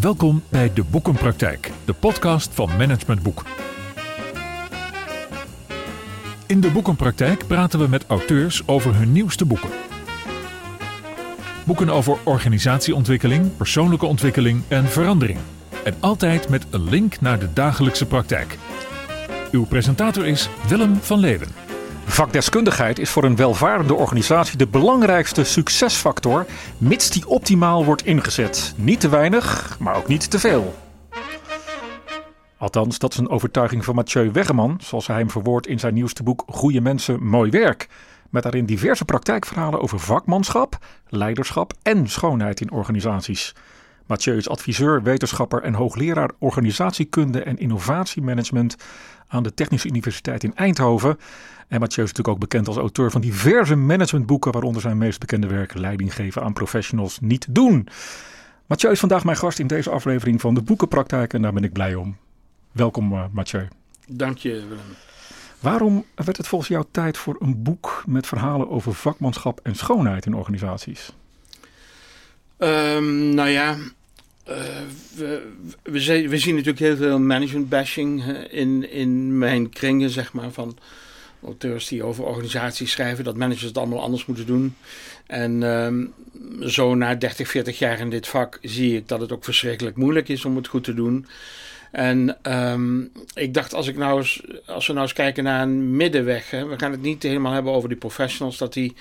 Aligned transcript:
Welkom 0.00 0.42
bij 0.48 0.72
De 0.74 0.84
Boekenpraktijk, 0.84 1.70
de 1.84 1.92
podcast 1.92 2.54
van 2.54 2.68
Management 2.76 3.22
Boek. 3.22 3.44
In 6.46 6.60
De 6.60 6.70
Boekenpraktijk 6.70 7.46
praten 7.46 7.78
we 7.78 7.88
met 7.88 8.06
auteurs 8.06 8.68
over 8.68 8.94
hun 8.94 9.12
nieuwste 9.12 9.44
boeken. 9.44 9.70
Boeken 11.64 11.88
over 11.88 12.16
organisatieontwikkeling, 12.24 13.56
persoonlijke 13.56 14.06
ontwikkeling 14.06 14.62
en 14.68 14.84
verandering. 14.84 15.38
En 15.84 15.94
altijd 16.00 16.48
met 16.48 16.66
een 16.70 16.88
link 16.88 17.20
naar 17.20 17.38
de 17.38 17.52
dagelijkse 17.52 18.06
praktijk. 18.06 18.58
Uw 19.50 19.64
presentator 19.64 20.26
is 20.26 20.48
Willem 20.68 20.96
van 20.96 21.18
Leeuwen. 21.18 21.67
Vakdeskundigheid 22.08 22.98
is 22.98 23.10
voor 23.10 23.24
een 23.24 23.36
welvarende 23.36 23.94
organisatie 23.94 24.58
de 24.58 24.66
belangrijkste 24.66 25.44
succesfactor, 25.44 26.46
mits 26.78 27.10
die 27.10 27.28
optimaal 27.28 27.84
wordt 27.84 28.04
ingezet. 28.04 28.74
Niet 28.76 29.00
te 29.00 29.08
weinig, 29.08 29.76
maar 29.78 29.96
ook 29.96 30.08
niet 30.08 30.30
te 30.30 30.38
veel. 30.38 30.74
Althans, 32.56 32.98
dat 32.98 33.12
is 33.12 33.18
een 33.18 33.28
overtuiging 33.28 33.84
van 33.84 33.94
Mathieu 33.94 34.30
Weggeman, 34.32 34.80
zoals 34.82 35.06
hij 35.06 35.16
hem 35.16 35.30
verwoordt 35.30 35.66
in 35.66 35.78
zijn 35.78 35.94
nieuwste 35.94 36.22
boek 36.22 36.44
Goede 36.46 36.80
Mensen, 36.80 37.22
Mooi 37.22 37.50
Werk. 37.50 37.88
Met 38.30 38.42
daarin 38.42 38.66
diverse 38.66 39.04
praktijkverhalen 39.04 39.80
over 39.80 40.00
vakmanschap, 40.00 40.78
leiderschap 41.08 41.72
en 41.82 42.08
schoonheid 42.08 42.60
in 42.60 42.70
organisaties. 42.70 43.54
Mathieu 44.08 44.36
is 44.36 44.48
adviseur, 44.48 45.02
wetenschapper 45.02 45.62
en 45.62 45.74
hoogleraar 45.74 46.30
organisatiekunde 46.38 47.42
en 47.42 47.58
innovatiemanagement 47.58 48.76
aan 49.26 49.42
de 49.42 49.54
Technische 49.54 49.88
Universiteit 49.88 50.44
in 50.44 50.54
Eindhoven. 50.54 51.18
En 51.68 51.80
Mathieu 51.80 52.04
is 52.04 52.10
natuurlijk 52.10 52.28
ook 52.28 52.38
bekend 52.38 52.68
als 52.68 52.76
auteur 52.76 53.10
van 53.10 53.20
diverse 53.20 53.74
managementboeken, 53.74 54.52
waaronder 54.52 54.82
zijn 54.82 54.98
meest 54.98 55.20
bekende 55.20 55.46
werk 55.46 55.74
Leiding 55.74 56.14
geven 56.14 56.42
aan 56.42 56.52
professionals 56.52 57.18
niet 57.20 57.46
doen. 57.50 57.88
Mathieu 58.66 58.90
is 58.90 59.00
vandaag 59.00 59.24
mijn 59.24 59.36
gast 59.36 59.58
in 59.58 59.66
deze 59.66 59.90
aflevering 59.90 60.40
van 60.40 60.54
de 60.54 60.62
Boekenpraktijk 60.62 61.32
en 61.32 61.42
daar 61.42 61.52
ben 61.52 61.64
ik 61.64 61.72
blij 61.72 61.94
om. 61.94 62.16
Welkom 62.72 63.12
uh, 63.12 63.24
Mathieu. 63.32 63.68
Dank 64.06 64.38
je 64.38 64.50
Willem. 64.50 64.96
Waarom 65.60 66.04
werd 66.14 66.36
het 66.36 66.46
volgens 66.46 66.70
jou 66.70 66.84
tijd 66.90 67.16
voor 67.16 67.36
een 67.38 67.62
boek 67.62 68.02
met 68.06 68.26
verhalen 68.26 68.70
over 68.70 68.94
vakmanschap 68.94 69.60
en 69.62 69.74
schoonheid 69.74 70.26
in 70.26 70.34
organisaties? 70.34 71.12
Um, 72.58 73.34
nou 73.34 73.48
ja, 73.48 73.76
uh, 74.48 74.54
we, 75.82 76.28
we, 76.28 76.38
zien 76.38 76.54
natuurlijk 76.54 76.78
heel 76.78 76.96
veel 76.96 77.18
management 77.18 77.68
bashing 77.68 78.24
in, 78.50 78.90
in 78.90 79.38
mijn 79.38 79.68
kringen, 79.68 80.10
zeg 80.10 80.32
maar, 80.32 80.50
van 80.50 80.78
auteurs 81.44 81.88
die 81.88 82.02
over 82.02 82.24
organisaties 82.24 82.90
schrijven, 82.90 83.24
dat 83.24 83.36
managers 83.36 83.64
het 83.64 83.78
allemaal 83.78 84.00
anders 84.00 84.26
moeten 84.26 84.46
doen. 84.46 84.76
En 85.26 85.62
um, 85.62 86.12
zo 86.60 86.94
na 86.94 87.14
30, 87.14 87.48
40 87.48 87.78
jaar 87.78 88.00
in 88.00 88.10
dit 88.10 88.26
vak 88.26 88.58
zie 88.62 88.96
ik 88.96 89.08
dat 89.08 89.20
het 89.20 89.32
ook 89.32 89.44
verschrikkelijk 89.44 89.96
moeilijk 89.96 90.28
is 90.28 90.44
om 90.44 90.56
het 90.56 90.66
goed 90.66 90.84
te 90.84 90.94
doen. 90.94 91.26
En 91.92 92.36
um, 92.42 93.12
ik 93.34 93.54
dacht, 93.54 93.74
als, 93.74 93.86
ik 93.86 93.96
nou 93.96 94.18
eens, 94.18 94.42
als 94.66 94.86
we 94.86 94.92
nou 94.92 95.04
eens 95.04 95.14
kijken 95.14 95.44
naar 95.44 95.62
een 95.62 95.96
middenweg. 95.96 96.50
Hè, 96.50 96.66
we 96.66 96.78
gaan 96.78 96.90
het 96.90 97.02
niet 97.02 97.22
helemaal 97.22 97.52
hebben 97.52 97.72
over 97.72 97.88
die 97.88 97.98
professionals, 97.98 98.58
dat 98.58 98.72
die 98.72 98.94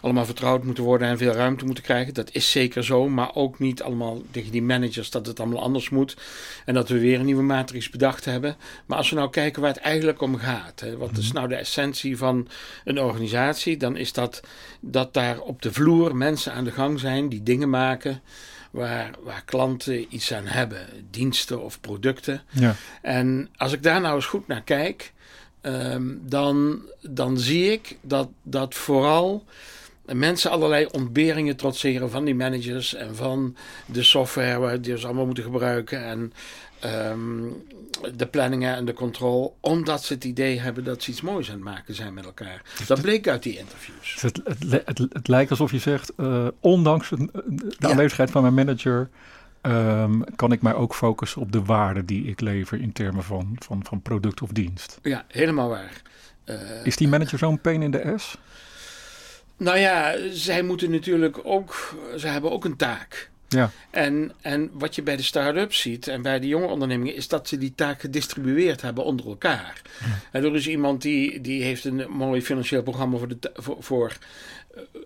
allemaal 0.00 0.24
vertrouwd 0.24 0.64
moeten 0.64 0.84
worden 0.84 1.08
en 1.08 1.18
veel 1.18 1.32
ruimte 1.32 1.64
moeten 1.64 1.84
krijgen. 1.84 2.14
Dat 2.14 2.30
is 2.32 2.50
zeker 2.50 2.84
zo, 2.84 3.08
maar 3.08 3.34
ook 3.34 3.58
niet 3.58 3.82
allemaal 3.82 4.22
tegen 4.30 4.52
die 4.52 4.62
managers 4.62 5.10
dat 5.10 5.26
het 5.26 5.40
allemaal 5.40 5.62
anders 5.62 5.90
moet. 5.90 6.16
En 6.64 6.74
dat 6.74 6.88
we 6.88 6.98
weer 6.98 7.18
een 7.18 7.24
nieuwe 7.24 7.42
matrix 7.42 7.90
bedacht 7.90 8.24
hebben. 8.24 8.56
Maar 8.86 8.98
als 8.98 9.10
we 9.10 9.16
nou 9.16 9.30
kijken 9.30 9.62
waar 9.62 9.72
het 9.72 9.82
eigenlijk 9.82 10.20
om 10.20 10.36
gaat. 10.36 10.80
Hè, 10.80 10.96
wat 10.96 11.16
is 11.16 11.26
mhm. 11.26 11.36
nou 11.36 11.48
de 11.48 11.54
essentie 11.54 12.16
van 12.16 12.48
een 12.84 13.00
organisatie? 13.00 13.76
Dan 13.76 13.96
is 13.96 14.12
dat 14.12 14.42
dat 14.80 15.14
daar 15.14 15.40
op 15.40 15.62
de 15.62 15.72
vloer 15.72 16.16
mensen 16.16 16.52
aan 16.52 16.64
de 16.64 16.70
gang 16.70 17.00
zijn 17.00 17.28
die 17.28 17.42
dingen 17.42 17.70
maken 17.70 18.22
waar, 18.70 19.10
waar 19.22 19.42
klanten 19.44 20.14
iets 20.14 20.32
aan 20.32 20.46
hebben, 20.46 20.86
diensten 21.10 21.62
of 21.62 21.80
producten. 21.80 22.42
Ja. 22.50 22.74
En 23.02 23.48
als 23.56 23.72
ik 23.72 23.82
daar 23.82 24.00
nou 24.00 24.14
eens 24.14 24.26
goed 24.26 24.46
naar 24.46 24.62
kijk, 24.62 25.12
um, 25.62 26.22
dan, 26.24 26.82
dan 27.00 27.38
zie 27.38 27.72
ik 27.72 27.96
dat, 28.00 28.28
dat 28.42 28.74
vooral 28.74 29.44
mensen 30.12 30.50
allerlei 30.50 30.86
ontberingen 30.92 31.56
trotseren 31.56 32.10
van 32.10 32.24
die 32.24 32.34
managers 32.34 32.94
en 32.94 33.16
van 33.16 33.56
de 33.86 34.02
software 34.02 34.80
die 34.80 34.98
ze 34.98 35.06
allemaal 35.06 35.26
moeten 35.26 35.44
gebruiken. 35.44 36.04
En 36.04 36.32
um, 37.10 37.62
de 38.16 38.26
planningen 38.26 38.74
en 38.74 38.84
de 38.84 38.92
controle, 38.92 39.50
omdat 39.60 40.04
ze 40.04 40.12
het 40.14 40.24
idee 40.24 40.60
hebben 40.60 40.84
dat 40.84 41.02
ze 41.02 41.10
iets 41.10 41.20
moois 41.20 41.48
aan 41.48 41.54
het 41.54 41.64
maken 41.64 41.94
zijn 41.94 42.14
met 42.14 42.24
elkaar. 42.24 42.62
Dat 42.86 43.00
bleek 43.00 43.28
uit 43.28 43.42
die 43.42 43.58
interviews. 43.58 44.20
Het, 44.20 44.40
het, 44.44 44.82
het, 44.84 44.98
het 45.12 45.28
lijkt 45.28 45.50
alsof 45.50 45.70
je 45.70 45.78
zegt, 45.78 46.12
uh, 46.16 46.48
ondanks 46.60 47.08
de 47.78 47.88
aanwezigheid 47.88 48.30
van 48.30 48.42
mijn 48.42 48.54
manager, 48.54 49.08
um, 49.62 50.24
kan 50.36 50.52
ik 50.52 50.62
mij 50.62 50.74
ook 50.74 50.94
focussen 50.94 51.40
op 51.40 51.52
de 51.52 51.62
waarde 51.62 52.04
die 52.04 52.24
ik 52.24 52.40
lever 52.40 52.80
in 52.80 52.92
termen 52.92 53.24
van, 53.24 53.56
van, 53.58 53.84
van 53.84 54.02
product 54.02 54.42
of 54.42 54.50
dienst. 54.50 54.98
Ja, 55.02 55.24
helemaal 55.28 55.68
waar. 55.68 56.02
Uh, 56.44 56.56
Is 56.84 56.96
die 56.96 57.08
manager 57.08 57.38
zo'n 57.38 57.60
pain 57.60 57.82
in 57.82 57.90
de 57.90 58.14
S? 58.16 58.38
Nou 59.60 59.78
ja, 59.78 60.14
zij 60.30 60.62
moeten 60.62 60.90
natuurlijk 60.90 61.38
ook, 61.42 61.96
ze 62.16 62.26
hebben 62.26 62.50
ook 62.50 62.64
een 62.64 62.76
taak. 62.76 63.30
Ja. 63.48 63.70
En, 63.90 64.32
en 64.40 64.70
wat 64.72 64.94
je 64.94 65.02
bij 65.02 65.16
de 65.16 65.22
start-ups 65.22 65.80
ziet 65.80 66.08
en 66.08 66.22
bij 66.22 66.40
de 66.40 66.46
jonge 66.46 66.66
ondernemingen 66.66 67.14
is 67.14 67.28
dat 67.28 67.48
ze 67.48 67.58
die 67.58 67.72
taak 67.74 68.00
gedistribueerd 68.00 68.82
hebben 68.82 69.04
onder 69.04 69.26
elkaar. 69.26 69.82
En 70.30 70.44
er 70.44 70.54
is 70.54 70.68
iemand 70.68 71.02
die, 71.02 71.40
die 71.40 71.62
heeft 71.62 71.84
een 71.84 72.10
mooi 72.10 72.42
financieel 72.42 72.82
programma 72.82 73.18
voor, 73.18 73.28
de, 73.28 73.50
voor, 73.54 73.76
voor 73.80 74.16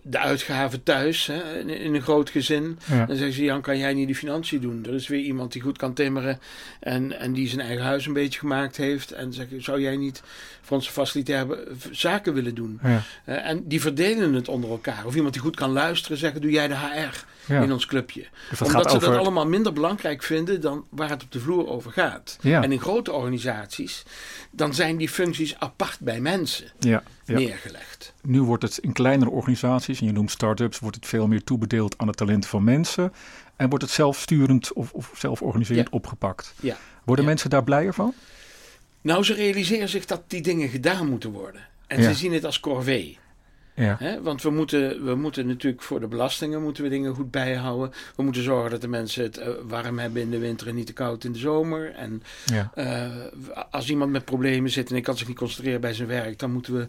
de 0.03 0.19
uitgaven 0.19 0.83
thuis 0.83 1.27
hè, 1.27 1.59
in, 1.59 1.95
een 1.95 2.03
groot 2.03 2.31
gezin. 2.31 2.79
Dan 2.89 3.17
zeggen 3.17 3.33
ze, 3.33 3.45
Jan, 3.45 3.61
kan 3.61 3.79
jij 3.79 3.95
niet 3.95 4.09
de 4.09 4.15
financiën 4.15 4.61
doen? 4.61 4.85
Er 4.87 4.95
is 4.95 5.09
weer 5.09 5.21
iemand 5.21 5.53
die 5.53 5.63
goed 5.63 5.79
kan 5.79 5.95
timmeren 5.95 6.39
en, 6.81 7.19
en 7.19 7.33
die 7.33 7.49
zijn 7.49 7.61
eigen 7.61 7.85
huis 7.85 8.07
een 8.07 8.13
beetje 8.13 8.39
gemaakt 8.39 8.77
heeft. 8.77 9.13
En 9.13 9.33
zeggen, 9.33 9.63
zou 9.63 9.81
jij 9.81 9.97
niet 9.97 10.23
voor 10.63 10.77
onze 10.77 10.91
facilitaire 10.91 11.67
zaken 11.91 12.35
willen 12.35 12.55
doen? 12.55 12.79
Ja. 12.83 13.03
Uh, 13.27 13.47
en 13.47 13.69
die 13.69 13.81
verdelen 13.81 14.33
het 14.33 14.49
onder 14.49 14.71
elkaar. 14.71 15.07
Of 15.07 15.15
iemand 15.15 15.33
die 15.33 15.43
goed 15.43 15.57
kan 15.57 15.71
luisteren, 15.71 16.19
zeggen, 16.19 16.41
doe 16.41 16.51
jij 16.51 16.69
de 16.69 16.77
HR 16.77 17.25
in 17.49 17.73
ons 17.73 17.87
clubje. 17.87 18.27
Dus 18.51 18.63
Omdat 18.63 18.91
ze 18.91 18.99
dat 18.99 19.17
allemaal 19.17 19.47
minder 19.47 19.73
belangrijk 19.73 20.23
vinden 20.23 20.61
dan 20.61 20.85
waar 20.89 21.11
het 21.11 21.23
op 21.23 21.33
de 21.33 21.41
vloer 21.41 21.69
over 21.69 21.93
gaat. 21.93 22.39
En 22.43 22.73
in 22.73 22.81
grote 22.81 23.13
organisaties, 23.13 24.03
dan 24.51 24.75
zijn 24.75 24.97
die 24.97 25.09
functies 25.09 25.59
apart 25.59 26.01
bij 26.01 26.21
mensen 26.21 26.67
neergelegd. 27.25 28.13
Nu 28.23 28.43
wordt 28.43 28.63
het 28.63 28.79
in 28.79 28.93
kleinere 28.93 29.31
organisaties, 29.31 30.01
en 30.01 30.07
je 30.07 30.13
noemt 30.13 30.31
start-ups, 30.31 30.79
wordt 30.79 30.97
het 30.97 31.07
veel 31.07 31.27
meer 31.27 31.45
toebedeeld 31.45 31.99
aan 31.99 32.07
het 32.07 32.17
talent 32.17 32.47
van 32.47 32.65
mensen. 32.65 33.13
En 33.57 33.69
wordt 33.69 33.85
het 33.85 33.93
zelfsturend 33.93 34.73
of, 34.73 34.93
of 34.93 35.11
zelforganiserend 35.17 35.89
opgepakt. 35.89 36.55
Worden 37.05 37.25
mensen 37.25 37.51
daar 37.51 37.65
blijer 37.65 37.95
van? 37.95 38.15
Nou, 39.01 39.25
ze 39.25 39.35
realiseren 39.35 39.89
zich 39.89 40.05
dat 40.05 40.23
die 40.27 40.43
dingen 40.43 40.69
gedaan 40.69 41.09
moeten 41.09 41.31
worden. 41.31 41.67
En 41.87 42.03
ze 42.03 42.15
zien 42.15 42.33
het 42.33 42.45
als 42.45 42.61
corvée. 42.61 43.19
Ja. 43.75 43.97
Hè? 43.99 44.23
Want 44.23 44.43
we 44.43 44.51
moeten, 44.51 45.05
we 45.05 45.15
moeten 45.15 45.47
natuurlijk 45.47 45.83
voor 45.83 46.01
de 46.01 46.07
belastingen 46.07 46.63
moeten 46.63 46.83
we 46.83 46.89
dingen 46.89 47.15
goed 47.15 47.31
bijhouden. 47.31 47.93
We 48.17 48.23
moeten 48.23 48.43
zorgen 48.43 48.71
dat 48.71 48.81
de 48.81 48.89
mensen 48.89 49.23
het 49.23 49.39
uh, 49.39 49.47
warm 49.67 49.99
hebben 49.99 50.23
in 50.23 50.31
de 50.31 50.39
winter 50.39 50.69
en 50.69 50.75
niet 50.75 50.87
te 50.87 50.93
koud 50.93 51.25
in 51.25 51.33
de 51.33 51.39
zomer. 51.39 51.95
En 51.95 52.23
ja. 52.45 52.71
uh, 52.75 53.65
als 53.71 53.91
iemand 53.91 54.11
met 54.11 54.25
problemen 54.25 54.71
zit 54.71 54.91
en 54.91 54.97
ik 54.97 55.03
kan 55.03 55.17
zich 55.17 55.29
niet 55.29 55.37
concentreren 55.37 55.81
bij 55.81 55.95
zijn 55.95 56.09
werk, 56.09 56.39
dan 56.39 56.53
moeten 56.53 56.75
we 56.75 56.89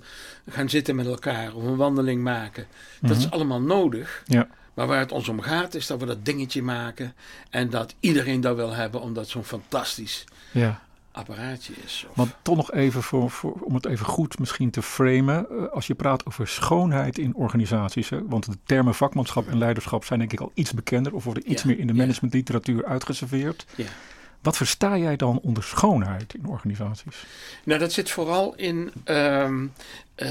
gaan 0.52 0.70
zitten 0.70 0.96
met 0.96 1.06
elkaar 1.06 1.54
of 1.54 1.64
een 1.64 1.76
wandeling 1.76 2.24
maken. 2.24 2.66
Dat 3.02 3.18
is 3.18 3.26
mhm. 3.26 3.34
allemaal 3.34 3.62
nodig. 3.62 4.24
Ja. 4.26 4.48
Maar 4.74 4.88
waar 4.88 5.00
het 5.00 5.12
ons 5.12 5.28
om 5.28 5.42
gaat, 5.42 5.74
is 5.74 5.88
dat 5.88 6.00
we 6.00 6.06
dat 6.06 6.26
dingetje 6.26 6.62
maken 6.62 7.14
en 7.50 7.70
dat 7.70 7.96
iedereen 8.00 8.42
dat 8.42 8.56
wil 8.56 8.74
hebben, 8.74 9.02
omdat 9.02 9.28
zo'n 9.28 9.44
fantastisch 9.44 10.24
ja 10.52 10.85
apparaatje 11.16 11.74
is. 11.86 12.06
Of... 12.10 12.16
Maar 12.16 12.28
toch 12.42 12.56
nog 12.56 12.72
even 12.72 13.04
voor, 13.04 13.32
voor, 13.32 13.54
om 13.62 13.74
het 13.74 13.86
even 13.86 14.06
goed 14.06 14.40
misschien 14.40 14.70
te 14.70 14.82
framen. 14.82 15.46
Uh, 15.52 15.68
als 15.68 15.88
je 15.88 15.96
praat 15.96 16.26
over 16.26 16.48
schoonheid 16.48 17.18
in 17.18 17.36
organisaties. 17.36 18.10
Hè, 18.10 18.28
want 18.28 18.46
de 18.46 18.58
termen 18.64 18.96
vakmanschap 18.96 19.48
en 19.48 19.58
leiderschap 19.58 20.06
zijn 20.06 20.20
denk 20.20 20.32
ik 20.32 20.40
al 20.40 20.52
iets 20.54 20.74
bekender. 20.74 21.14
Of 21.14 21.24
worden 21.24 21.52
iets 21.52 21.64
meer 21.64 21.80
in 21.80 21.88
de 21.88 21.94
managementliteratuur 21.94 22.86
uitgeserveerd. 22.86 23.66
Ja. 23.76 23.86
Wat 24.42 24.58
versta 24.58 24.98
jij 24.98 25.16
dan 25.16 25.40
onder 25.40 25.64
schoonheid 25.64 26.34
in 26.34 26.46
organisaties? 26.46 27.26
Nou, 27.64 27.80
dat 27.80 27.92
zit 27.92 28.10
vooral 28.10 28.56
in. 28.56 28.92
Um, 29.06 29.74
uh, 30.16 30.28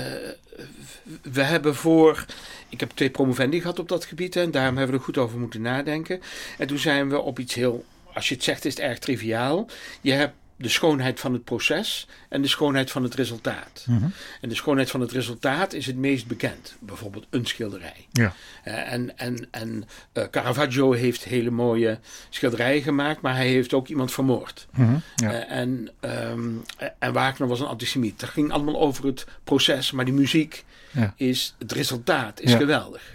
we 1.23 1.43
hebben 1.43 1.75
voor. 1.75 2.25
Ik 2.69 2.81
heb 2.81 2.91
twee 2.91 3.11
promovendi 3.11 3.61
gehad 3.61 3.79
op 3.79 3.89
dat 3.89 4.05
gebied 4.05 4.37
en 4.37 4.51
daarom 4.51 4.77
hebben 4.77 4.95
we 4.95 5.01
er 5.01 5.07
goed 5.07 5.19
over 5.19 5.39
moeten 5.39 5.63
nadenken. 5.63 6.21
En 6.59 6.67
toen 6.67 6.79
zijn 6.79 7.09
we 7.09 7.21
op 7.21 7.39
iets 7.39 7.55
heel. 7.55 7.85
Als 8.13 8.29
je 8.29 8.35
het 8.35 8.45
zegt, 8.45 8.65
is 8.65 8.75
het 8.75 8.83
erg 8.83 8.99
triviaal. 8.99 9.67
Je 10.01 10.13
hebt 10.13 10.35
de 10.65 10.71
schoonheid 10.71 11.21
van 11.21 11.33
het 11.33 11.45
proces 11.45 12.07
en 12.29 12.43
de 12.43 12.49
schoonheid 12.49 12.91
van 12.91 13.03
het 13.03 13.15
resultaat. 13.15 13.85
Mhm. 13.87 14.05
En 14.41 14.49
de 14.49 14.55
schoonheid 14.55 14.91
van 14.91 15.01
het 15.01 15.13
resultaat 15.13 15.73
is 15.73 15.87
het 15.87 15.97
meest 15.97 16.27
bekend. 16.27 16.77
Bijvoorbeeld 16.81 17.27
een 17.31 17.47
schilderij. 17.47 18.07
Ja. 18.13 18.35
Uh, 18.65 18.93
en 18.93 19.19
en, 19.19 19.49
en 19.51 19.85
uh, 20.13 20.25
Caravaggio 20.31 20.93
heeft 20.93 21.25
hele 21.25 21.51
mooie 21.51 21.99
schilderijen 22.29 22.83
gemaakt, 22.83 23.21
maar 23.21 23.35
hij 23.35 23.49
heeft 23.49 23.75
ook 23.75 23.89
iemand 23.89 24.13
vermoord. 24.13 24.67
Mm 24.75 25.03
ja. 25.15 25.33
uh, 25.33 25.51
en, 25.51 25.91
um, 26.01 26.63
en 26.99 27.13
Wagner 27.13 27.49
was 27.49 27.61
een 27.61 27.67
antisemiet. 27.67 28.21
Dat 28.21 28.29
ging 28.29 28.53
allemaal 28.53 28.81
over 28.81 29.07
het 29.07 29.27
proces, 29.45 29.91
maar 29.91 30.05
die 30.05 30.15
muziek 30.15 30.65
ja. 30.91 31.15
is, 31.17 31.55
het 31.59 31.73
resultaat 31.73 32.41
is 32.41 32.55
geweldig. 32.55 33.13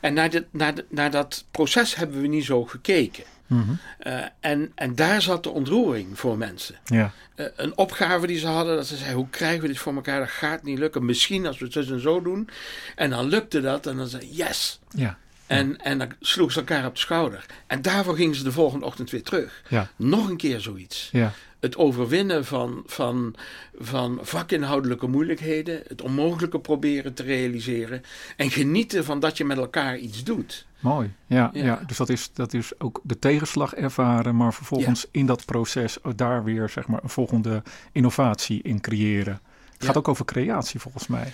En 0.00 0.14
naar, 0.14 0.30
de, 0.30 0.46
naar 0.88 1.10
dat 1.10 1.44
proces 1.50 1.94
hebben 1.94 2.20
we 2.20 2.26
niet 2.26 2.44
zo 2.44 2.64
gekeken. 2.64 3.24
Mhm. 3.46 3.70
Eh, 3.98 4.24
en, 4.40 4.72
en 4.74 4.94
daar 4.94 5.22
zat 5.22 5.42
de 5.42 5.50
ontroering 5.50 6.18
voor 6.18 6.38
mensen. 6.38 6.74
Ja. 6.84 7.12
Eh, 7.34 7.46
een 7.56 7.76
opgave 7.76 8.26
die 8.26 8.38
ze 8.38 8.46
hadden, 8.46 8.76
dat 8.76 8.86
ze 8.86 8.96
zeiden, 8.96 9.16
hoe 9.16 9.30
krijgen 9.30 9.60
we 9.60 9.66
dit 9.66 9.78
voor 9.78 9.94
elkaar? 9.94 10.18
Dat 10.18 10.28
gaat 10.28 10.62
niet 10.62 10.78
lukken. 10.78 11.04
Misschien 11.04 11.46
als 11.46 11.58
we 11.58 11.64
het 11.64 11.72
zo 11.86 11.94
en 11.94 12.00
zo 12.00 12.22
doen. 12.22 12.48
En 12.96 13.10
dan 13.10 13.28
lukte 13.28 13.60
dat 13.60 13.86
en 13.86 13.96
dan 13.96 14.08
zei 14.08 14.28
yes. 14.30 14.80
Ja. 14.90 15.18
En, 15.46 15.80
en 15.82 15.98
dan 15.98 16.12
sloegen 16.20 16.54
ze 16.54 16.60
elkaar 16.60 16.86
op 16.86 16.94
de 16.94 17.00
schouder. 17.00 17.46
En 17.66 17.82
daarvoor 17.82 18.16
gingen 18.16 18.34
ze 18.34 18.42
de 18.42 18.52
volgende 18.52 18.86
ochtend 18.86 19.10
weer 19.10 19.22
terug. 19.22 19.62
Ja. 19.68 19.88
Nog 19.96 20.28
een 20.28 20.36
keer 20.36 20.60
zoiets. 20.60 21.08
Ja. 21.12 21.32
Het 21.66 21.76
overwinnen 21.76 22.44
van, 22.44 22.82
van, 22.86 23.34
van 23.78 24.18
vakinhoudelijke 24.22 25.06
moeilijkheden. 25.06 25.80
Het 25.86 26.02
onmogelijke 26.02 26.58
proberen 26.60 27.14
te 27.14 27.22
realiseren. 27.22 28.02
En 28.36 28.50
genieten 28.50 29.04
van 29.04 29.20
dat 29.20 29.36
je 29.36 29.44
met 29.44 29.56
elkaar 29.56 29.98
iets 29.98 30.24
doet. 30.24 30.66
Mooi. 30.80 31.12
Ja, 31.26 31.50
ja. 31.52 31.64
Ja. 31.64 31.82
dus 31.86 31.96
dat 31.96 32.08
is, 32.08 32.30
dat 32.32 32.52
is 32.54 32.72
ook 32.80 33.00
de 33.02 33.18
tegenslag 33.18 33.74
ervaren, 33.74 34.36
maar 34.36 34.54
vervolgens 34.54 35.06
in 35.10 35.26
dat 35.26 35.44
proces 35.44 35.98
daar 36.16 36.44
weer 36.44 36.68
zeg 36.68 36.86
maar, 36.86 37.02
een 37.02 37.08
volgende 37.08 37.62
innovatie 37.92 38.62
in 38.62 38.80
creëren. 38.80 39.40
Het 39.72 39.80
Ja. 39.82 39.86
gaat 39.86 39.96
ook 39.96 40.08
over 40.08 40.24
creatie 40.24 40.80
volgens 40.80 41.06
mij. 41.06 41.32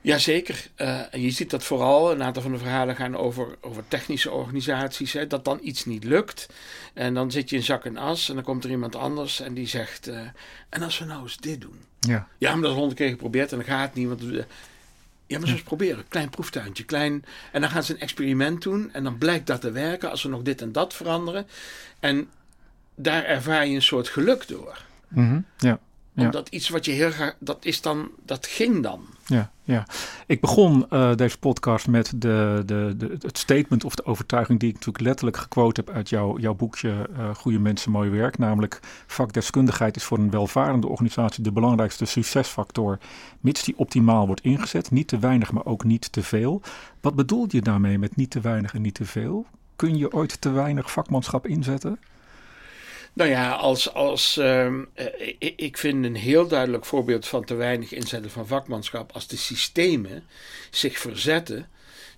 Jazeker. 0.00 0.66
Eh 0.74 1.14
en 1.14 1.20
je 1.20 1.30
ziet 1.30 1.50
dat 1.50 1.64
vooral, 1.64 2.12
een 2.12 2.22
aantal 2.22 2.42
van 2.42 2.52
de 2.52 2.58
verhalen 2.58 2.96
gaan 2.96 3.16
over, 3.16 3.56
over 3.60 3.84
technische 3.88 4.30
organisaties, 4.30 5.12
hè, 5.12 5.26
dat 5.26 5.44
dan 5.44 5.58
iets 5.62 5.84
niet 5.84 6.04
lukt. 6.04 6.48
En 6.94 7.14
dan 7.14 7.30
zit 7.30 7.50
je 7.50 7.56
in 7.56 7.62
zak 7.62 7.84
en 7.84 7.96
as 7.96 8.28
en 8.28 8.34
dan 8.34 8.44
komt 8.44 8.64
er 8.64 8.70
iemand 8.70 8.96
anders 8.96 9.40
en 9.40 9.54
die 9.54 9.66
zegt, 9.66 10.08
eh, 10.08 10.20
en 10.68 10.82
als 10.82 10.98
we 10.98 11.04
nou 11.04 11.22
eens 11.22 11.36
dit 11.36 11.60
doen? 11.60 11.78
Ja, 12.00 12.28
Ja, 12.38 12.52
maar 12.52 12.60
dat 12.60 12.70
is 12.70 12.76
honderd 12.76 12.98
keer 12.98 13.08
geprobeerd 13.08 13.52
en 13.52 13.58
dan 13.58 13.66
gaat 13.66 13.86
het 13.86 13.94
niet. 13.94 14.08
Want, 14.08 14.22
ja, 15.26 15.38
maar 15.38 15.48
ze 15.48 15.54
eens 15.54 15.62
proberen. 15.62 16.04
Klein 16.08 16.30
proeftuintje, 16.30 16.84
klein. 16.84 17.24
En 17.52 17.60
dan 17.60 17.70
gaan 17.70 17.82
ze 17.82 17.92
een 17.92 18.00
experiment 18.00 18.62
doen 18.62 18.92
en 18.92 19.04
dan 19.04 19.18
blijkt 19.18 19.46
dat 19.46 19.60
te 19.60 19.70
werken 19.70 20.10
als 20.10 20.22
we 20.22 20.28
nog 20.28 20.42
dit 20.42 20.62
en 20.62 20.72
dat 20.72 20.94
veranderen. 20.94 21.46
En 22.00 22.28
daar 22.94 23.24
ervaar 23.24 23.66
je 23.66 23.74
een 23.74 23.82
soort 23.82 24.08
geluk 24.08 24.48
door. 24.48 24.84
Mhm. 25.08 25.40
Ja. 25.58 25.78
Omdat 26.24 26.48
iets 26.48 26.68
wat 26.68 26.84
je 26.84 26.90
heel 26.90 27.10
graag, 27.10 27.34
dat 27.38 27.64
is 27.64 27.80
dan, 27.80 28.10
dat 28.24 28.46
ging 28.46 28.82
dan. 28.82 29.00
Ja, 29.26 29.50
ja. 29.62 29.86
Ik 30.26 30.40
begon 30.40 30.86
eh, 30.90 31.14
deze 31.14 31.38
podcast 31.38 31.88
met 31.88 32.12
de, 32.16 32.62
de, 32.66 32.94
de, 32.96 33.16
het 33.20 33.38
statement 33.38 33.84
of 33.84 33.94
de 33.94 34.04
overtuiging 34.04 34.60
die 34.60 34.68
ik 34.68 34.74
natuurlijk 34.74 35.04
letterlijk 35.04 35.36
gequote 35.36 35.80
heb 35.84 35.94
uit 35.94 36.08
jouw, 36.08 36.38
jouw 36.38 36.54
boekje 36.54 37.08
eh 37.16 37.34
Goede 37.34 37.58
Mensen, 37.58 37.90
Mooi 37.90 38.10
Werk. 38.10 38.38
Namelijk 38.38 38.80
vakdeskundigheid 39.06 39.96
is 39.96 40.04
voor 40.04 40.18
een 40.18 40.30
welvarende 40.30 40.86
organisatie 40.86 41.42
de 41.42 41.52
belangrijkste 41.52 42.04
succesfactor, 42.04 42.98
mits 43.40 43.64
die 43.64 43.78
optimaal 43.78 44.26
wordt 44.26 44.40
ingezet. 44.40 44.90
Niet 44.90 45.08
te 45.08 45.18
weinig, 45.18 45.52
maar 45.52 45.64
ook 45.64 45.84
niet 45.84 46.12
te 46.12 46.22
veel. 46.22 46.62
Wat 47.00 47.14
bedoel 47.14 47.46
je 47.48 47.60
daarmee 47.60 47.98
met 47.98 48.16
niet 48.16 48.30
te 48.30 48.40
weinig 48.40 48.74
en 48.74 48.82
niet 48.82 48.94
te 48.94 49.04
veel? 49.04 49.46
Kun 49.76 49.96
je 49.96 50.12
ooit 50.12 50.40
te 50.40 50.50
weinig 50.50 50.90
vakmanschap 50.90 51.46
inzetten? 51.46 51.98
Nou 53.12 53.30
ja, 53.30 53.52
als, 53.52 53.94
als, 53.94 54.36
ehm, 54.36 54.84
eh, 54.94 55.06
ik, 55.38 55.52
ik 55.56 55.78
vind 55.78 56.04
een 56.04 56.16
heel 56.16 56.48
duidelijk 56.48 56.84
voorbeeld 56.84 57.26
van 57.26 57.44
te 57.44 57.54
weinig 57.54 57.92
inzetten 57.92 58.30
van 58.30 58.46
vakmanschap 58.46 59.12
als 59.12 59.26
de 59.26 59.36
systemen 59.36 60.24
zich 60.70 60.98
verzetten 60.98 61.68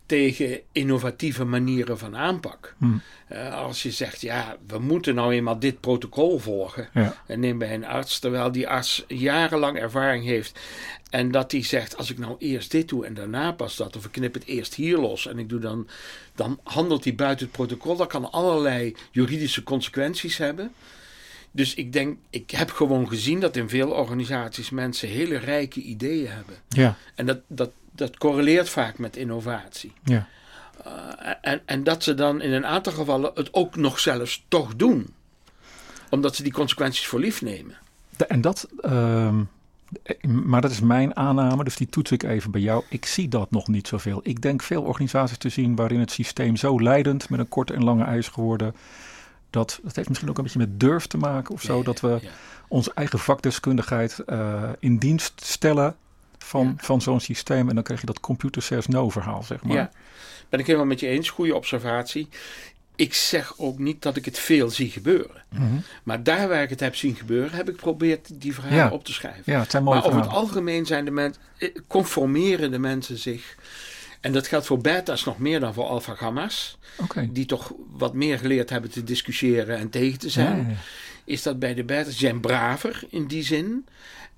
tegen 0.07 0.61
innovatieve 0.73 1.45
manieren 1.45 1.99
van 1.99 2.17
aanpak. 2.17 2.75
Hm. 2.79 2.87
Eh, 3.29 3.55
als 3.55 3.83
je 3.83 3.91
zegt, 3.91 4.21
ja, 4.21 4.57
we 4.67 4.79
moeten 4.79 5.15
nou 5.15 5.33
eenmaal 5.33 5.59
dit 5.59 5.81
protocol 5.81 6.39
volgen. 6.39 6.89
Ja. 6.95 7.23
En 7.27 7.41
neem 7.41 7.59
bij 7.59 7.75
een 7.75 7.87
arts, 7.87 8.19
terwijl 8.19 8.53
die 8.53 8.69
arts 8.69 9.05
jarenlang 9.09 9.79
ervaring 9.79 10.25
heeft. 10.25 10.61
En 11.11 11.31
dat 11.31 11.51
die 11.51 11.65
zegt, 11.65 11.97
als 11.97 12.11
ik 12.11 12.19
nou 12.19 12.37
eerst 12.39 12.71
dit 12.71 12.89
doe 12.89 13.07
en 13.07 13.15
daarna 13.15 13.53
pas 13.53 13.77
dat. 13.77 13.97
Of 13.97 14.05
ik 14.05 14.13
knip 14.13 14.35
het 14.35 14.45
eerst 14.45 14.75
hier 14.75 14.99
los 14.99 15.27
en 15.27 15.39
ik 15.39 15.49
doe 15.49 15.61
dan... 15.61 15.89
Dan 16.35 16.61
handelt 16.63 17.05
hij 17.05 17.15
buiten 17.15 17.47
het 17.47 17.55
protocol. 17.55 17.97
Dat 17.97 18.09
kan 18.09 18.33
allerlei 18.33 18.97
juridische 19.11 19.63
consequenties 19.63 20.37
hebben. 20.37 20.73
Dus 21.51 21.75
ik 21.75 21.93
denk, 21.93 22.19
ik 22.31 22.51
heb 22.51 22.71
gewoon 22.71 23.09
gezien 23.09 23.41
dat 23.41 23.57
in 23.57 23.69
veel 23.69 23.91
organisaties 23.91 24.71
mensen 24.71 25.09
hele 25.09 25.37
rijke 25.37 25.81
ideeën 25.81 26.31
hebben. 26.31 26.55
Ja, 26.69 26.97
En 27.15 27.27
dat, 27.27 27.41
dat, 27.47 27.73
dat 28.07 28.19
correleert 28.19 28.69
vaak 28.69 28.99
met 28.99 29.17
innovatie. 29.17 29.93
ja. 30.05 30.27
Uh, 30.87 30.93
en, 31.41 31.61
en 31.65 31.85
dat 31.85 32.03
ze 32.03 32.15
dan 32.15 32.41
in 32.41 32.53
een 32.53 32.67
aantal 32.67 32.93
gevallen 32.93 33.31
het 33.35 33.55
ook 33.55 33.77
nog 33.77 33.99
zelfs 33.99 34.45
toch 34.49 34.77
doen. 34.77 35.15
Omdat 36.11 36.37
ze 36.37 36.43
die 36.43 36.53
consequenties 36.53 37.07
voor 37.07 37.21
lief 37.21 37.43
nemen. 37.43 37.75
De- 38.17 38.27
En 38.27 38.41
dat, 38.41 38.69
ehm, 38.81 39.43
maar 40.23 40.61
dat 40.61 40.71
is 40.71 40.81
mijn 40.81 41.17
aanname, 41.17 41.65
dus 41.65 41.77
die 41.77 41.87
toets 41.89 42.11
ik 42.11 42.23
even 42.23 42.51
bij 42.51 42.61
jou. 42.61 42.85
Ik 42.89 43.07
zie 43.07 43.29
dat 43.29 43.51
nog 43.51 43.69
niet 43.69 43.89
zoveel. 43.89 44.21
Ik 44.23 44.43
denk 44.43 44.63
veel 44.63 44.83
organisaties 44.83 45.39
te 45.39 45.49
zien 45.49 45.77
waarin 45.77 46.01
het 46.01 46.11
systeem 46.13 46.57
zo 46.57 46.81
leidend 46.81 47.29
met 47.29 47.41
een 47.41 47.49
korte 47.49 47.73
en 47.75 47.85
lange 47.85 48.05
ijs 48.05 48.29
geworden. 48.29 48.75
Dat, 49.51 49.81
dat 49.83 49.97
heeft 49.97 50.09
misschien 50.09 50.31
ook 50.31 50.37
een 50.39 50.45
beetje 50.45 50.59
met 50.59 50.81
durf 50.81 51.07
te 51.07 51.17
maken 51.19 51.55
of 51.55 51.63
zo. 51.63 51.79
Ja, 51.79 51.85
dat 51.85 52.01
we 52.01 52.19
ja. 52.23 52.29
onze 52.69 52.93
eigen 52.95 53.19
vakdeskundigheid 53.19 54.19
eh, 54.19 54.63
in 54.79 54.97
dienst 54.99 55.33
stellen 55.45 55.97
van, 56.43 56.67
Ja. 56.67 56.85
van 56.85 57.01
zo'n 57.03 57.21
systeem. 57.21 57.69
En 57.69 57.75
dan 57.75 57.85
krijg 57.85 58.01
je 58.01 58.07
dat 58.07 58.21
computer 58.21 58.63
says 58.63 58.87
no 58.87 59.09
verhaal, 59.09 59.43
zeg 59.43 59.63
maar. 59.63 59.77
Ja, 59.77 59.91
ben 60.49 60.61
ik 60.61 60.67
helemaal 60.67 60.87
met 60.87 61.01
je 61.01 61.07
eens. 61.07 61.31
Goede 61.31 61.55
observatie. 61.55 62.29
Ik 62.97 63.15
zeg 63.15 63.55
ook 63.59 63.79
niet 63.79 64.03
dat 64.03 64.17
ik 64.17 64.25
het 64.25 64.39
veel 64.39 64.71
zie 64.71 64.91
gebeuren. 64.91 65.43
Mhm. 65.49 65.65
Maar 66.03 66.23
daar 66.23 66.49
waar 66.49 66.63
ik 66.63 66.71
het 66.71 66.81
heb 66.81 66.95
zien 66.97 67.15
gebeuren, 67.15 67.53
heb 67.53 67.69
ik 67.69 67.75
geprobeerd 67.75 68.41
die 68.41 68.55
verhalen 68.55 68.77
Ja. 68.79 68.91
op 68.91 69.05
te 69.05 69.13
schrijven. 69.13 69.43
ja, 69.47 69.61
het 69.61 69.71
zijn 69.71 69.83
mooie 69.83 69.99
maar 69.99 70.07
over 70.09 70.21
het 70.21 70.31
algemeen 70.31 70.87
zijn 70.87 71.05
de 71.05 71.11
mensen, 71.11 71.43
conformeren 71.87 72.71
de 72.71 72.79
mensen 72.79 73.19
zich. 73.19 73.57
En 74.21 74.33
dat 74.33 74.47
geldt 74.47 74.67
voor 74.67 74.79
beta's 74.81 75.25
nog 75.25 75.39
meer 75.39 75.61
dan 75.61 75.75
voor 75.75 75.85
alpha 75.85 76.15
gamma's. 76.15 76.79
Oké. 76.97 77.29
Die 77.33 77.47
toch 77.47 77.73
wat 77.91 78.15
meer 78.15 78.39
geleerd 78.39 78.71
hebben 78.71 78.91
te 78.91 79.05
discussiëren 79.05 79.79
en 79.79 79.91
tegen 79.91 80.19
te 80.19 80.31
zijn. 80.31 80.57
Ja, 80.57 80.63
ja, 80.63 80.69
ja. 80.69 80.77
is 81.25 81.43
dat 81.43 81.59
bij 81.59 81.75
de 81.75 81.85
beta's 81.85 82.05
die 82.05 82.15
zijn 82.29 82.41
braver 82.41 83.03
in 83.09 83.27
die 83.27 83.43
zin. 83.45 83.87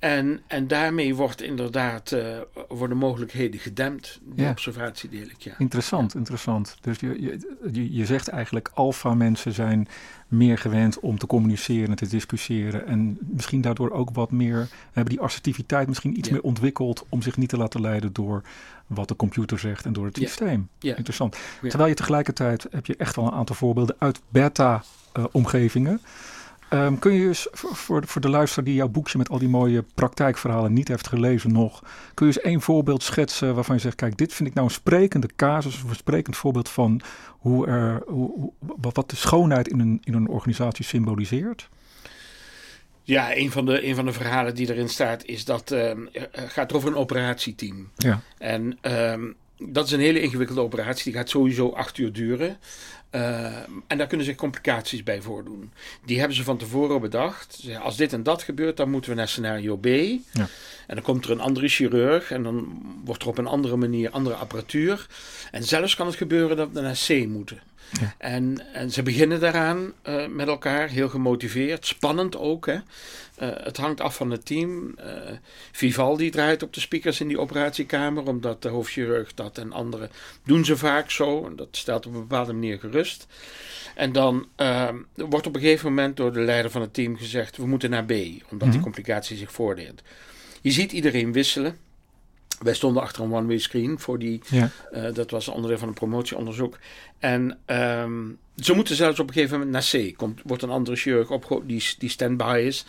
En, 0.05 0.41
en 0.47 0.67
daarmee 0.69 1.15
wordt 1.15 1.43
inderdaad, 1.43 2.13
eh, 2.13 2.39
worden 2.69 2.97
mogelijkheden 2.97 3.61
gedempt. 3.61 4.21
Die 4.23 4.45
Ja. 4.45 4.51
observatie 4.51 5.09
deel 5.09 5.27
ik, 5.27 5.41
ja. 5.41 5.53
Interessant, 5.59 6.15
interessant. 6.15 6.77
Dus 6.81 7.01
je, 7.01 7.39
je, 7.73 7.95
je, 7.95 8.07
zegt 8.07 8.29
eigenlijk 8.29 8.71
alfa 8.75 9.15
mensen 9.15 9.53
zijn 9.53 9.89
meer 10.29 10.59
gewend 10.59 11.01
om 11.01 11.19
te 11.19 11.27
communiceren 11.27 11.89
en 11.89 11.97
te 11.97 12.09
discussiëren. 12.09 12.87
En 12.87 13.19
misschien 13.21 13.61
daardoor 13.61 13.91
ook 13.91 14.11
wat 14.13 14.31
meer, 14.31 14.69
hebben 14.93 15.15
die 15.15 15.23
assertiviteit 15.23 15.89
misschien 15.89 16.19
iets 16.19 16.29
Ja. 16.29 16.35
meer 16.35 16.43
ontwikkeld 16.43 17.05
om 17.09 17.23
zich 17.23 17.37
niet 17.37 17.49
te 17.49 17.57
laten 17.57 17.81
leiden 17.81 18.13
door 18.13 18.43
wat 18.87 19.09
de 19.09 19.17
computer 19.17 19.59
zegt 19.59 19.85
en 19.85 19.93
door 19.93 20.07
het 20.07 20.17
systeem. 20.17 20.69
Ja. 20.79 20.97
Interessant. 20.97 21.37
Terwijl 21.61 21.89
je 21.89 21.95
tegelijkertijd 21.95 22.67
heb 22.71 22.87
je 22.87 22.97
echt 22.97 23.17
wel 23.17 23.25
een 23.25 23.33
aantal 23.33 23.57
voorbeelden 23.57 23.97
uit 23.99 24.21
beta-omgevingen. 24.29 26.01
Ehm, 26.75 26.99
kun 26.99 27.13
je 27.13 27.27
eens 27.27 27.49
voor, 27.53 28.07
voor, 28.07 28.21
de 28.21 28.29
luisteraar 28.29 28.65
die 28.65 28.75
jouw 28.75 28.89
boekje 28.89 29.19
met 29.19 29.29
al 29.29 29.39
die 29.39 29.49
mooie 29.49 29.85
praktijkverhalen 29.95 30.73
niet 30.73 30.89
heeft 30.89 31.09
gelezen 31.09 31.53
nog, 31.53 31.83
kun 32.15 32.27
je 32.27 32.33
eens 32.33 32.45
één 32.45 32.61
voorbeeld 32.61 33.03
schetsen 33.03 33.55
waarvan 33.55 33.75
je 33.75 33.81
zegt, 33.81 33.95
kijk, 33.95 34.17
dit 34.17 34.33
vind 34.33 34.49
ik 34.49 34.55
nou 34.55 34.67
een 34.67 34.75
sprekende 34.75 35.29
casus, 35.37 35.83
een 35.83 35.95
sprekend 35.95 36.37
voorbeeld 36.37 36.69
van 36.69 37.01
hoe 37.29 37.67
er, 37.67 38.03
hoe, 38.07 38.53
wat 38.81 39.11
de 39.11 39.17
schoonheid 39.17 39.69
in 39.69 39.81
een, 39.81 40.01
in 40.05 40.15
een 40.15 40.29
organisatie 40.29 40.85
symboliseert? 40.85 41.69
Ja, 43.03 43.37
een 43.37 43.51
van, 43.51 43.67
de, 43.67 43.87
een 43.87 43.95
van 43.95 44.05
de 44.05 44.13
verhalen 44.13 44.55
die 44.55 44.73
erin 44.73 44.89
staat 44.89 45.25
is 45.25 45.45
dat 45.45 45.71
er 45.71 45.97
gaat 46.33 46.73
over 46.73 46.89
een 46.89 46.97
operatieteam. 46.97 47.91
Ja, 47.97 48.21
En 48.39 48.79
ehm, 48.81 49.25
dat 49.59 49.87
is 49.87 49.93
een 49.93 50.01
hele 50.01 50.21
ingewikkelde 50.21 50.61
operatie. 50.61 51.05
Die 51.05 51.21
gaat 51.21 51.29
sowieso 51.29 51.71
acht 51.71 51.99
uur 51.99 52.13
duren. 52.13 52.59
Ehm, 53.11 53.71
en 53.87 53.99
daar 53.99 54.07
kunnen 54.07 54.27
zich 54.27 54.37
complicaties 54.37 55.03
bij 55.03 55.23
voordoen. 55.23 55.73
Die 56.05 56.19
hebben 56.19 56.37
ze 56.37 56.45
van 56.45 56.57
tevoren 56.57 57.01
bedacht. 57.01 57.69
Als 57.83 57.97
dit 57.97 58.13
en 58.13 58.23
dat 58.23 58.43
gebeurt, 58.43 58.77
dan 58.77 58.91
moeten 58.91 59.11
we 59.11 59.17
naar 59.17 59.29
scenario 59.29 59.77
B. 59.77 59.87
Ja. 59.87 60.49
En 60.87 60.95
dan 60.95 61.03
komt 61.03 61.25
er 61.25 61.31
een 61.31 61.41
andere 61.41 61.69
chirurg. 61.69 62.31
En 62.31 62.43
dan 62.43 62.83
wordt 63.05 63.23
er 63.23 63.29
op 63.29 63.39
een 63.39 63.47
andere 63.47 63.77
manier 63.77 64.11
andere 64.11 64.35
apparatuur. 64.35 65.07
En 65.51 65.65
zelfs 65.65 65.95
kan 65.95 66.07
het 66.07 66.17
gebeuren 66.17 66.57
dat 66.57 66.69
we 66.73 66.81
naar 66.81 67.01
C 67.07 67.27
moeten. 67.27 67.61
Ja. 68.01 68.15
En, 68.19 68.73
en 68.73 68.91
ze 68.91 69.03
beginnen 69.03 69.41
daaraan 69.41 69.93
eh, 70.03 70.27
met 70.27 70.49
elkaar, 70.49 70.89
heel 70.89 71.09
gemotiveerd, 71.09 71.87
spannend 71.87 72.37
ook. 72.37 72.67
Hè? 72.67 72.79
Eh, 73.35 73.49
het 73.53 73.77
hangt 73.77 74.01
af 74.01 74.17
van 74.17 74.31
het 74.31 74.47
team. 74.47 74.95
Eh, 74.97 75.07
Vivaldi 75.73 76.31
draait 76.31 76.63
op 76.63 76.73
de 76.75 76.81
speakers 76.81 77.21
in 77.21 77.29
die 77.29 77.41
operatiekamer, 77.41 78.27
omdat 78.29 78.63
de 78.63 78.69
hoofdchirurg 78.69 79.35
dat 79.35 79.59
en 79.59 79.73
anderen 79.73 80.11
doen 80.45 80.65
ze 80.65 80.77
vaak 80.77 81.11
zo. 81.11 81.47
En 81.47 81.57
dat 81.57 81.69
stelt 81.71 82.07
op 82.07 82.15
een 82.15 82.21
bepaalde 82.21 82.53
manier 82.53 82.79
gerust. 82.79 83.27
En 83.95 84.13
dan 84.13 84.47
eh, 84.57 84.89
wordt 85.15 85.47
op 85.47 85.55
een 85.55 85.61
gegeven 85.61 85.89
moment 85.89 86.17
door 86.17 86.33
de 86.33 86.41
leider 86.41 86.71
van 86.71 86.81
het 86.81 86.95
team 86.95 87.17
gezegd: 87.17 87.57
we 87.57 87.67
moeten 87.67 87.91
naar 87.91 88.05
B, 88.05 88.11
omdat 88.11 88.43
die 88.69 88.69
Mhm. 88.69 88.81
complicatie 88.81 89.37
zich 89.37 89.53
voordeelt. 89.53 90.03
Je 90.61 90.71
ziet 90.71 90.93
iedereen 90.93 91.33
wisselen. 91.33 91.77
Wij 92.61 92.75
stonden 92.75 93.03
achter 93.03 93.23
een 93.23 93.33
one-way 93.33 93.59
screen 93.59 93.99
voor 93.99 94.19
die 94.19 94.41
ja, 94.51 94.71
eh, 94.93 95.15
dat 95.15 95.31
was 95.31 95.49
onderdeel 95.49 95.79
van 95.79 95.89
een 95.89 95.95
promotieonderzoek. 95.95 96.79
En 97.19 97.59
ehm, 97.65 98.23
ze 98.57 98.75
moeten 98.75 98.97
zelfs 98.97 99.19
op 99.19 99.29
een 99.29 99.35
gegeven 99.35 99.59
moment 99.59 99.73
naar 99.73 100.03
C. 100.03 100.17
Komt, 100.17 100.41
wordt 100.45 100.63
een 100.63 100.71
andere 100.71 100.97
chirurg 100.97 101.31
opge 101.31 101.61
die, 101.67 101.85
die 101.99 102.09
stand-by 102.09 102.63
is. 102.67 102.85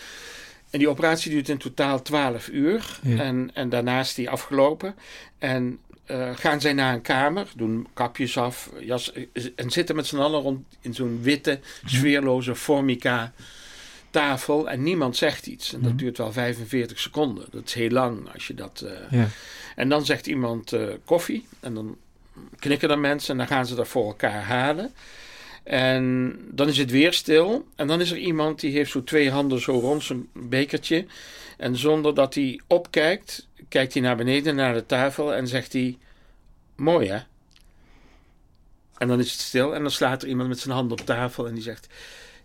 En 0.70 0.80
die 0.80 0.90
operatie 0.90 1.32
duurt 1.32 1.50
in 1.50 1.58
totaal 1.58 2.02
12 2.02 2.48
uur. 2.48 3.00
Ja. 3.02 3.18
En, 3.18 3.50
en 3.54 3.70
daarna 3.70 4.00
is 4.00 4.14
die 4.14 4.30
afgelopen. 4.30 4.96
En 5.40 5.80
eh, 6.06 6.30
gaan 6.36 6.62
zij 6.62 6.74
naar 6.74 6.94
een 6.94 7.02
kamer, 7.02 7.48
doen 7.56 7.88
kapjes 7.94 8.38
af 8.38 8.70
jas, 8.80 9.14
en 9.56 9.70
zitten 9.70 9.96
met 9.96 10.08
z'n 10.08 10.18
allen 10.18 10.42
rond 10.42 10.66
in 10.82 10.94
zo'n 10.94 11.20
witte, 11.22 11.60
sfeerloze 11.86 12.56
formica 12.56 13.34
tafel 14.20 14.70
en 14.70 14.84
niemand 14.84 15.18
zegt 15.18 15.48
iets. 15.48 15.74
En 15.74 15.82
dat 15.82 15.90
Mhm. 15.92 16.00
duurt 16.00 16.18
wel 16.18 16.32
45 16.32 17.00
seconden. 17.00 17.46
Dat 17.52 17.64
is 17.66 17.74
heel 17.74 17.90
lang 17.90 18.34
als 18.34 18.48
je 18.48 18.54
dat. 18.54 18.82
eh, 18.82 19.20
Ja. 19.20 19.28
En 19.76 19.90
dan 19.90 20.06
zegt 20.06 20.28
iemand 20.28 20.74
eh, 20.74 20.88
koffie. 21.06 21.48
En 21.60 21.74
dan 21.74 21.98
knikken 22.60 22.90
er 22.90 23.00
mensen 23.00 23.32
en 23.32 23.38
dan 23.38 23.48
gaan 23.48 23.66
ze 23.66 23.76
dat 23.76 23.88
voor 23.88 24.06
elkaar 24.08 24.44
halen. 24.44 24.94
En 25.64 26.36
dan 26.52 26.68
is 26.68 26.78
het 26.78 26.92
weer 26.92 27.14
stil. 27.14 27.68
En 27.76 27.88
dan 27.88 28.02
is 28.02 28.12
er 28.12 28.18
iemand 28.18 28.60
die 28.60 28.72
heeft 28.72 28.92
zo 28.92 29.04
twee 29.04 29.32
handen 29.32 29.62
zo 29.62 29.72
rond 29.80 30.04
zijn 30.04 30.28
bekertje. 30.34 31.06
En 31.58 31.78
zonder 31.78 32.16
dat 32.16 32.34
hij 32.34 32.60
opkijkt, 32.68 33.48
kijkt 33.70 33.94
hij 33.94 34.02
naar 34.02 34.16
beneden 34.16 34.56
naar 34.56 34.74
de 34.74 34.86
tafel 34.86 35.34
en 35.34 35.48
zegt 35.48 35.74
hij: 35.74 35.98
Mooi 36.76 37.08
hè? 37.10 37.20
En 38.98 39.08
dan 39.08 39.20
is 39.20 39.32
het 39.32 39.42
stil 39.42 39.76
en 39.76 39.82
dan 39.82 39.92
slaat 39.92 40.22
er 40.22 40.28
iemand 40.28 40.50
met 40.50 40.60
zijn 40.60 40.76
hand 40.76 40.92
op 40.92 41.00
tafel 41.00 41.48
en 41.48 41.54
die 41.54 41.64
zegt: 41.64 41.88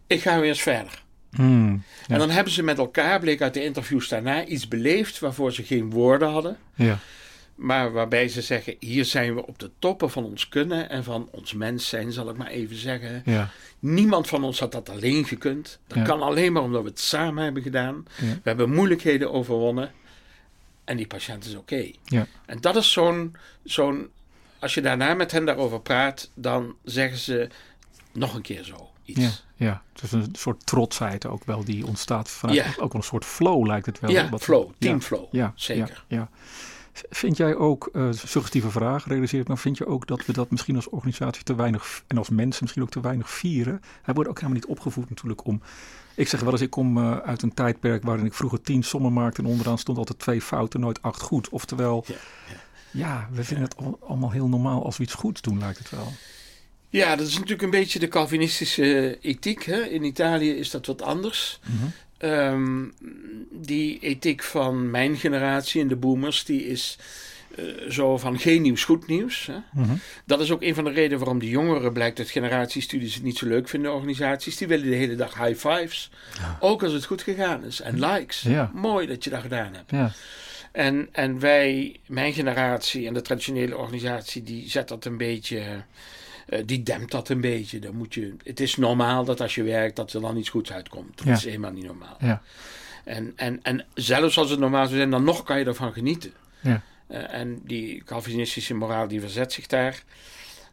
Ik 0.06 0.20
ga 0.22 0.40
weer 0.40 0.48
eens 0.48 0.62
verder. 0.62 1.02
Hmm. 1.30 1.82
Ja. 2.06 2.14
En 2.14 2.18
dan 2.18 2.30
hebben 2.30 2.52
ze 2.52 2.62
met 2.62 2.78
elkaar, 2.78 3.20
bleek 3.20 3.42
uit 3.42 3.54
de 3.54 3.64
interviews 3.64 4.08
daarna, 4.08 4.44
iets 4.44 4.68
beleefd 4.68 5.18
waarvoor 5.18 5.52
ze 5.52 5.62
geen 5.62 5.90
woorden 5.90 6.28
hadden. 6.30 6.56
Ja. 6.74 6.98
Maar 7.54 7.92
waarbij 7.92 8.28
ze 8.28 8.42
zeggen: 8.42 8.74
hier 8.78 9.04
zijn 9.04 9.34
we 9.34 9.46
op 9.46 9.58
de 9.58 9.70
toppen 9.78 10.10
van 10.10 10.24
ons 10.24 10.48
kunnen 10.48 10.88
en 10.90 11.04
van 11.04 11.28
ons 11.30 11.52
mens 11.52 11.88
zijn, 11.88 12.12
zal 12.12 12.30
ik 12.30 12.36
maar 12.36 12.46
even 12.46 12.76
zeggen. 12.76 13.22
Ja. 13.24 13.50
Niemand 13.78 14.28
van 14.28 14.44
ons 14.44 14.58
had 14.60 14.72
dat 14.72 14.88
alleen 14.88 15.24
gekund. 15.24 15.78
Dat 15.86 15.98
Ja. 15.98 16.04
kan 16.04 16.22
alleen 16.22 16.52
maar 16.52 16.62
omdat 16.62 16.82
we 16.82 16.88
het 16.88 17.00
samen 17.00 17.44
hebben 17.44 17.62
gedaan. 17.62 18.04
Ja. 18.20 18.26
We 18.26 18.40
hebben 18.42 18.70
moeilijkheden 18.74 19.32
overwonnen. 19.32 19.92
En 20.84 20.96
die 20.96 21.06
patiënt 21.06 21.44
is 21.44 21.54
oké. 21.54 21.90
Ja. 22.04 22.26
En 22.46 22.60
dat 22.60 22.76
is 22.76 22.92
zo'n, 22.92 23.36
zo'n. 23.64 24.08
Als 24.58 24.74
je 24.74 24.80
daarna 24.80 25.14
met 25.14 25.30
hen 25.32 25.44
daarover 25.44 25.80
praat, 25.80 26.30
dan 26.34 26.74
zeggen 26.84 27.18
ze 27.18 27.48
nog 28.12 28.34
een 28.34 28.42
keer 28.42 28.64
zo 28.64 28.90
iets. 29.10 29.44
Ja, 29.56 29.66
ja, 29.66 29.82
het 29.92 30.02
is 30.02 30.12
een 30.12 30.28
soort 30.32 30.66
trotsheid 30.66 31.26
ook 31.26 31.44
wel 31.44 31.64
die 31.64 31.86
ontstaat 31.86 32.28
vanuit 32.30 32.58
Ja. 32.58 32.66
ook 32.68 32.92
wel 32.92 33.00
een 33.00 33.02
soort 33.08 33.24
flow 33.24 33.66
lijkt 33.66 33.86
het 33.86 34.00
wel. 34.00 34.10
Ja, 34.10 34.28
Wat- 34.28 34.42
flow, 34.42 34.66
ja, 34.68 34.74
teamflow. 34.78 35.24
Ja, 35.30 35.52
Zeker. 35.56 36.04
Ja, 36.08 36.16
ja. 36.16 36.28
Vind 37.10 37.36
jij 37.36 37.54
ook, 37.56 37.90
eh 37.92 38.08
suggestieve 38.12 38.70
vraag, 38.70 39.06
realiseer 39.06 39.40
ik 39.40 39.48
maar, 39.48 39.58
vind 39.58 39.78
je 39.78 39.86
ook 39.86 40.06
dat 40.06 40.26
we 40.26 40.32
dat 40.32 40.50
misschien 40.50 40.76
als 40.76 40.88
organisatie 40.88 41.42
te 41.42 41.54
weinig, 41.54 42.02
en 42.06 42.18
als 42.18 42.28
mensen 42.28 42.58
misschien 42.62 42.82
ook 42.82 42.90
te 42.90 43.00
weinig 43.00 43.30
vieren? 43.30 43.80
Wij 44.04 44.14
worden 44.14 44.32
ook 44.32 44.40
helemaal 44.40 44.60
niet 44.60 44.70
opgevoed 44.70 45.08
natuurlijk 45.08 45.44
om, 45.44 45.62
ik 46.14 46.28
zeg 46.28 46.40
wel 46.40 46.52
eens, 46.52 46.60
ik 46.60 46.70
kom 46.70 46.98
eh, 46.98 47.16
uit 47.18 47.42
een 47.42 47.54
tijdperk 47.54 48.02
waarin 48.02 48.24
ik 48.24 48.34
vroeger 48.34 48.60
tien 48.62 48.82
sommen 48.82 49.12
maakte 49.12 49.42
en 49.42 49.48
onderaan 49.48 49.78
stond 49.78 49.98
altijd 49.98 50.18
twee 50.18 50.42
fouten, 50.42 50.80
nooit 50.80 51.02
acht 51.02 51.22
goed. 51.22 51.48
Oftewel, 51.48 52.04
Ja, 52.06 52.14
ja, 52.90 53.28
we 53.32 53.44
vinden 53.44 53.64
het 53.64 53.76
al- 53.76 53.98
allemaal 54.06 54.30
heel 54.30 54.48
normaal 54.48 54.84
als 54.84 54.96
we 54.96 55.02
iets 55.02 55.14
goeds 55.14 55.40
doen, 55.40 55.58
lijkt 55.58 55.78
het 55.78 55.90
wel. 55.90 56.12
Ja, 56.90 57.16
dat 57.16 57.26
is 57.26 57.34
natuurlijk 57.34 57.62
een 57.62 57.70
beetje 57.70 57.98
de 57.98 58.08
Calvinistische 58.08 59.18
ethiek. 59.20 59.64
Hè? 59.64 59.80
In 59.80 60.04
Italië 60.04 60.50
is 60.50 60.70
dat 60.70 60.86
wat 60.86 61.02
anders. 61.02 61.60
Mhm. 61.64 61.86
Ehm, 62.18 62.84
die 63.50 63.98
ethiek 63.98 64.42
van 64.42 64.90
mijn 64.90 65.16
generatie 65.16 65.80
en 65.80 65.88
de 65.88 65.96
boomers, 65.96 66.44
die 66.44 66.66
is 66.66 66.98
eh, 67.56 67.64
zo 67.90 68.18
van 68.18 68.38
geen 68.38 68.62
nieuws, 68.62 68.84
goed 68.84 69.06
nieuws. 69.06 69.46
Hè? 69.46 69.56
Mhm. 69.72 69.94
Dat 70.24 70.40
is 70.40 70.50
ook 70.50 70.62
een 70.62 70.74
van 70.74 70.84
de 70.84 70.90
redenen 70.90 71.18
waarom 71.18 71.38
de 71.38 71.48
jongeren, 71.48 71.92
blijkt 71.92 72.18
uit 72.18 72.30
generatiestudies, 72.30 73.14
het 73.14 73.22
niet 73.22 73.38
zo 73.38 73.46
leuk 73.46 73.68
vinden, 73.68 73.94
organisaties. 73.94 74.56
Die 74.56 74.68
willen 74.68 74.90
de 74.90 74.96
hele 74.96 75.16
dag 75.16 75.44
high 75.44 75.68
fives. 75.68 76.10
Ook 76.60 76.82
als 76.82 76.92
het 76.92 77.04
goed 77.04 77.22
gegaan 77.22 77.64
is. 77.64 77.80
En 77.80 78.04
likes. 78.06 78.40
Ja. 78.40 78.70
Mooi 78.74 79.06
dat 79.06 79.24
je 79.24 79.30
dat 79.30 79.40
gedaan 79.40 79.74
hebt. 79.74 79.90
Ja, 79.90 80.12
En, 80.72 81.08
en 81.12 81.38
wij, 81.38 81.96
mijn 82.06 82.32
generatie 82.32 83.06
en 83.06 83.14
de 83.14 83.22
traditionele 83.22 83.76
organisatie, 83.76 84.42
die 84.42 84.70
zet 84.70 84.88
dat 84.88 85.04
een 85.04 85.16
beetje. 85.16 85.82
Eh, 86.50 86.62
die 86.66 86.82
dempt 86.82 87.10
dat 87.10 87.28
een 87.28 87.40
beetje. 87.40 87.78
Dan 87.78 87.96
moet 87.96 88.14
je, 88.14 88.34
het 88.44 88.60
is 88.60 88.76
normaal 88.76 89.24
dat 89.24 89.40
als 89.40 89.54
je 89.54 89.62
werkt, 89.62 89.96
dat 89.96 90.12
er 90.12 90.20
dan 90.20 90.36
iets 90.36 90.48
goeds 90.48 90.72
uitkomt. 90.72 91.16
Dat 91.18 91.26
Ja. 91.26 91.32
is 91.32 91.44
helemaal 91.44 91.72
niet 91.72 91.84
normaal. 91.86 92.16
ja, 92.20 92.42
En, 93.04 93.32
en, 93.36 93.58
en 93.62 93.86
zelfs 93.94 94.38
als 94.38 94.50
het 94.50 94.58
normaal 94.58 94.84
zou 94.86 94.96
zijn, 94.96 95.10
dan 95.10 95.24
nog 95.24 95.42
kan 95.42 95.58
je 95.58 95.64
ervan 95.64 95.92
genieten. 95.92 96.32
ja. 96.60 96.82
Eh, 97.06 97.32
en 97.34 97.60
die 97.64 98.02
Calvinistische 98.04 98.74
moraal 98.74 99.08
die 99.08 99.20
verzet 99.20 99.52
zich 99.52 99.66
daar. 99.66 100.02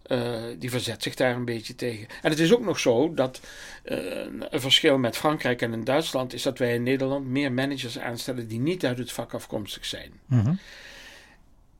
eh, 0.03 0.34
die 0.60 0.69
verzet 0.69 1.03
zich 1.03 1.15
daar 1.15 1.36
een 1.36 1.46
beetje 1.46 1.75
tegen. 1.75 2.07
En 2.22 2.29
het 2.29 2.39
is 2.39 2.53
ook 2.53 2.63
nog 2.63 2.79
zo 2.79 3.13
dat 3.13 3.41
een 3.84 4.46
verschil 4.51 4.98
met 4.98 5.17
Frankrijk 5.17 5.62
en 5.62 5.74
in 5.74 5.84
Duitsland 5.84 6.34
is 6.34 6.41
dat 6.41 6.57
wij 6.57 6.74
in 6.74 6.84
Nederland 6.84 7.27
meer 7.27 7.51
managers 7.51 8.00
aanstellen 8.00 8.48
die 8.48 8.60
niet 8.60 8.86
uit 8.86 8.98
het 8.98 9.12
vak 9.12 9.34
afkomstig 9.34 9.86
zijn. 9.86 10.12
Mhm. 10.25 10.53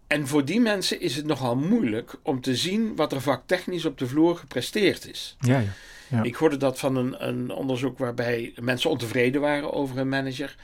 En 0.08 0.28
voor 0.28 0.46
die 0.46 0.60
mensen 0.60 1.02
is 1.02 1.16
het 1.16 1.26
nogal 1.26 1.56
moeilijk 1.56 2.16
om 2.22 2.42
te 2.42 2.56
zien 2.56 2.96
wat 2.96 3.12
er 3.12 3.22
vaktechnisch 3.22 3.86
op 3.86 3.98
de 3.98 4.08
vloer 4.08 4.38
gepresteerd 4.38 5.10
is. 5.10 5.36
ja, 5.40 5.60
ja. 5.60 5.74
Ja. 6.10 6.24
Ik 6.24 6.36
hoorde 6.36 6.58
dat 6.58 6.80
van 6.80 6.96
een, 6.96 7.28
een 7.28 7.52
onderzoek 7.52 7.98
waarbij 7.98 8.54
mensen 8.62 8.90
ontevreden 8.90 9.42
waren 9.42 9.74
over 9.74 9.98
een 9.98 10.10
manager. 10.10 10.56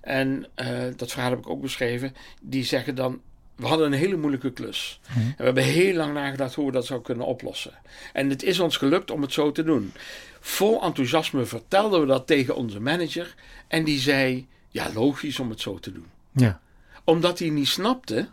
En 0.00 0.46
eh, 0.54 0.68
dat 0.96 1.10
verhaal 1.12 1.30
heb 1.30 1.38
ik 1.38 1.48
ook 1.48 1.60
beschreven. 1.60 2.14
Die 2.40 2.64
zeggen 2.64 2.94
dan, 2.94 3.20
we 3.56 3.66
hadden 3.66 3.86
een 3.86 3.98
hele 3.98 4.16
moeilijke 4.16 4.52
klus. 4.52 5.00
Mhm. 5.08 5.18
En 5.18 5.34
we 5.36 5.44
hebben 5.44 5.62
heel 5.62 5.94
lang 5.94 6.14
nagedacht 6.14 6.54
hoe 6.54 6.66
we 6.66 6.72
dat 6.72 6.86
zouden 6.86 7.06
kunnen 7.08 7.26
oplossen. 7.26 7.72
En 8.12 8.30
het 8.30 8.42
is 8.42 8.60
ons 8.60 8.76
gelukt 8.76 9.10
om 9.10 9.22
het 9.22 9.32
zo 9.32 9.52
te 9.52 9.62
doen. 9.62 9.92
Vol 10.40 10.82
enthousiasme 10.82 11.44
vertelden 11.44 12.00
we 12.00 12.06
dat 12.06 12.26
tegen 12.26 12.56
onze 12.56 12.80
manager. 12.80 13.34
En 13.68 13.84
die 13.84 13.98
zei, 13.98 14.46
ja 14.68 14.90
logisch 14.94 15.40
om 15.40 15.50
het 15.50 15.60
zo 15.60 15.78
te 15.78 15.92
doen. 15.92 16.06
ja. 16.32 16.60
Omdat 17.04 17.38
hij 17.38 17.48
niet 17.48 17.68
snapte 17.68 18.28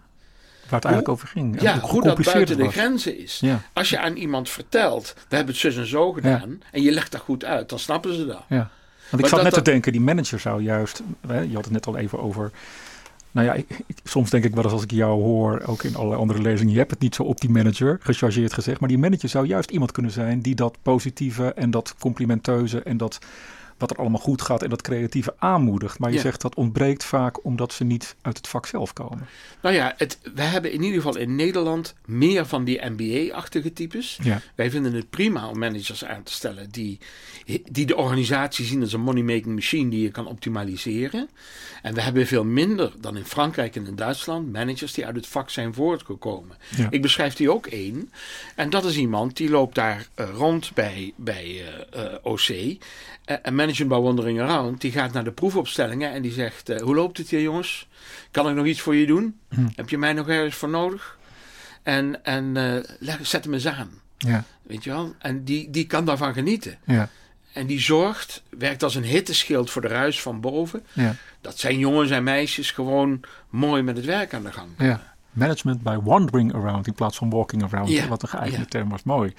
Waar 0.69 0.79
het 0.79 0.85
eigenlijk 0.89 1.09
over 1.09 1.27
ging. 1.27 1.61
ja, 1.61 1.79
hoe 1.79 1.89
hoe 1.89 2.03
dat 2.03 2.23
buiten 2.33 2.57
de 2.57 2.69
grenzen 2.69 3.19
is. 3.19 3.39
Ja. 3.41 3.61
Als 3.73 3.89
je 3.89 3.99
aan 3.99 4.15
iemand 4.15 4.49
vertelt, 4.49 5.13
we 5.29 5.35
hebben 5.35 5.53
het 5.53 5.63
zus 5.63 5.77
en 5.77 5.87
zo 5.87 6.11
gedaan, 6.11 6.61
en 6.71 6.81
je 6.81 6.91
legt 6.91 7.11
dat 7.11 7.21
goed 7.21 7.45
uit, 7.45 7.69
dan 7.69 7.79
snappen 7.79 8.13
ze 8.15 8.25
dat. 8.25 8.43
Ja, 8.49 8.55
want 8.57 8.69
ik 9.11 9.19
Maar 9.19 9.19
zat 9.19 9.29
dat- 9.29 9.43
net 9.43 9.53
dat- 9.53 9.63
te 9.63 9.71
denken, 9.71 9.91
die 9.91 10.01
manager 10.01 10.39
zou 10.39 10.61
juist, 10.61 11.01
hè, 11.27 11.39
je 11.39 11.53
had 11.55 11.63
het 11.63 11.73
net 11.73 11.87
al 11.87 11.97
even 11.97 12.19
over, 12.19 12.51
nou 13.31 13.47
ja, 13.47 13.53
ik, 13.53 13.65
ik- 13.85 13.97
soms 14.03 14.29
denk 14.29 14.43
ik 14.43 14.53
wel 14.55 14.63
eens 14.63 14.73
als 14.73 14.83
ik 14.83 14.91
jou 14.91 15.21
hoor, 15.21 15.61
ook 15.65 15.83
in 15.83 15.95
allerlei 15.95 16.21
andere 16.21 16.41
lezingen, 16.41 16.71
je 16.73 16.79
hebt 16.79 16.91
het 16.91 16.99
niet 16.99 17.15
zo 17.15 17.23
op 17.23 17.41
die 17.41 17.49
manager, 17.49 17.97
gechargeerd 18.01 18.53
gezegd, 18.53 18.79
maar 18.79 18.89
die 18.89 18.97
manager 18.97 19.29
zou 19.29 19.45
juist 19.47 19.71
iemand 19.71 19.91
kunnen 19.91 20.11
zijn 20.11 20.41
die 20.41 20.55
dat 20.55 20.77
positieve 20.81 21.53
en 21.53 21.71
dat 21.71 21.95
complimenteuze 21.99 22.81
en 22.83 22.97
dat 22.97 23.17
wat 23.77 23.91
er 23.91 23.97
allemaal 23.97 24.19
goed 24.21 24.41
gaat 24.41 24.63
en 24.63 24.69
dat 24.69 24.81
creatieve 24.81 25.33
aanmoedigt. 25.37 25.99
Maar 25.99 26.09
je 26.09 26.15
Ja. 26.15 26.21
zegt 26.21 26.41
dat 26.41 26.55
ontbreekt 26.55 27.03
vaak 27.03 27.45
omdat 27.45 27.73
ze 27.73 27.83
niet 27.83 28.15
uit 28.21 28.37
het 28.37 28.47
vak 28.47 28.65
zelf 28.65 28.93
komen. 28.93 29.27
Nou 29.61 29.75
ja, 29.75 29.93
het, 29.97 30.19
we 30.35 30.41
hebben 30.41 30.71
in 30.71 30.81
ieder 30.83 31.01
geval 31.01 31.17
in 31.17 31.35
Nederland 31.35 31.95
meer 32.05 32.45
van 32.45 32.63
die 32.63 32.81
MBA-achtige 32.85 33.73
types. 33.73 34.19
Ja, 34.23 34.41
Wij 34.55 34.71
vinden 34.71 34.93
het 34.93 35.09
prima 35.09 35.47
om 35.49 35.59
managers 35.59 36.05
aan 36.05 36.23
te 36.23 36.31
stellen 36.33 36.69
die, 36.71 36.99
die 37.71 37.85
de 37.85 37.95
organisatie 37.95 38.65
zien 38.65 38.81
als 38.81 38.93
een 38.93 39.01
money-making 39.01 39.55
machine 39.55 39.89
die 39.89 40.01
je 40.01 40.11
kan 40.11 40.27
optimaliseren. 40.27 41.29
En 41.81 41.93
we 41.93 42.01
hebben 42.01 42.27
veel 42.27 42.43
minder 42.45 42.91
dan 42.99 43.17
in 43.17 43.25
Frankrijk 43.25 43.75
en 43.75 43.85
in 43.87 43.95
Duitsland 43.95 44.51
managers 44.51 44.93
die 44.93 45.05
uit 45.05 45.15
het 45.15 45.27
vak 45.27 45.49
zijn 45.49 45.73
voortgekomen. 45.73 46.57
Ja. 46.75 46.87
Ik 46.89 47.01
beschrijf 47.01 47.33
die 47.33 47.51
ook 47.51 47.65
één. 47.67 48.11
En 48.55 48.69
dat 48.69 48.85
is 48.85 48.97
iemand 48.97 49.37
die 49.37 49.49
loopt 49.49 49.75
daar 49.75 50.07
eh, 50.13 50.29
rond 50.33 50.71
bij, 50.73 51.13
bij 51.15 51.63
eh, 51.91 52.03
eh, 52.05 52.13
OC. 52.23 52.39
eh, 52.47 53.35
en 53.41 53.55
Management 53.67 53.91
by 54.01 54.05
Wandering 54.05 54.39
Around, 54.41 54.81
die 54.81 54.91
gaat 54.91 55.13
naar 55.13 55.23
de 55.23 55.31
proefopstellingen 55.31 56.11
en 56.11 56.21
die 56.21 56.31
zegt: 56.31 56.69
eh, 56.69 56.81
Hoe 56.81 56.95
loopt 56.95 57.17
het 57.17 57.29
hier, 57.29 57.41
jongens? 57.41 57.87
Kan 58.31 58.49
ik 58.49 58.55
nog 58.55 58.65
iets 58.65 58.81
voor 58.81 58.95
je 58.95 59.05
doen? 59.05 59.39
Hm. 59.49 59.67
Heb 59.75 59.89
je 59.89 59.97
mij 59.97 60.13
nog 60.13 60.27
ergens 60.29 60.55
voor 60.55 60.69
nodig? 60.69 61.17
En, 61.83 62.23
en 62.23 62.57
eh, 62.57 62.83
leg, 62.99 63.17
zet 63.21 63.43
hem 63.43 63.53
eens 63.53 63.67
aan. 63.67 63.89
ja, 64.17 64.43
Weet 64.63 64.83
je 64.83 64.89
wel? 64.89 65.15
En 65.19 65.43
die, 65.43 65.69
die 65.69 65.87
kan 65.87 66.05
daarvan 66.05 66.33
genieten. 66.33 66.77
ja, 66.85 67.09
En 67.53 67.67
die 67.67 67.79
zorgt, 67.79 68.43
werkt 68.49 68.83
als 68.83 68.95
een 68.95 69.03
hitteschild 69.03 69.69
voor 69.69 69.81
de 69.81 69.87
ruis 69.87 70.21
van 70.21 70.41
boven. 70.41 70.85
ja. 70.93 71.15
Dat 71.41 71.59
zijn 71.59 71.77
jongens 71.79 72.09
en 72.11 72.23
meisjes 72.23 72.71
gewoon 72.71 73.21
mooi 73.49 73.81
met 73.81 73.95
het 73.97 74.05
werk 74.05 74.33
aan 74.33 74.43
de 74.43 74.51
gang. 74.51 74.69
ja. 74.77 75.15
Management 75.37 75.81
by 75.81 75.97
wandering 76.03 76.53
around 76.53 76.87
in 76.87 76.93
plaats 76.93 77.17
van 77.17 77.29
walking 77.29 77.63
around. 77.63 78.07
Wat 78.07 78.21
een 78.21 78.29
geëigende 78.29 78.65
term 78.65 78.89
was. 78.89 79.03
Mooi. 79.03 79.33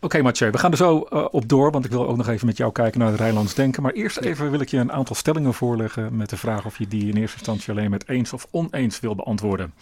Oké, 0.00 0.22
Mathieu, 0.22 0.50
we 0.50 0.58
gaan 0.58 0.70
er 0.70 0.76
zo 0.76 1.02
eh, 1.02 1.24
op 1.30 1.48
door, 1.48 1.70
want 1.70 1.84
ik 1.84 1.90
wil 1.90 2.08
ook 2.08 2.16
nog 2.16 2.28
even 2.28 2.46
met 2.46 2.56
jou 2.56 2.72
kijken 2.72 3.00
naar 3.00 3.08
het 3.08 3.20
Rijnlands 3.20 3.54
denken. 3.54 3.82
Maar 3.82 3.92
eerst 3.92 4.16
even 4.16 4.50
wil 4.50 4.60
ik 4.60 4.68
je 4.68 4.78
een 4.78 4.92
aantal 4.92 5.16
stellingen 5.16 5.54
voorleggen 5.54 6.16
met 6.16 6.30
de 6.30 6.36
vraag 6.36 6.64
of 6.66 6.78
je 6.78 6.88
die 6.88 7.08
in 7.08 7.16
eerste 7.16 7.36
instantie 7.36 7.70
alleen 7.70 7.90
met 7.90 8.08
eens 8.08 8.32
of 8.32 8.46
oneens 8.50 9.00
wil 9.00 9.14
beantwoorden. 9.14 9.72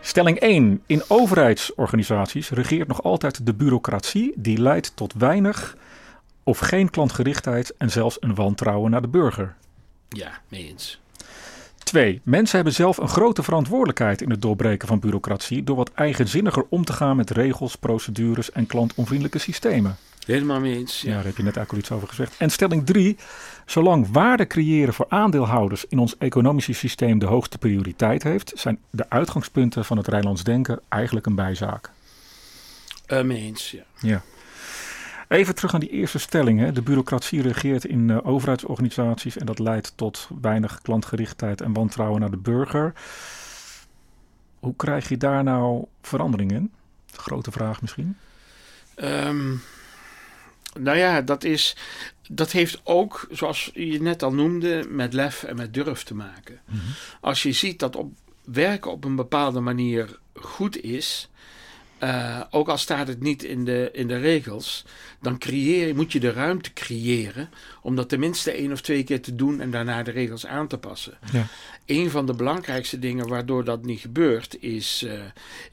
Stelling 0.00 0.38
1. 0.38 0.82
In 0.86 1.02
overheidsorganisaties 1.08 2.50
regeert 2.50 2.88
nog 2.88 3.02
altijd 3.02 3.46
de 3.46 3.54
bureaucratie 3.54 4.32
die 4.36 4.58
leidt 4.58 4.92
tot 4.94 5.12
weinig 5.12 5.76
of 6.42 6.58
geen 6.58 6.90
klantgerichtheid 6.90 7.76
en 7.76 7.90
zelfs 7.90 8.16
een 8.20 8.34
wantrouwen 8.34 8.90
naar 8.90 9.02
de 9.02 9.08
burger. 9.08 9.54
ja, 10.08 10.30
mee 10.48 10.68
eens. 10.68 11.00
2. 11.86 12.20
Mensen 12.22 12.56
hebben 12.56 12.74
zelf 12.74 12.96
een 12.96 13.08
grote 13.08 13.42
verantwoordelijkheid 13.42 14.22
in 14.22 14.30
het 14.30 14.42
doorbreken 14.42 14.88
van 14.88 15.00
bureaucratie 15.00 15.64
door 15.64 15.76
wat 15.76 15.90
eigenzinniger 15.94 16.66
om 16.68 16.84
te 16.84 16.92
gaan 16.92 17.16
met 17.16 17.30
regels, 17.30 17.76
procedures 17.76 18.52
en 18.52 18.66
klantonvriendelijke 18.66 19.38
systemen. 19.38 19.96
Helemaal 20.26 20.60
mee 20.60 20.76
eens. 20.76 21.00
Ja. 21.00 21.14
daar 21.14 21.24
heb 21.24 21.36
je 21.36 21.42
net 21.42 21.56
eigenlijk 21.56 21.72
al 21.72 21.78
iets 21.78 21.90
over 21.90 22.08
gezegd. 22.08 22.34
En 22.38 22.50
stelling 22.50 22.86
drie. 22.86 23.16
Zolang 23.66 24.08
waarde 24.12 24.46
creëren 24.46 24.94
voor 24.94 25.06
aandeelhouders 25.08 25.84
in 25.88 25.98
ons 25.98 26.18
economische 26.18 26.72
systeem 26.72 27.18
de 27.18 27.26
hoogste 27.26 27.58
prioriteit 27.58 28.22
heeft, 28.22 28.52
zijn 28.54 28.78
de 28.90 29.04
uitgangspunten 29.08 29.84
van 29.84 29.96
het 29.96 30.08
Rijnlands 30.08 30.44
denken 30.44 30.80
eigenlijk 30.88 31.26
een 31.26 31.34
bijzaak. 31.34 31.90
Uh, 33.08 33.22
mee 33.22 33.40
eens, 33.40 33.70
ja. 33.70 33.82
ja. 34.00 34.22
Even 35.28 35.54
terug 35.54 35.74
aan 35.74 35.80
die 35.80 35.90
eerste 35.90 36.18
stelling. 36.18 36.60
Hè. 36.60 36.72
De 36.72 36.82
bureaucratie 36.82 37.42
regeert 37.42 37.84
in 37.84 38.08
uh, 38.08 38.18
overheidsorganisaties 38.22 39.36
en 39.36 39.46
dat 39.46 39.58
leidt 39.58 39.92
tot 39.96 40.28
weinig 40.40 40.82
klantgerichtheid 40.82 41.60
en 41.60 41.72
wantrouwen 41.72 42.20
naar 42.20 42.30
de 42.30 42.36
burger. 42.36 42.92
Hoe 44.58 44.76
krijg 44.76 45.08
je 45.08 45.16
daar 45.16 45.42
nou 45.42 45.84
verandering 46.02 46.52
in? 46.52 46.72
Grote 47.12 47.50
vraag 47.50 47.80
misschien. 47.80 48.16
Um, 48.96 49.62
nou 50.78 50.96
ja, 50.96 51.20
dat, 51.20 51.44
is, 51.44 51.76
dat 52.28 52.52
heeft 52.52 52.80
ook, 52.84 53.28
zoals 53.30 53.70
je 53.74 54.02
net 54.02 54.22
al 54.22 54.32
noemde, 54.32 54.86
met 54.88 55.12
lef 55.12 55.42
en 55.42 55.56
met 55.56 55.74
durf 55.74 56.02
te 56.02 56.14
maken. 56.14 56.60
Mhm. 56.64 56.78
Als 57.20 57.42
je 57.42 57.52
ziet 57.52 57.78
dat 57.78 57.96
op, 57.96 58.12
werken 58.44 58.90
op 58.90 59.04
een 59.04 59.16
bepaalde 59.16 59.60
manier 59.60 60.18
goed 60.34 60.80
is, 60.80 61.28
uh, 62.02 62.40
ook 62.50 62.68
al 62.68 62.78
staat 62.78 63.08
het 63.08 63.20
niet 63.20 63.42
in 63.42 63.64
de, 63.64 63.90
in 63.92 64.06
de 64.06 64.18
regels, 64.18 64.84
dan 65.20 65.38
creëer, 65.38 65.94
moet 65.94 66.12
je 66.12 66.20
de 66.20 66.32
ruimte 66.32 66.72
creëren 66.72 67.50
om 67.82 67.96
dat 67.96 68.08
tenminste 68.08 68.50
één 68.50 68.72
of 68.72 68.80
twee 68.80 69.04
keer 69.04 69.20
te 69.20 69.34
doen 69.34 69.60
en 69.60 69.70
daarna 69.70 70.02
de 70.02 70.10
regels 70.10 70.46
aan 70.46 70.66
te 70.66 70.78
passen. 70.78 71.18
Ja. 71.32 71.46
Een 71.86 72.10
van 72.10 72.26
de 72.26 72.34
belangrijkste 72.34 72.98
dingen 72.98 73.28
waardoor 73.28 73.64
dat 73.64 73.84
niet 73.84 74.00
gebeurt, 74.00 74.56
is, 74.60 75.02
uh, 75.06 75.12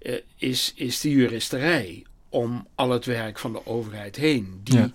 uh, 0.02 0.20
is, 0.38 0.74
is 0.76 1.00
de 1.00 1.10
juristerij 1.10 2.04
om 2.30 2.68
al 2.76 2.90
het 2.90 3.06
werk 3.06 3.40
van 3.40 3.54
de 3.54 3.66
overheid 3.66 4.16
heen. 4.16 4.60
Die 4.64 4.92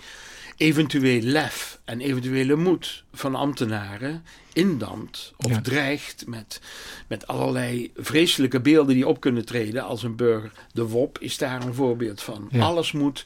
eventueel 0.57 1.21
lef 1.21 1.81
en 1.85 2.01
eventuele 2.01 2.57
moed 2.57 3.05
van 3.13 3.35
ambtenaren 3.35 4.25
indampt 4.59 5.33
of 5.37 5.61
dreigt 5.61 6.27
met, 6.27 6.61
met 7.07 7.27
allerlei 7.27 7.91
vreselijke 7.97 8.61
beelden 8.61 8.95
die 8.95 9.09
op 9.09 9.21
kunnen 9.21 9.45
treden 9.45 9.85
als 9.85 10.03
een 10.03 10.17
burger. 10.17 10.53
De 10.73 10.87
WOP 10.87 11.19
is 11.19 11.39
daar 11.39 11.63
een 11.63 11.75
voorbeeld 11.75 12.23
van. 12.23 12.51
Alles 12.59 12.93
moet 12.93 13.25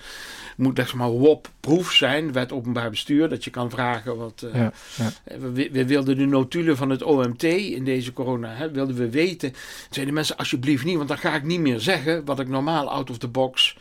moet 0.56 0.76
zeg 0.76 0.94
maar 0.94 1.10
WOP-proef 1.10 1.92
zijn, 1.92 2.32
wet 2.32 2.52
openbaar 2.52 2.90
bestuur, 2.90 3.28
dat 3.28 3.44
je 3.44 3.50
kan 3.50 3.70
vragen 3.70 4.16
wat. 4.16 4.42
Uh, 4.44 4.54
ja, 4.54 4.72
ja. 4.96 5.38
We, 5.38 5.68
we, 5.72 5.86
wilden 5.86 6.16
de 6.16 6.26
notulen 6.26 6.76
van 6.76 6.90
het 6.90 7.02
OMT 7.02 7.42
in 7.42 7.84
deze 7.84 8.12
corona, 8.12 8.54
hè, 8.54 8.70
wilden 8.70 8.96
we 8.96 9.10
weten. 9.10 9.52
Zeiden 9.90 10.14
mensen 10.14 10.36
alsjeblieft 10.36 10.84
niet, 10.84 10.96
want 10.96 11.08
dan 11.08 11.18
ga 11.18 11.34
ik 11.34 11.42
niet 11.42 11.60
meer 11.60 11.80
zeggen 11.80 12.24
wat 12.24 12.40
ik 12.40 12.48
normaal 12.48 12.90
out 12.90 13.10
of 13.10 13.18
the 13.18 13.28
box 13.28 13.76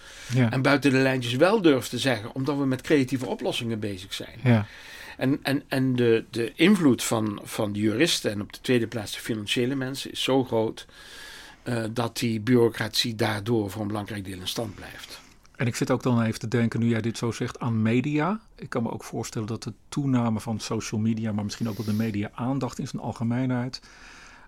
en 0.49 0.61
buiten 0.61 0.91
de 0.91 0.97
lijntjes 0.97 1.35
wel 1.35 1.61
durf 1.61 1.87
te 1.87 1.97
zeggen, 1.97 2.33
omdat 2.33 2.57
we 2.57 2.65
met 2.65 2.81
creatieve 2.81 3.27
oplossingen 3.27 3.79
bezig 3.79 4.13
zijn. 4.13 4.39
Ja. 4.43 4.65
En, 5.21 5.39
en, 5.43 5.63
en 5.67 5.95
de, 5.95 6.25
de 6.29 6.53
invloed 6.55 7.03
van, 7.03 7.39
van 7.43 7.73
de 7.73 7.79
juristen 7.79 8.31
en 8.31 8.41
op 8.41 8.53
de 8.53 8.59
tweede 8.61 8.87
plaats 8.87 9.11
de 9.13 9.19
financiële 9.19 9.75
mensen 9.75 10.11
is 10.11 10.23
zo 10.23 10.43
groot 10.43 10.85
uh, 11.63 11.83
dat 11.91 12.17
die 12.17 12.39
bureaucratie 12.39 13.15
daardoor 13.15 13.71
voor 13.71 13.81
een 13.81 13.87
belangrijk 13.87 14.25
deel 14.25 14.39
in 14.39 14.47
stand 14.47 14.75
blijft. 14.75 15.21
En 15.55 15.67
ik 15.67 15.75
zit 15.75 15.91
ook 15.91 16.03
dan 16.03 16.21
even 16.21 16.39
te 16.39 16.47
denken, 16.47 16.79
nu 16.79 16.87
jij 16.87 17.01
dit 17.01 17.17
zo 17.17 17.31
zegt, 17.31 17.59
aan 17.59 17.81
media. 17.81 18.39
Ik 18.55 18.69
kan 18.69 18.83
me 18.83 18.91
ook 18.91 19.03
voorstellen 19.03 19.47
dat 19.47 19.63
de 19.63 19.73
toename 19.89 20.39
van 20.39 20.59
social 20.59 21.01
media, 21.01 21.31
maar 21.31 21.43
misschien 21.43 21.69
ook 21.69 21.77
wel 21.77 21.85
de 21.85 21.93
media-aandacht 21.93 22.79
in 22.79 22.87
zijn 22.87 23.01
algemeenheid. 23.01 23.81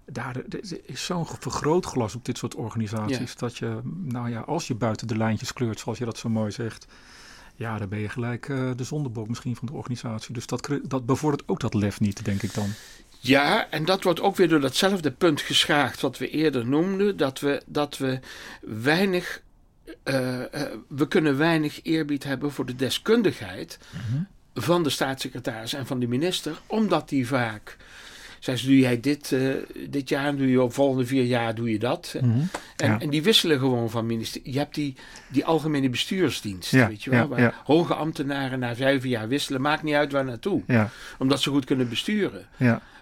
Daar 0.05 0.41
is 0.85 1.05
zo'n 1.05 1.25
vergrootglas 1.25 2.15
op 2.15 2.25
dit 2.25 2.37
soort 2.37 2.55
organisaties. 2.55 3.35
Dat 3.35 3.57
je, 3.57 3.79
nou 4.03 4.29
ja, 4.29 4.39
als 4.39 4.67
je 4.67 4.75
buiten 4.75 5.07
de 5.07 5.17
lijntjes 5.17 5.53
kleurt, 5.53 5.79
zoals 5.79 5.97
je 5.97 6.05
dat 6.05 6.17
zo 6.17 6.29
mooi 6.29 6.51
zegt. 6.51 6.87
Ja, 7.55 7.77
dan 7.77 7.89
ben 7.89 7.99
je 7.99 8.09
gelijk 8.09 8.47
uh, 8.47 8.71
de 8.75 8.83
zondebok 8.83 9.27
misschien 9.27 9.55
van 9.55 9.67
de 9.67 9.73
organisatie. 9.73 10.33
Dus 10.33 10.47
dat, 10.47 10.69
dat 10.83 11.05
bevordert 11.05 11.47
ook 11.47 11.59
dat 11.59 11.73
lef 11.73 11.99
niet, 11.99 12.25
denk 12.25 12.41
ik 12.41 12.53
dan. 12.53 12.69
Ja, 13.19 13.69
en 13.69 13.85
dat 13.85 14.03
wordt 14.03 14.21
ook 14.21 14.35
weer 14.35 14.49
door 14.49 14.59
datzelfde 14.59 15.11
punt 15.11 15.41
geschaagd 15.41 16.01
wat 16.01 16.17
we 16.17 16.29
eerder 16.29 16.65
noemden. 16.65 17.17
Dat 17.17 17.39
we, 17.39 17.61
dat 17.65 17.97
we 17.97 18.19
weinig 18.61 19.41
uh, 20.03 20.39
we 20.87 21.07
kunnen 21.07 21.37
weinig 21.37 21.79
eerbied 21.83 22.23
hebben 22.23 22.51
voor 22.51 22.65
de 22.65 22.75
deskundigheid 22.75 23.79
mhm. 23.91 24.23
van 24.53 24.83
de 24.83 24.89
staatssecretaris 24.89 25.73
en 25.73 25.87
van 25.87 25.99
de 25.99 26.07
minister, 26.07 26.61
omdat 26.67 27.09
die 27.09 27.27
vaak. 27.27 27.77
Zij 28.43 28.57
ze, 28.57 28.65
doe 28.65 28.79
jij 28.79 28.99
dit, 28.99 29.31
uh, 29.31 29.53
dit 29.89 30.09
jaar, 30.09 30.35
doe 30.35 30.49
je 30.49 30.61
op 30.61 30.73
volgende 30.73 31.05
vier 31.05 31.23
jaar, 31.23 31.55
doe 31.55 31.71
je 31.71 31.79
dat. 31.79 32.15
Mhm. 32.21 32.39
en, 32.75 32.99
en, 32.99 33.09
die 33.09 33.23
wisselen 33.23 33.59
gewoon 33.59 33.89
van 33.89 34.05
ministerie. 34.05 34.53
Je 34.53 34.57
hebt 34.57 34.75
die, 34.75 34.95
die 35.27 35.45
algemene 35.45 35.89
bestuursdienst, 35.89 36.71
ja, 36.71 36.87
weet 36.87 37.03
je 37.03 37.09
wel. 37.09 37.27
waar 37.27 37.61
hoge 37.63 37.93
ambtenaren 37.93 38.59
na 38.59 38.75
vijf 38.75 39.03
jaar 39.03 39.27
wisselen, 39.27 39.61
maakt 39.61 39.83
niet 39.83 39.95
uit 39.95 40.11
waar 40.11 40.25
naartoe. 40.25 40.61
Omdat 41.17 41.41
ze 41.41 41.49
goed 41.49 41.65
kunnen 41.65 41.89
besturen. 41.89 42.45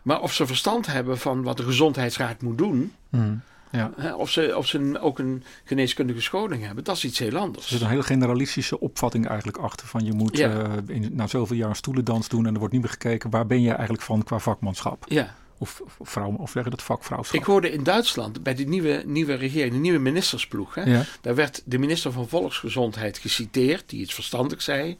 Maar 0.04 0.22
of 0.22 0.34
ze 0.34 0.46
verstand 0.46 0.88
hebben 0.88 1.18
van 1.18 1.44
wat 1.44 1.58
de 1.58 1.64
gezondheidsraad 1.64 2.42
moet 2.42 2.58
doen... 2.58 2.94
Mhm. 3.10 3.34
Ja. 3.72 4.16
Of, 4.16 4.30
ze, 4.30 4.54
of 4.58 4.68
ze 4.68 5.00
ook 5.02 5.20
een 5.20 5.44
geneeskundige 5.64 6.22
scholing 6.22 6.66
hebben, 6.66 6.84
dat 6.84 6.96
is 6.96 7.06
iets 7.06 7.20
heel 7.20 7.38
anders. 7.38 7.64
Er 7.64 7.72
zit 7.72 7.82
een 7.82 7.88
hele 7.88 8.04
generalistische 8.04 8.80
opvatting 8.80 9.28
eigenlijk 9.28 9.58
achter. 9.58 9.88
Van 9.88 10.06
je 10.06 10.14
moet 10.14 10.38
ja. 10.38 10.68
uh, 10.68 10.96
in, 10.96 11.10
na 11.14 11.28
zoveel 11.28 11.56
jaar 11.56 11.76
stoelendans 11.76 12.28
doen 12.28 12.46
en 12.46 12.54
er 12.54 12.60
wordt 12.60 12.74
niet 12.74 12.82
meer 12.82 12.92
gekeken 12.92 13.30
waar 13.30 13.46
ben 13.46 13.62
je 13.62 13.72
eigenlijk 13.72 14.02
van 14.02 14.24
qua 14.24 14.40
vakmanschap. 14.40 15.06
Ja. 15.08 15.36
Of, 15.58 15.82
of 15.98 16.10
vrouw, 16.10 16.36
of 16.38 16.52
zeggen 16.52 16.72
dat 16.72 16.82
vakvrouwschap. 16.82 17.40
Ik 17.40 17.46
hoorde 17.46 17.72
in 17.72 17.84
Duitsland 17.84 18.44
bij 18.44 18.56
de 18.56 18.64
nieuwe, 18.64 19.04
nieuwe 19.06 19.34
regering, 19.34 19.74
de 19.74 19.80
nieuwe 19.80 20.00
ministersploeg. 20.00 20.76
Hè, 20.76 20.84
ja. 20.84 21.04
Daar 21.22 21.36
werd 21.36 21.62
de 21.66 21.78
minister 21.78 22.12
van 22.12 22.30
Volksgezondheid 22.30 23.18
geciteerd, 23.18 23.90
die 23.90 24.02
iets 24.02 24.14
verstandig 24.14 24.62
zei. 24.62 24.98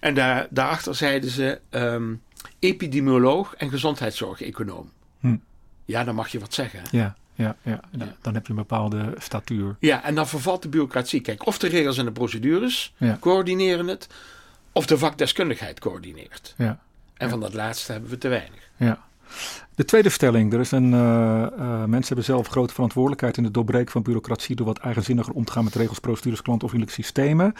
En 0.00 0.14
daar, 0.14 0.46
daarachter 0.50 0.94
zeiden 0.94 1.30
ze 1.30 1.60
um, 1.70 2.22
epidemioloog 2.58 3.54
en 3.54 3.70
gezondheidszorg-econoom. 3.70 4.90
Hm. 5.20 5.36
Ja, 5.84 6.04
dan 6.04 6.14
mag 6.14 6.28
je 6.28 6.38
wat 6.38 6.54
zeggen. 6.54 6.82
Ja. 6.90 7.16
Ja, 7.34 7.56
ja, 7.62 7.80
dan 8.20 8.34
heb 8.34 8.46
je 8.46 8.50
een 8.50 8.58
bepaalde 8.58 9.14
statuur. 9.18 9.76
Ja, 9.78 10.04
en 10.04 10.14
dan 10.14 10.28
vervalt 10.28 10.62
de 10.62 10.68
bureaucratie. 10.68 11.20
Kijk, 11.20 11.46
of 11.46 11.58
de 11.58 11.68
regels 11.68 11.98
en 11.98 12.04
de 12.04 12.12
procedures 12.12 12.94
coördineren 13.20 13.86
het, 13.86 14.08
of 14.72 14.86
de 14.86 14.98
vakdeskundigheid 14.98 15.80
coördineert. 15.80 16.54
Ja. 16.56 16.78
En 17.16 17.30
van 17.30 17.40
dat 17.40 17.54
laatste 17.54 17.92
hebben 17.92 18.10
we 18.10 18.18
te 18.18 18.28
weinig. 18.28 18.70
Ja. 18.76 18.98
De 19.74 19.84
tweede 19.84 20.08
stelling. 20.08 20.52
Er 20.52 20.60
is 20.60 20.70
een, 20.70 20.92
uh, 20.92 20.98
uh, 20.98 21.84
mensen 21.84 22.06
hebben 22.06 22.24
zelf 22.24 22.46
grote 22.46 22.74
verantwoordelijkheid 22.74 23.36
in 23.36 23.44
het 23.44 23.54
doorbreken 23.54 23.92
van 23.92 24.02
bureaucratie 24.02 24.56
door 24.56 24.66
wat 24.66 24.78
eigenzinniger 24.78 25.32
om 25.32 25.44
te 25.44 25.52
gaan 25.52 25.64
met 25.64 25.74
regels, 25.74 25.98
procedures, 25.98 26.42
klantovriendelijke 26.42 27.02
systemen. 27.02 27.54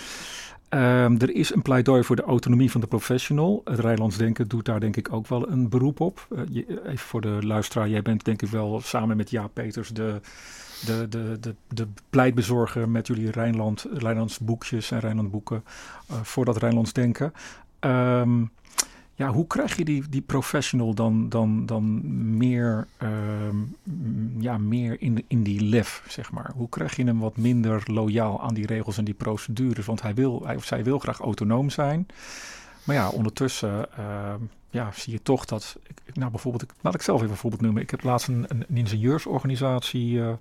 Um, 0.75 1.21
er 1.21 1.35
is 1.35 1.55
een 1.55 1.63
pleidooi 1.63 2.05
voor 2.05 2.17
de 2.17 2.23
autonomie 2.23 2.71
van 2.71 2.81
de 2.81 2.87
professional. 2.87 3.61
Het 3.65 3.79
Rijnlands 3.79 4.17
Denken 4.17 4.49
doet 4.49 4.65
daar 4.65 4.81
denk 4.81 4.97
ik 4.97 5.13
ook 5.13 5.27
wel 5.27 5.51
een 5.51 5.69
beroep 5.69 6.01
op. 6.01 6.27
Uh, 6.31 6.41
je, 6.51 6.87
even 6.87 7.07
voor 7.07 7.21
de 7.21 7.39
luisteraar, 7.41 7.89
jij 7.89 8.03
bent 8.03 8.25
denk 8.25 8.43
ik 8.43 8.49
wel 8.49 8.81
samen 8.81 9.17
met 9.17 9.31
Jaap 9.31 9.51
Peters 9.55 9.89
de, 9.89 10.21
de, 10.87 11.09
de, 11.09 11.39
de, 11.41 11.55
de 11.69 11.87
pleitbezorger 12.11 12.89
met 12.89 13.07
jullie 13.07 13.31
Rijnland, 13.31 13.87
Rijnlands 13.93 14.39
boekjes 14.39 14.91
en 14.91 15.01
Rijnland 15.01 15.31
boeken 15.31 15.65
uh, 16.11 16.17
voor 16.23 16.45
dat 16.45 16.57
Rijnlands 16.57 16.93
Denken. 16.93 17.33
Um, 17.81 18.51
ja, 19.23 19.29
hoe 19.33 19.47
krijg 19.47 19.77
je 19.77 19.85
die, 19.85 20.09
die 20.09 20.21
professional 20.21 20.95
dan, 20.95 21.29
dan, 21.29 21.67
dan 21.67 22.01
meer, 22.37 22.87
uh, 23.03 23.11
ja, 24.39 24.59
meer 24.59 25.01
in, 25.01 25.25
in 25.29 25.43
die 25.43 25.61
lef, 25.61 26.03
zeg 26.09 26.33
maar? 26.33 26.51
Hoe 26.55 26.69
krijg 26.69 26.97
je 26.97 27.05
hem 27.05 27.19
wat 27.19 27.37
minder 27.37 27.83
loyaal 27.87 28.43
aan 28.43 28.55
die 28.55 28.67
regels 28.67 28.99
en 28.99 29.05
die 29.05 29.15
procedures? 29.15 29.87
Want 29.87 30.03
hij 30.03 30.15
wil, 30.15 30.43
hij 30.45 30.57
of 30.57 30.65
zij 30.65 30.85
wil 30.85 30.99
graag 30.99 31.19
autonoom 31.19 31.71
zijn. 31.71 32.07
Maar 32.85 32.97
ja, 32.97 33.09
ondertussen 33.09 33.89
uh, 33.99 34.35
ja, 34.71 34.91
zie 34.95 35.13
je 35.13 35.23
toch 35.23 35.45
dat... 35.45 35.79
Ik, 36.05 36.17
nou, 36.17 36.31
bijvoorbeeld, 36.31 36.63
ik, 36.63 36.71
laat 36.81 36.95
ik 36.95 37.03
zelf 37.03 37.19
even 37.19 37.33
een 37.33 37.37
voorbeeld 37.37 37.63
noemen. 37.63 37.83
Ik 37.83 37.91
heb 37.91 38.03
laatst 38.03 38.29
een, 38.29 38.45
een, 38.49 38.67
ingenieursorganisatie... 38.77 40.13
Uh, 40.13 40.33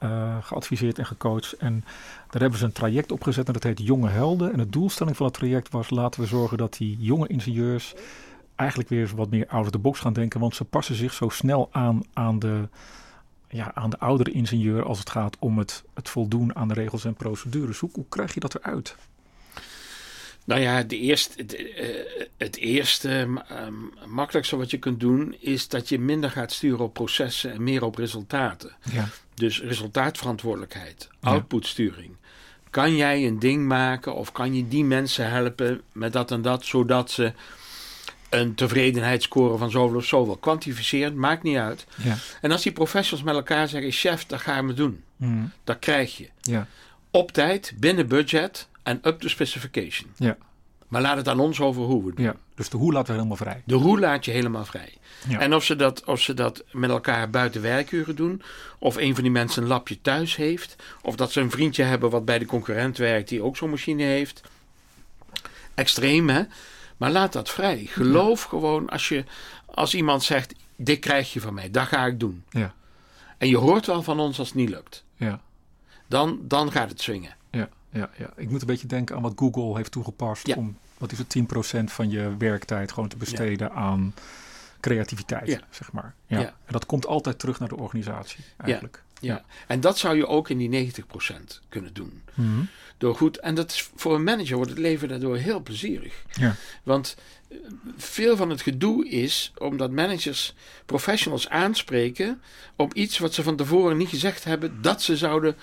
uh, 0.00 0.36
geadviseerd 0.40 0.98
en 0.98 1.06
gecoacht. 1.06 1.52
En 1.52 1.84
daar 2.30 2.40
hebben 2.40 2.58
ze 2.58 2.64
een 2.64 2.72
traject 2.72 3.12
opgezet 3.12 3.46
en 3.46 3.52
dat 3.52 3.62
heet 3.62 3.86
Jonge 3.86 4.08
Helden. 4.08 4.52
En 4.52 4.58
de 4.58 4.68
doelstelling 4.68 5.16
van 5.16 5.26
het 5.26 5.34
traject 5.34 5.70
was 5.70 5.90
laten 5.90 6.20
we 6.20 6.26
zorgen 6.26 6.58
dat 6.58 6.76
die 6.76 6.96
jonge 7.00 7.26
ingenieurs 7.26 7.94
eigenlijk 8.56 8.88
weer 8.88 9.10
wat 9.16 9.30
meer 9.30 9.46
out 9.46 9.64
of 9.64 9.70
the 9.70 9.78
box 9.78 10.00
gaan 10.00 10.12
denken. 10.12 10.40
Want 10.40 10.54
ze 10.54 10.64
passen 10.64 10.94
zich 10.94 11.12
zo 11.12 11.28
snel 11.28 11.68
aan 11.72 12.02
aan 12.12 12.38
de, 12.38 12.68
ja, 13.48 13.74
aan 13.74 13.90
de 13.90 13.98
oudere 13.98 14.30
ingenieur 14.30 14.84
als 14.84 14.98
het 14.98 15.10
gaat 15.10 15.36
om 15.38 15.58
het, 15.58 15.84
het 15.94 16.08
voldoen 16.08 16.56
aan 16.56 16.68
de 16.68 16.74
regels 16.74 17.04
en 17.04 17.14
procedures. 17.14 17.78
Hoe, 17.78 17.90
hoe 17.92 18.06
krijg 18.08 18.34
je 18.34 18.40
dat 18.40 18.54
eruit? 18.54 18.96
Nou 20.48 20.60
ja, 20.60 20.82
de 20.82 20.98
eerste, 20.98 21.32
het, 21.36 21.60
uh, 21.60 21.86
het 22.36 22.56
eerste 22.56 23.08
um, 23.66 23.92
makkelijkste 24.06 24.56
wat 24.56 24.70
je 24.70 24.78
kunt 24.78 25.00
doen 25.00 25.36
is 25.40 25.68
dat 25.68 25.88
je 25.88 25.98
minder 25.98 26.30
gaat 26.30 26.52
sturen 26.52 26.84
op 26.84 26.92
processen 26.92 27.52
en 27.52 27.62
meer 27.62 27.84
op 27.84 27.96
resultaten. 27.96 28.72
Ja. 28.92 29.08
Dus 29.34 29.60
resultaatverantwoordelijkheid, 29.60 31.08
outputsturing. 31.20 32.16
Kan 32.70 32.96
jij 32.96 33.26
een 33.26 33.38
ding 33.38 33.66
maken 33.66 34.14
of 34.14 34.32
kan 34.32 34.54
je 34.54 34.68
die 34.68 34.84
mensen 34.84 35.30
helpen 35.30 35.80
met 35.92 36.12
dat 36.12 36.30
en 36.30 36.42
dat, 36.42 36.64
zodat 36.64 37.10
ze 37.10 37.32
een 38.28 38.54
tevredenheidsscore 38.54 39.58
van 39.58 39.70
zoveel 39.70 39.96
of 39.96 40.04
zoveel 40.04 40.36
kwantificeren, 40.36 41.18
maakt 41.18 41.42
niet 41.42 41.56
uit. 41.56 41.86
Ja. 42.02 42.16
En 42.40 42.50
als 42.52 42.62
die 42.62 42.72
professionals 42.72 43.26
met 43.26 43.34
elkaar 43.34 43.68
zeggen, 43.68 43.92
chef, 43.92 44.26
dat 44.26 44.40
gaan 44.40 44.66
we 44.66 44.74
doen. 44.74 45.02
Mm. 45.16 45.52
Dat 45.64 45.78
krijg 45.78 46.16
je. 46.16 46.28
Ja. 46.40 46.66
Op 47.10 47.32
tijd, 47.32 47.72
binnen 47.76 48.08
budget 48.08 48.68
en 48.88 48.98
up 49.02 49.20
to 49.20 49.28
specification. 49.28 50.10
Ja. 50.16 50.36
Maar 50.88 51.00
laat 51.02 51.16
het 51.16 51.28
aan 51.28 51.40
ons 51.40 51.60
over 51.60 51.82
hoe 51.82 52.00
we 52.00 52.06
het 52.06 52.16
doen. 52.16 52.24
Ja, 52.26 52.36
dus 52.54 52.68
de 52.68 52.76
hoe 52.76 52.92
laten 52.92 53.06
we 53.06 53.12
helemaal 53.12 53.36
vrij. 53.36 53.62
De 53.64 53.74
hoe 53.74 53.98
laat 54.00 54.24
je 54.24 54.30
helemaal 54.30 54.64
vrij. 54.64 54.94
Ja. 55.28 55.38
En 55.40 55.54
of 55.54 55.64
ze, 55.64 55.76
dat, 55.76 56.04
of 56.04 56.20
ze 56.20 56.34
dat 56.34 56.64
met 56.72 56.90
elkaar 56.90 57.30
buiten 57.30 57.62
werkuren 57.62 58.16
doen, 58.16 58.42
of 58.78 58.96
een 58.96 59.14
van 59.14 59.22
die 59.22 59.32
mensen 59.32 59.62
een 59.62 59.68
lapje 59.68 60.00
thuis 60.00 60.36
heeft, 60.36 60.76
of 61.02 61.16
dat 61.16 61.32
ze 61.32 61.40
een 61.40 61.50
vriendje 61.50 61.82
hebben 61.82 62.10
wat 62.10 62.24
bij 62.24 62.38
de 62.38 62.44
concurrent 62.46 62.96
werkt 62.96 63.28
die 63.28 63.42
ook 63.42 63.56
zo'n 63.56 63.70
machine 63.70 64.02
heeft. 64.02 64.40
Extreem, 65.74 66.28
hè? 66.28 66.42
Maar 66.96 67.10
laat 67.10 67.32
dat 67.32 67.50
vrij. 67.50 67.86
Geloof 67.90 68.42
gewoon 68.42 68.88
als, 68.88 69.08
je, 69.08 69.24
als 69.66 69.94
iemand 69.94 70.22
zegt: 70.22 70.54
Dit 70.76 70.98
krijg 70.98 71.32
je 71.32 71.40
van 71.40 71.54
mij, 71.54 71.70
dat 71.70 71.86
ga 71.86 72.06
ik 72.06 72.20
doen. 72.20 72.44
Ja, 72.50 72.74
En 73.38 73.48
je 73.48 73.56
hoort 73.56 73.86
wel 73.86 74.02
van 74.02 74.20
ons 74.20 74.38
als 74.38 74.48
het 74.48 74.56
niet 74.56 74.68
lukt. 74.68 75.04
ja, 75.16 75.40
Dan, 76.06 76.38
dan 76.42 76.72
gaat 76.72 76.90
het 76.90 77.00
swingen. 77.00 77.36
ja, 77.50 77.68
ja, 77.90 78.10
ja. 78.18 78.30
Ik 78.36 78.50
moet 78.50 78.60
een 78.60 78.66
beetje 78.66 78.86
denken 78.86 79.16
aan 79.16 79.22
wat 79.22 79.32
Google 79.36 79.76
heeft 79.76 79.92
toegepast 79.92 80.46
Ja. 80.46 80.54
om, 80.54 80.76
wat 80.98 81.12
is 81.12 81.18
het, 81.18 81.28
10% 81.28 81.90
van 81.92 82.10
je 82.10 82.36
werktijd 82.38 82.92
gewoon 82.92 83.08
te 83.08 83.16
besteden 83.16 83.72
aan 83.72 84.14
creativiteit, 84.80 85.46
Ja. 85.46 85.60
zeg 85.70 85.92
maar. 85.92 86.14
Ja. 86.26 86.40
Ja. 86.40 86.46
En 86.46 86.72
dat 86.72 86.86
komt 86.86 87.06
altijd 87.06 87.38
terug 87.38 87.58
naar 87.58 87.68
de 87.68 87.76
organisatie, 87.76 88.44
eigenlijk. 88.56 89.02
Ja. 89.20 89.44
En 89.66 89.80
dat 89.80 89.98
zou 89.98 90.16
je 90.16 90.26
ook 90.26 90.48
in 90.48 90.58
die 90.58 90.68
90% 90.68 91.60
kunnen 91.68 91.94
doen. 91.94 92.22
Mhm. 92.34 92.60
Door 92.98 93.14
goed, 93.16 93.38
en 93.38 93.54
dat 93.54 93.70
is, 93.70 93.90
voor 93.94 94.14
een 94.14 94.22
manager 94.24 94.56
wordt 94.56 94.70
het 94.70 94.78
leven 94.80 95.08
daardoor 95.08 95.36
heel 95.36 95.60
plezierig. 95.60 96.24
Ja. 96.32 96.54
Want 96.82 97.16
eh, 97.48 97.56
veel 97.96 98.36
van 98.36 98.50
het 98.50 98.62
gedoe 98.62 99.08
is 99.08 99.52
omdat 99.58 99.90
managers 99.90 100.54
professionals 100.86 101.48
aanspreken 101.48 102.42
op 102.76 102.94
iets 102.94 103.18
wat 103.18 103.34
ze 103.34 103.42
van 103.42 103.56
tevoren 103.56 103.96
niet 103.96 104.08
gezegd 104.08 104.44
hebben 104.44 104.82
dat 104.82 105.02
ze 105.02 105.16
zouden, 105.16 105.56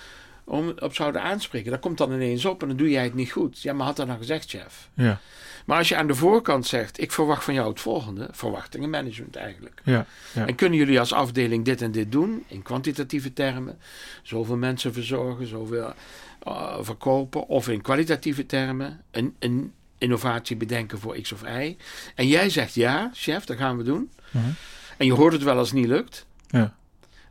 om, 0.45 0.73
op 0.79 0.95
zouden 0.95 1.21
aanspreken. 1.21 1.71
Dat 1.71 1.79
komt 1.79 1.97
dan 1.97 2.13
ineens 2.13 2.45
op 2.45 2.61
en 2.61 2.67
dan 2.67 2.77
doe 2.77 2.89
jij 2.89 3.03
het 3.03 3.13
niet 3.13 3.31
goed. 3.31 3.61
Ja, 3.61 3.73
maar 3.73 3.85
had 3.85 3.95
dat 3.95 4.07
nou 4.07 4.19
gezegd, 4.19 4.49
chef? 4.49 4.89
Ja. 4.93 5.19
Maar 5.65 5.77
als 5.77 5.89
je 5.89 5.95
aan 5.95 6.07
de 6.07 6.15
voorkant 6.15 6.67
zegt, 6.67 7.01
ik 7.01 7.11
verwacht 7.11 7.43
van 7.43 7.53
jou 7.53 7.69
het 7.69 7.79
volgende, 7.79 8.27
verwachtingenmanagement 8.31 9.35
eigenlijk. 9.35 9.81
Ja. 9.83 10.05
Ja. 10.33 10.47
En 10.47 10.55
kunnen 10.55 10.77
jullie 10.77 10.99
als 10.99 11.13
afdeling 11.13 11.65
dit 11.65 11.81
en 11.81 11.91
dit 11.91 12.11
doen 12.11 12.43
in 12.47 12.61
kwantitatieve 12.61 13.33
termen? 13.33 13.79
Zoveel 14.23 14.57
mensen 14.57 14.93
verzorgen, 14.93 15.47
zoveel 15.47 15.93
eh, 16.43 16.77
verkopen. 16.81 17.47
Of 17.47 17.69
in 17.69 17.81
kwalitatieve 17.81 18.45
termen, 18.45 19.01
een, 19.11 19.35
een 19.39 19.73
innovatie 19.97 20.55
bedenken 20.55 20.99
voor 20.99 21.21
X 21.21 21.31
of 21.31 21.41
Y. 21.41 21.77
En 22.15 22.27
jij 22.27 22.49
zegt 22.49 22.73
ja, 22.73 23.09
chef, 23.13 23.45
dat 23.45 23.57
gaan 23.57 23.77
we 23.77 23.83
doen. 23.83 24.11
Mhm. 24.31 24.45
En 24.97 25.05
je 25.05 25.13
hoort 25.13 25.33
het 25.33 25.43
wel 25.43 25.57
als 25.57 25.69
het 25.69 25.79
niet 25.79 25.87
lukt. 25.87 26.25
Ja. 26.47 26.75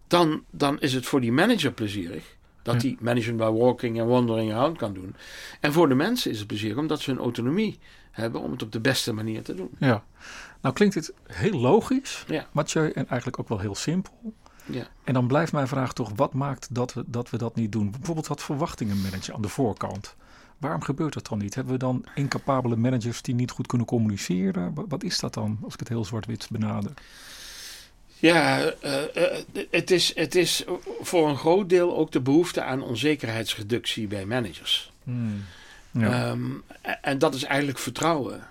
Dan, 0.06 0.44
dan 0.50 0.80
is 0.80 0.92
het 0.92 1.06
voor 1.06 1.20
die 1.20 1.32
manager 1.32 1.72
plezierig. 1.72 2.33
Dat 2.64 2.80
die 2.80 2.96
management 3.00 3.38
by 3.38 3.58
walking 3.58 3.98
en 3.98 4.06
wandering 4.06 4.52
around 4.52 4.76
kan 4.76 4.94
doen. 4.94 5.14
En 5.60 5.72
voor 5.72 5.88
de 5.88 5.94
mensen 5.94 6.30
is 6.30 6.38
het 6.38 6.46
plezierig 6.46 6.78
omdat 6.78 7.00
ze 7.00 7.10
hun 7.10 7.18
autonomie 7.18 7.78
hebben 8.10 8.40
om 8.40 8.50
het 8.50 8.62
op 8.62 8.72
de 8.72 8.80
beste 8.80 9.12
manier 9.12 9.42
te 9.42 9.54
doen. 9.54 9.70
Ja. 9.78 10.04
Nou 10.60 10.74
klinkt 10.74 10.94
dit 10.94 11.12
heel 11.26 11.60
logisch, 11.60 12.24
Ja. 12.28 12.46
Mathieu, 12.52 12.90
en 12.90 13.08
eigenlijk 13.08 13.38
ook 13.40 13.48
wel 13.48 13.58
heel 13.58 13.74
simpel. 13.74 14.34
Ja. 14.64 14.86
En 15.04 15.14
dan 15.14 15.26
blijft 15.26 15.52
mijn 15.52 15.68
vraag 15.68 15.92
toch, 15.92 16.10
wat 16.16 16.32
maakt 16.32 16.74
dat 16.74 16.94
we 16.94 17.04
dat, 17.06 17.30
we 17.30 17.38
dat 17.38 17.54
niet 17.54 17.72
doen? 17.72 17.90
Bijvoorbeeld 17.90 18.26
dat 18.26 18.42
verwachtingen 18.42 19.00
managen 19.00 19.34
aan 19.34 19.42
de 19.42 19.48
voorkant. 19.48 20.16
Waarom 20.58 20.82
gebeurt 20.82 21.14
dat 21.14 21.28
dan 21.28 21.38
niet? 21.38 21.54
Hebben 21.54 21.72
we 21.72 21.78
dan 21.78 22.04
incapabele 22.14 22.76
managers 22.76 23.22
die 23.22 23.34
niet 23.34 23.50
goed 23.50 23.66
kunnen 23.66 23.86
communiceren? 23.86 24.74
Wat, 24.74 24.84
wat 24.88 25.02
is 25.02 25.18
dat 25.18 25.34
dan, 25.34 25.58
als 25.62 25.72
ik 25.72 25.78
het 25.78 25.88
heel 25.88 26.04
zwart-wit 26.04 26.48
benader? 26.50 26.92
Ja, 28.18 28.60
eh, 28.80 29.02
eh, 29.16 29.38
het, 29.70 29.90
is, 29.90 30.12
het 30.14 30.34
is 30.34 30.64
voor 31.00 31.28
een 31.28 31.36
groot 31.36 31.68
deel 31.68 31.96
ook 31.96 32.12
de 32.12 32.20
behoefte 32.20 32.62
aan 32.62 32.82
onzekerheidsreductie 32.82 34.06
bij 34.06 34.24
managers. 34.26 34.92
Ja. 35.90 36.30
Ehm, 36.30 36.40
en 37.00 37.18
dat 37.18 37.34
is 37.34 37.44
eigenlijk 37.44 37.78
vertrouwen. 37.78 38.46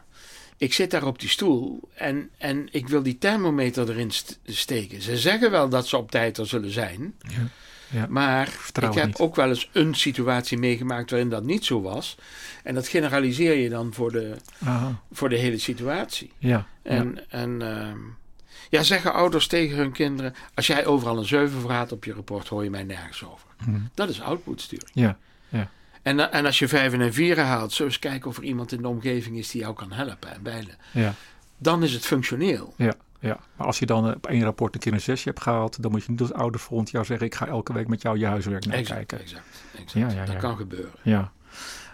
Ik 0.58 0.74
zit 0.74 0.92
daar 0.92 1.06
op 1.06 1.20
die 1.20 1.30
stoel 1.30 1.80
en, 1.94 2.30
en 2.38 2.68
ik 2.72 2.88
wil 2.88 3.04
die 3.04 3.18
thermometer 3.18 3.90
erin 3.90 4.12
st- 4.12 4.40
steken. 4.46 5.02
Ze 5.02 5.18
zeggen 5.18 5.52
wel 5.52 5.70
dat 5.70 5.88
ze 5.88 5.98
op 5.98 6.12
tijd 6.12 6.38
er 6.38 6.48
zullen 6.48 6.72
zijn. 6.72 7.14
Ja. 7.28 7.48
Ja. 7.90 8.06
Maar 8.10 8.48
ik 8.82 8.94
heb 8.94 9.06
niet. 9.06 9.18
ook 9.20 9.36
wel 9.36 9.50
eens 9.50 9.70
een 9.74 9.96
situatie 9.96 10.58
meegemaakt 10.58 11.10
waarin 11.10 11.30
dat 11.30 11.44
niet 11.44 11.66
zo 11.66 11.82
was. 11.82 12.18
En 12.64 12.74
dat 12.76 12.88
generaliseer 12.88 13.58
je 13.58 13.70
dan 13.70 13.94
voor 13.94 14.12
de, 14.12 14.36
Aha. 14.64 15.02
voor 15.12 15.30
de 15.30 15.38
hele 15.38 15.58
situatie. 15.58 16.32
Ja. 16.38 16.68
En, 16.82 17.30
en 17.30 17.62
ehm, 17.62 17.98
ja, 18.78 18.84
zeggen 18.84 19.14
ouders 19.14 19.48
tegen 19.48 19.78
hun 19.78 19.92
kinderen: 19.92 20.34
als 20.54 20.68
jij 20.68 20.86
overal 20.86 21.18
een 21.18 21.26
7 21.26 21.60
voor 21.60 21.72
had 21.72 21.92
op 21.92 22.04
je 22.04 22.14
rapport, 22.14 22.48
hoor 22.48 22.64
je 22.64 22.70
mij 22.70 22.84
nergens 22.84 23.24
over. 23.26 23.48
Mhm. 23.66 23.80
Dat 23.94 24.10
is 24.10 24.22
outputsturing. 24.22 24.90
Ja. 24.94 25.18
En, 26.02 26.20
eh, 26.20 26.38
en 26.40 26.46
als 26.46 26.60
je 26.60 26.68
vijven 26.68 27.02
en 27.02 27.14
vieren 27.14 27.46
haalt, 27.46 27.74
zo 27.74 27.84
eens 27.84 28.00
kijken 28.00 28.30
of 28.30 28.38
er 28.38 28.44
iemand 28.44 28.72
in 28.72 28.82
de 28.82 28.88
omgeving 28.88 29.38
is 29.38 29.52
die 29.52 29.62
jou 29.62 29.74
kan 29.76 29.92
helpen 29.92 30.34
en 30.34 30.42
bijlen. 30.44 30.78
Ja. 30.92 31.14
Dan 31.58 31.84
is 31.84 31.94
het 31.94 32.06
functioneel. 32.06 32.74
Ja. 32.78 32.94
Ja, 33.20 33.40
maar 33.56 33.68
als 33.68 33.80
je 33.80 33.86
dan 33.86 34.08
eh, 34.10 34.16
op 34.16 34.28
één 34.28 34.44
rapport 34.44 34.74
een 34.74 34.80
keer 34.80 34.94
een 34.94 35.02
zesje 35.02 35.30
hebt 35.30 35.42
gehaald, 35.42 35.82
dan 35.82 35.92
moet 35.92 36.04
je 36.04 36.12
niet 36.12 36.22
als 36.22 36.34
ouder 36.34 36.60
volgend 36.60 36.92
jaar 36.92 37.06
zeggen: 37.06 37.26
Ik 37.26 37.36
ga 37.36 37.48
elke 37.48 37.74
week 37.74 37.88
met 37.88 38.02
jou 38.02 38.18
je 38.20 38.26
huiswerk 38.26 38.66
nakijken. 38.66 39.20
exact, 39.20 39.44
exact. 39.78 39.92
Ja, 39.94 40.10
ja, 40.10 40.26
Dat 40.26 40.34
ja. 40.34 40.40
kan 40.40 40.58
gebeuren. 40.58 40.92
Ja. 41.02 41.32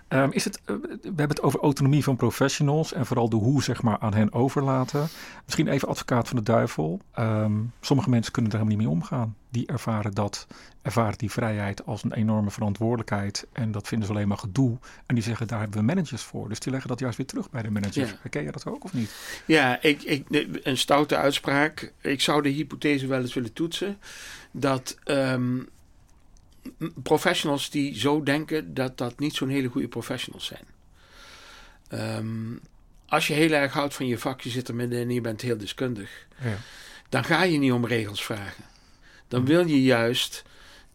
Ehm, 0.10 0.30
is 0.32 0.44
het, 0.44 0.62
eh, 0.66 0.76
we 0.86 1.00
hebben 1.02 1.28
het 1.28 1.42
over 1.42 1.60
autonomie 1.60 2.04
van 2.04 2.16
professionals 2.16 2.94
en 2.94 3.06
vooral 3.06 3.30
de 3.30 3.36
hoe 3.36 3.64
zeg 3.64 3.82
maar, 3.82 4.00
aan 4.00 4.14
hen 4.14 4.34
overlaten. 4.34 5.08
Misschien 5.46 5.68
even 5.68 5.88
advocaat 5.88 6.28
van 6.28 6.38
de 6.38 6.44
duivel. 6.44 7.02
Ehm, 7.12 7.54
sommige 7.82 8.10
mensen 8.10 8.32
kunnen 8.32 8.52
er 8.52 8.58
helemaal 8.58 8.80
niet 8.80 8.88
mee 8.88 8.98
omgaan. 8.98 9.36
Die 9.50 9.68
ervaren, 9.68 10.14
dat, 10.14 10.48
ervaren 10.82 11.18
die 11.18 11.32
vrijheid 11.32 11.86
als 11.86 12.04
een 12.04 12.14
enorme 12.14 12.50
verantwoordelijkheid. 12.50 13.48
En 13.54 13.72
dat 13.72 13.88
vinden 13.88 14.08
ze 14.08 14.14
alleen 14.14 14.28
maar 14.28 14.38
gedoe. 14.38 14.78
En 15.06 15.16
die 15.16 15.24
zeggen, 15.24 15.48
daar 15.48 15.60
hebben 15.60 15.80
we 15.80 15.86
managers 15.86 16.24
voor. 16.24 16.50
Dus 16.50 16.60
die 16.60 16.72
leggen 16.72 16.90
dat 16.90 17.00
juist 17.00 17.18
weer 17.18 17.28
terug 17.28 17.50
bij 17.50 17.62
de 17.62 17.72
managers. 17.72 18.10
Ja. 18.10 18.18
Herken 18.22 18.44
je 18.44 18.52
dat 18.52 18.66
ook 18.66 18.84
of 18.84 18.94
niet? 18.94 19.12
Ja, 19.46 19.82
ik, 19.82 20.04
ik, 20.04 20.26
een 20.64 20.78
stoute 20.78 21.16
uitspraak. 21.16 21.94
Ik 22.02 22.22
zou 22.22 22.42
de 22.42 22.50
hypothese 22.50 23.08
wel 23.08 23.22
eens 23.22 23.34
willen 23.34 23.54
toetsen. 23.54 23.98
Dat 24.52 24.98
ehm, 25.04 25.58
professionals 27.04 27.70
die 27.70 28.00
zo 28.00 28.24
denken, 28.24 28.74
dat 28.74 28.98
dat 28.98 29.20
niet 29.20 29.36
zo'n 29.36 29.50
hele 29.50 29.68
goede 29.68 29.88
professionals 29.88 30.46
zijn. 30.46 30.66
Ehm, 31.88 32.58
als 33.06 33.28
je 33.28 33.34
heel 33.34 33.52
erg 33.52 33.74
houdt 33.74 33.94
van 33.94 34.08
je 34.08 34.18
vak, 34.18 34.42
je 34.42 34.50
zit 34.50 34.68
er 34.68 34.76
middenin 34.76 35.08
en 35.08 35.14
je 35.14 35.22
bent 35.22 35.42
heel 35.42 35.58
deskundig. 35.58 36.28
Ja. 36.44 36.58
Dan 37.10 37.24
ga 37.24 37.44
je 37.44 37.58
niet 37.58 37.72
om 37.72 37.86
regels 37.86 38.24
vragen. 38.24 38.64
Dan 39.28 39.46
wil 39.46 39.68
je 39.68 39.84
juist 39.84 40.44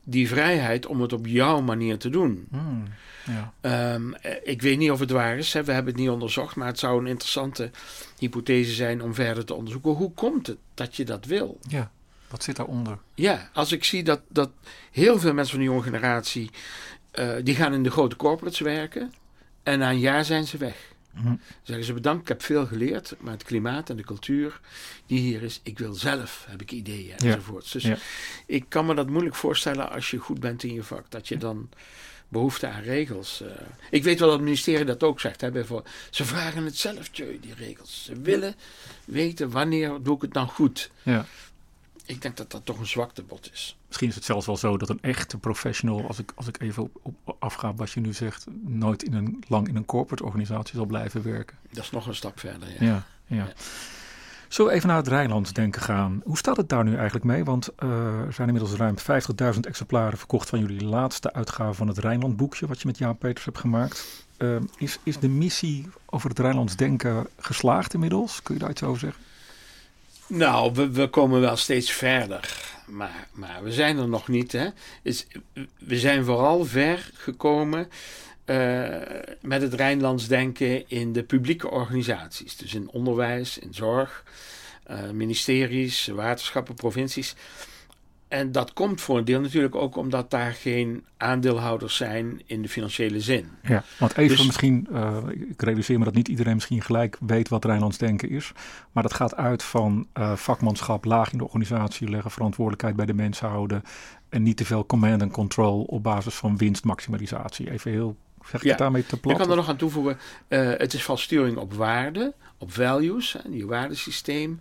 die 0.05 0.29
vrijheid 0.29 0.87
om 0.87 1.01
het 1.01 1.13
op 1.13 1.27
jouw 1.27 1.61
manier 1.61 1.99
te 1.99 2.09
doen. 2.09 2.47
Hmm, 2.51 2.85
ja. 3.25 3.53
Ehm, 3.61 4.13
eh, 4.13 4.33
ik 4.43 4.63
weet 4.63 4.79
niet 4.79 4.91
of 4.91 5.01
het 5.01 5.11
waar 5.11 5.39
is, 5.39 5.53
hè, 5.53 5.65
we 5.65 5.73
hebben 5.73 5.93
het 5.93 6.03
niet 6.03 6.11
onderzocht, 6.11 6.57
maar 6.57 6.67
het 6.67 6.79
zou 6.79 7.01
een 7.01 7.07
interessante 7.07 7.71
hypothese 8.19 8.73
zijn 8.73 9.03
om 9.03 9.15
verder 9.15 9.45
te 9.45 9.55
onderzoeken. 9.55 9.93
Hoe 9.93 10.13
komt 10.13 10.47
het 10.47 10.59
dat 10.75 10.97
je 10.97 11.05
dat 11.05 11.25
wil? 11.25 11.59
ja, 11.69 11.91
wat 12.29 12.43
zit 12.43 12.57
daaronder? 12.57 12.99
Ja, 13.15 13.51
als 13.53 13.73
ik 13.73 13.85
zie 13.85 14.03
dat, 14.03 14.21
dat 14.29 14.51
heel 14.91 15.19
veel 15.19 15.33
mensen 15.35 15.55
van 15.55 15.65
de 15.65 15.71
jonge 15.71 15.83
generatie, 15.83 16.51
eh, 17.11 17.31
die 17.43 17.55
gaan 17.55 17.73
in 17.73 17.83
de 17.83 17.91
grote 17.91 18.17
corporates 18.17 18.59
werken 18.61 19.13
en 19.63 19.79
na 19.79 19.91
een 19.91 19.99
jaar 19.99 20.25
zijn 20.25 20.47
ze 20.47 20.57
weg. 20.57 20.93
Mhm. 21.15 21.35
Zeggen 21.63 21.85
ze 21.85 21.93
bedankt, 21.93 22.23
ik 22.23 22.29
heb 22.29 22.43
veel 22.43 22.67
geleerd, 22.67 23.15
maar 23.21 23.33
het 23.33 23.43
klimaat 23.45 23.91
en 23.91 23.97
de 23.97 24.03
cultuur 24.05 24.61
die 25.07 25.19
hier 25.21 25.43
is, 25.43 25.61
ik 25.63 25.79
wil 25.79 25.95
zelf, 25.95 26.45
heb 26.49 26.63
ik 26.63 26.71
ideeën 26.73 27.07
Ja. 27.07 27.17
enzovoorts. 27.17 27.71
Dus 27.73 27.83
Ja. 27.83 27.97
ik 28.47 28.65
kan 28.69 28.87
me 28.87 28.95
dat 28.95 29.09
moeilijk 29.11 29.35
voorstellen 29.35 29.91
als 29.91 30.11
je 30.11 30.19
goed 30.19 30.41
bent 30.41 30.63
in 30.63 30.75
je 30.75 30.83
vak, 30.83 31.11
dat 31.11 31.29
je 31.29 31.37
dan 31.37 31.69
behoefte 32.29 32.67
aan 32.67 32.83
regels. 32.83 33.41
eh. 33.43 33.49
ik 33.91 34.03
weet 34.05 34.19
wel 34.19 34.29
dat 34.29 34.37
het 34.37 34.47
ministerie 34.47 34.85
dat 34.85 35.03
ook 35.03 35.21
zegt. 35.21 35.41
Hè, 35.41 35.51
bijvoorbeeld. 35.51 35.95
Ze 36.11 36.25
vragen 36.25 36.65
het 36.65 36.77
zelf, 36.79 37.09
tjeu, 37.09 37.39
die 37.41 37.55
regels. 37.55 38.05
Ze 38.05 38.21
willen 38.21 38.55
weten 39.05 39.51
wanneer 39.51 40.03
doe 40.03 40.17
ik 40.17 40.23
het 40.23 40.33
nou 40.33 40.49
goed. 40.49 40.91
Ja. 41.03 41.27
Ik 42.07 42.23
denk 42.23 42.37
dat 42.37 42.51
dat 42.51 42.65
toch 42.65 42.79
een 42.79 42.87
zwaktebod 42.87 43.51
is. 43.53 43.77
Misschien 43.87 44.09
is 44.09 44.15
het 44.15 44.25
zelfs 44.25 44.47
wel 44.47 44.57
zo 44.57 44.77
dat 44.77 44.89
een 44.89 45.01
echte 45.01 45.39
professional, 45.39 46.07
als 46.07 46.19
ik, 46.19 46.33
als 46.35 46.47
ik 46.47 46.61
even 46.61 46.83
op, 46.83 47.15
op 47.25 47.37
afga 47.39 47.75
wat 47.75 47.91
je 47.91 48.01
nu 48.01 48.13
zegt, 48.13 48.47
nooit 48.63 49.03
in 49.03 49.15
een, 49.15 49.45
lang 49.49 49.69
in 49.69 49.77
een 49.77 49.85
corporate 49.85 50.25
organisatie 50.25 50.77
zal 50.77 50.87
blijven 50.87 51.23
werken. 51.23 51.57
Dat 51.71 51.85
is 51.85 51.91
nog 51.91 52.07
een 52.07 52.15
stap 52.15 52.41
verder. 52.41 52.69
Ja. 52.69 52.85
Ja, 52.87 53.05
ja. 53.27 53.53
Zullen 54.49 54.71
we 54.71 54.77
even 54.77 54.89
naar 54.89 54.99
het 54.99 55.09
Rijnlands 55.09 55.53
denken 55.53 55.83
gaan? 55.83 56.21
Hoe 56.25 56.39
staat 56.39 56.57
het 56.57 56.69
daar 56.69 56.85
nu 56.85 56.95
eigenlijk 56.95 57.25
mee? 57.25 57.45
Want 57.45 57.69
eh, 57.77 57.89
er 58.19 58.33
zijn 58.33 58.49
inmiddels 58.49 58.75
ruim 58.75 58.97
50.000 59.55 59.61
exemplaren 59.61 60.19
verkocht 60.19 60.49
van 60.49 60.59
jullie 60.59 60.85
laatste 60.85 61.33
uitgave 61.33 61.75
van 61.75 61.89
het 61.89 61.99
Rijnland 61.99 62.37
boekje, 62.37 62.67
wat 62.67 62.81
je 62.81 62.87
met 62.87 62.99
Jaap 62.99 63.19
Peters 63.19 63.45
hebt 63.45 63.59
gemaakt. 63.59 64.27
Eh, 64.37 64.57
is, 64.79 64.99
is 65.03 65.19
de 65.19 65.29
missie 65.29 65.89
over 66.07 66.29
het 66.29 66.39
Rijnlands 66.39 66.77
denken 66.77 67.27
geslaagd 67.39 67.95
inmiddels? 67.95 68.43
Kun 68.43 68.55
je 68.55 68.61
daar 68.61 68.71
iets 68.71 68.83
over 68.83 69.01
zeggen? 69.01 69.23
Nou, 70.27 70.89
we, 70.93 71.09
komen 71.09 71.41
wel 71.41 71.57
steeds 71.57 71.93
verder. 71.93 72.73
Maar, 72.87 73.29
maar 73.33 73.63
we 73.63 73.73
zijn 73.73 73.99
er 73.99 74.09
nog 74.09 74.29
niet. 74.29 74.53
Hè. 74.53 74.69
We 75.79 75.99
zijn 75.99 76.25
vooral 76.25 76.65
ver 76.65 77.11
gekomen 77.15 77.89
eh, 78.45 78.87
met 79.41 79.63
het 79.63 79.75
Rijnlands 79.75 80.29
denken 80.29 80.89
in 80.89 81.13
de 81.13 81.23
publieke 81.23 81.71
organisaties. 81.71 82.57
Dus 82.57 82.75
in 82.75 82.91
onderwijs, 82.91 83.59
in 83.59 83.75
zorg, 83.75 84.25
eh, 84.85 85.11
ministeries, 85.11 86.07
waterschappen, 86.07 86.75
provincies. 86.75 87.35
En 88.29 88.53
dat 88.53 88.73
komt 88.73 89.01
voor 89.01 89.19
een 89.19 89.25
deel 89.25 89.41
natuurlijk 89.41 89.75
ook 89.75 89.97
omdat 89.97 90.31
daar 90.31 90.53
geen 90.53 91.05
aandeelhouders 91.17 91.97
zijn 91.97 92.43
in 92.47 92.63
de 92.63 92.69
financiële 92.69 93.21
zin. 93.21 93.49
Ja, 93.63 93.85
want 93.99 94.17
even 94.17 94.37
dus, 94.37 94.47
misschien, 94.47 94.89
uh, 94.93 95.17
ik 95.51 95.63
realiseer 95.63 95.99
me 95.99 96.05
dat 96.05 96.15
niet 96.15 96.29
iedereen 96.29 96.55
misschien 96.55 96.83
gelijk 96.83 97.17
weet 97.27 97.49
wat 97.49 97.65
Rijnlands 97.65 97.99
denken 97.99 98.29
is. 98.29 98.53
Maar 98.93 99.03
dat 99.03 99.15
gaat 99.15 99.37
uit 99.37 99.63
van 99.63 100.07
uh, 100.19 100.33
vakmanschap, 100.33 101.05
laag 101.05 101.33
in 101.33 101.39
de 101.39 101.45
organisatie 101.45 102.11
leggen, 102.11 102.31
verantwoordelijkheid 102.31 102.97
bij 102.97 103.07
de 103.07 103.15
mensen 103.15 103.49
houden. 103.49 103.83
En 104.29 104.43
niet 104.43 104.57
te 104.57 104.65
veel 104.65 104.87
command 104.87 105.23
and 105.23 105.33
control 105.33 105.83
op 105.83 106.03
basis 106.03 106.35
van 106.35 106.57
winstmaximalisatie. 106.57 107.71
Even 107.71 107.91
heel 107.91 108.17
Zeg 108.45 108.61
ik 108.61 108.63
ja, 108.63 108.69
het 108.69 108.79
daarmee 108.79 109.07
te 109.07 109.17
plat? 109.17 109.33
Ik 109.33 109.41
kan 109.41 109.51
er 109.51 109.57
nog 109.57 109.69
aan 109.69 109.77
toevoegen. 109.77 110.19
Uh, 110.49 110.71
het 110.77 110.95
is 110.95 111.05
van 111.05 111.19
sturing 111.19 111.57
op 111.57 111.73
waarde, 111.73 112.35
op 112.59 112.73
values, 112.73 113.37
je 113.51 113.67
waardesysteem, 113.67 114.61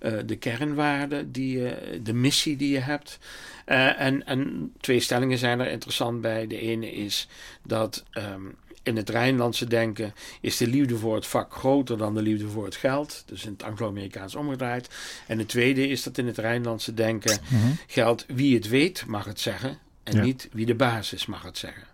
uh, 0.00 0.18
de 0.26 0.36
kernwaarden, 0.36 1.32
die, 1.32 1.56
uh, 1.56 1.72
de 2.02 2.12
missie 2.12 2.56
die 2.56 2.70
je 2.70 2.78
hebt. 2.78 3.18
en, 3.64 4.26
en 4.26 4.72
twee 4.80 5.00
stellingen 5.00 5.38
zijn 5.38 5.60
er 5.60 5.70
interessant 5.70 6.20
bij. 6.20 6.46
De 6.46 6.58
ene 6.58 6.92
is 6.92 7.28
dat 7.62 8.04
um, 8.12 8.56
in 8.84 8.96
het 8.96 9.10
Rijnlandse 9.10 9.66
denken 9.66 10.14
is 10.40 10.56
de 10.56 10.66
liefde 10.66 10.96
voor 10.96 11.14
het 11.14 11.26
vak 11.26 11.54
groter 11.54 11.98
dan 11.98 12.14
de 12.14 12.22
liefde 12.22 12.48
voor 12.48 12.64
het 12.64 12.76
geld. 12.76 13.22
Dus 13.26 13.44
in 13.44 13.52
het 13.52 13.62
Anglo-Amerikaans 13.62 14.34
omgedraaid. 14.34 14.88
En 15.26 15.38
de 15.38 15.46
tweede 15.46 15.88
is 15.88 16.02
dat 16.02 16.18
in 16.18 16.26
het 16.26 16.38
Rijnlandse 16.38 16.94
denken 16.94 17.38
mm 17.50 17.60
-hmm. 17.60 17.78
geldt 17.86 18.24
wie 18.28 18.54
het 18.54 18.68
weet 18.68 19.06
mag 19.06 19.24
het 19.24 19.40
zeggen 19.40 19.78
en 20.02 20.16
ja. 20.16 20.22
niet 20.22 20.48
wie 20.52 20.66
de 20.66 20.74
basis 20.74 21.26
mag 21.26 21.42
het 21.42 21.58
zeggen. 21.58 21.93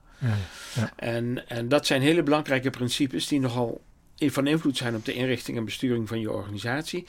Ja. 0.75 0.93
En, 0.97 1.49
en 1.49 1.69
dat 1.69 1.87
zijn 1.87 2.03
hele 2.03 2.23
belangrijke 2.23 2.71
principes 2.71 3.27
die 3.27 3.41
nogal 3.41 3.81
van 4.17 4.47
invloed 4.47 4.77
zijn 4.77 4.95
op 4.95 5.05
de 5.05 5.13
inrichting 5.13 5.57
en 5.57 5.65
besturing 5.65 6.09
van 6.09 6.21
je 6.21 6.31
organisatie. 6.31 7.07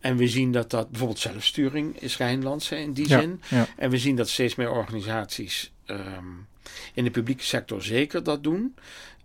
En 0.00 0.16
we 0.16 0.28
zien 0.28 0.52
dat 0.52 0.70
dat 0.70 0.90
bijvoorbeeld 0.90 1.20
zelfsturing 1.20 2.00
is 2.00 2.16
Rijnlands 2.16 2.70
in 2.70 2.92
die 2.92 3.06
zin. 3.06 3.40
En 3.76 3.90
we 3.90 3.98
zien 3.98 4.16
dat 4.16 4.28
steeds 4.28 4.54
meer 4.54 4.70
organisaties 4.70 5.72
um, 5.86 6.46
in 6.94 7.04
de 7.04 7.10
publieke 7.10 7.44
sector 7.44 7.82
zeker 7.82 8.22
dat 8.22 8.42
doen. 8.42 8.74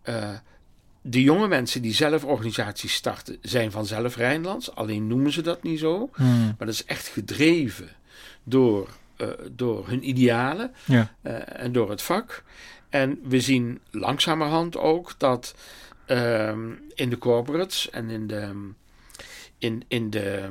Uh, 0.06 0.30
de 1.02 1.22
jonge 1.22 1.48
mensen 1.48 1.82
die 1.82 1.94
zelf 1.94 2.24
organisaties 2.24 2.94
starten, 2.94 3.38
zijn 3.42 3.72
vanzelf 3.72 4.16
Rijnlands. 4.16 4.76
Alleen 4.76 5.08
noemen 5.08 5.32
ze 5.32 5.42
dat 5.42 5.64
niet 5.64 5.80
zo. 5.80 6.10
Hmm. 6.14 6.44
Maar 6.46 6.68
dat 6.68 6.76
is 6.76 6.86
echt 6.86 7.08
gedreven 7.08 7.90
door, 8.44 8.90
uh, 9.18 9.28
door 9.52 9.88
hun 9.88 10.10
idealen 10.10 10.72
ja. 10.86 11.14
uh, 11.24 11.34
en 11.46 11.72
door 11.72 11.90
het 11.90 12.02
vak. 12.02 12.44
En 12.90 13.20
we 13.24 13.42
zien 13.42 13.80
langzamerhand 13.92 14.78
ook 14.78 15.14
dat 15.18 15.56
um, 16.08 16.82
in 16.96 17.10
de 17.10 17.18
corporates 17.18 17.90
en 17.90 18.10
in 18.10 18.28
de, 18.28 18.72
in, 19.58 19.84
in 19.88 20.10
de 20.10 20.50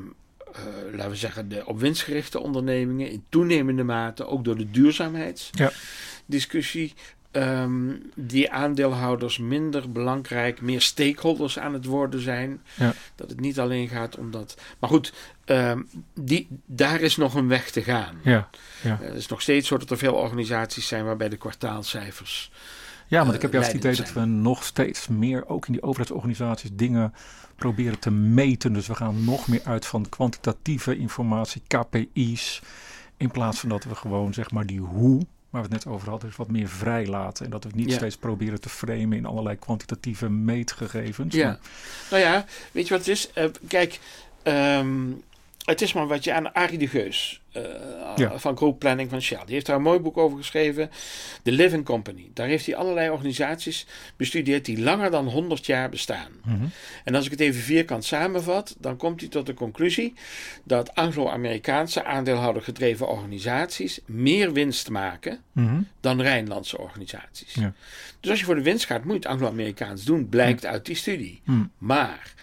uh, 0.57 0.63
laten 0.93 1.11
we 1.11 1.17
zeggen, 1.17 1.49
de 1.49 1.67
op 1.67 1.81
winstgerichte 1.81 2.41
ondernemingen 2.41 3.11
in 3.11 3.25
toenemende 3.29 3.83
mate, 3.83 4.27
ook 4.27 4.45
door 4.45 4.57
de 4.57 4.71
duurzaamheidsdiscussie. 4.71 6.95
Um, 7.39 8.11
die 8.15 8.51
aandeelhouders 8.51 9.39
minder 9.39 9.93
belangrijk, 9.93 10.61
meer 10.61 10.81
stakeholders 10.81 11.59
aan 11.59 11.73
het 11.73 11.85
worden 11.85 12.21
zijn. 12.21 12.61
Ja. 12.75 12.93
Dat 13.15 13.31
het 13.31 13.41
niet 13.41 13.59
alleen 13.61 13.89
gaat 13.89 14.17
om 14.19 14.31
dat. 14.31 14.61
Maar 14.79 14.91
goed, 14.91 15.13
um, 15.47 15.89
die, 16.15 16.49
daar 16.67 17.01
is 17.01 17.17
nog 17.17 17.35
een 17.35 17.49
weg 17.49 17.71
te 17.71 17.83
gaan. 17.83 18.17
Ja. 18.23 18.49
Ja. 18.83 18.99
Uh, 19.01 19.07
het 19.07 19.17
is 19.17 19.27
nog 19.27 19.43
steeds 19.43 19.69
zo 19.69 19.77
dat 19.77 19.91
er 19.91 19.99
veel 19.99 20.15
organisaties 20.15 20.89
zijn 20.89 21.05
waarbij 21.05 21.29
de 21.29 21.37
kwartaalcijfers. 21.37 22.51
Ja, 23.07 23.25
maar 23.25 23.35
ik 23.35 23.43
heb 23.43 23.53
juist 23.53 23.73
het 23.73 23.77
idee 23.77 23.97
dat 23.97 24.13
we 24.13 24.25
nog 24.25 24.65
steeds 24.65 25.09
meer, 25.09 25.49
ook 25.49 25.67
in 25.67 25.73
die 25.73 25.83
overheidsorganisaties, 25.83 26.71
dingen 26.73 27.15
proberen 27.57 27.99
te 27.99 28.11
meten. 28.11 28.73
Dus 28.73 28.87
we 28.87 28.95
gaan 28.95 29.25
nog 29.25 29.49
meer 29.49 29.61
uit 29.65 29.87
van 29.87 30.09
kwantitatieve 30.09 30.99
informatie, 30.99 31.63
KPI's. 31.67 32.63
In 33.17 33.31
plaats 33.31 33.61
van 33.61 33.69
dat 33.69 33.85
we 33.85 33.95
gewoon 33.95 34.35
zeg 34.35 34.51
maar 34.51 34.67
die 34.67 34.81
hoe, 34.81 35.27
waar 35.51 35.63
we 35.63 35.75
het 35.75 35.85
net 35.85 35.95
over 35.95 36.09
hadden, 36.09 36.29
dus 36.29 36.39
wat 36.39 36.51
meer 36.51 36.69
vrij 36.69 37.07
laten. 37.07 37.45
En 37.45 37.51
dat 37.51 37.65
we 37.65 37.71
niet 37.75 37.91
ja. 37.91 37.97
steeds 37.97 38.17
proberen 38.17 38.61
te 38.61 38.69
framen 38.69 39.13
in 39.13 39.27
allerlei 39.27 39.57
kwantitatieve 39.57 40.29
meetgegevens. 40.29 41.35
Ja, 41.35 41.47
maar... 41.47 41.59
nou 42.11 42.23
ja, 42.23 42.45
weet 42.73 42.89
je 42.89 42.95
wat 42.95 43.07
het 43.07 43.09
is? 43.09 43.31
Uh, 43.35 43.45
kijk, 43.69 44.01
um, 44.45 45.23
het 45.69 45.83
is 45.83 45.93
maar 45.93 46.07
wat 46.07 46.25
je 46.25 46.33
aan 46.33 46.53
Arie 46.53 46.79
de 46.79 46.89
Geus 46.89 47.41
uh, 47.57 47.63
ja. 48.17 48.39
van 48.39 48.57
Group 48.57 48.79
Planning 48.79 49.11
van 49.11 49.23
Shell. 49.23 49.43
Die 49.45 49.55
heeft 49.55 49.67
daar 49.67 49.77
een 49.77 49.83
mooi 49.83 49.99
boek 49.99 50.17
over 50.17 50.39
geschreven. 50.39 50.91
The 51.43 51.53
Living 51.53 51.85
Company. 51.85 52.31
Daar 52.35 52.47
heeft 52.47 52.67
hij 52.67 52.77
allerlei 52.77 53.11
organisaties 53.11 53.87
bestudeerd 54.17 54.65
die 54.65 54.81
langer 54.81 55.11
dan 55.11 55.29
100 55.29 55.67
jaar 55.67 55.89
bestaan. 55.89 56.31
Mm 56.45 56.59
-hmm. 56.59 56.71
En 57.05 57.15
als 57.15 57.25
ik 57.25 57.31
het 57.31 57.41
even 57.41 57.61
vierkant 57.61 58.05
samenvat, 58.05 58.77
dan 58.79 58.97
komt 58.97 59.21
hij 59.21 59.29
tot 59.29 59.47
de 59.47 59.55
conclusie 59.55 60.15
dat 60.65 60.95
Anglo-Amerikaanse 60.95 62.05
aandeelhoudergedreven 62.05 63.09
organisaties 63.09 64.01
meer 64.07 64.53
winst 64.53 64.91
maken 64.91 65.41
mm 65.53 65.69
-hmm. 65.69 65.89
dan 66.01 66.21
Rijnlandse 66.21 66.79
organisaties. 66.79 67.55
Ja. 67.55 67.73
Dus 68.21 68.31
als 68.31 68.39
je 68.39 68.45
voor 68.45 68.55
de 68.55 68.63
winst 68.63 68.87
gaat, 68.87 69.05
moet 69.05 69.13
je 69.13 69.19
het 69.19 69.29
Anglo-Amerikaans 69.29 70.05
doen, 70.05 70.29
blijkt 70.29 70.63
mm. 70.63 70.69
uit 70.69 70.87
die 70.87 70.97
studie. 70.97 71.43
Maar 71.79 72.35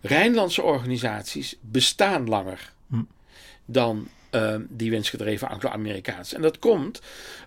Rijnlandse 0.00 0.62
organisaties 0.62 1.56
bestaan 1.60 2.28
langer 2.28 2.72
hm. 2.88 3.02
dan 3.64 4.08
uh, 4.34 4.54
die 4.68 4.90
winstgedreven 4.90 5.48
Anglo-Amerikaanse. 5.48 6.36
En 6.36 6.42
dat 6.42 6.58
komt 6.58 7.00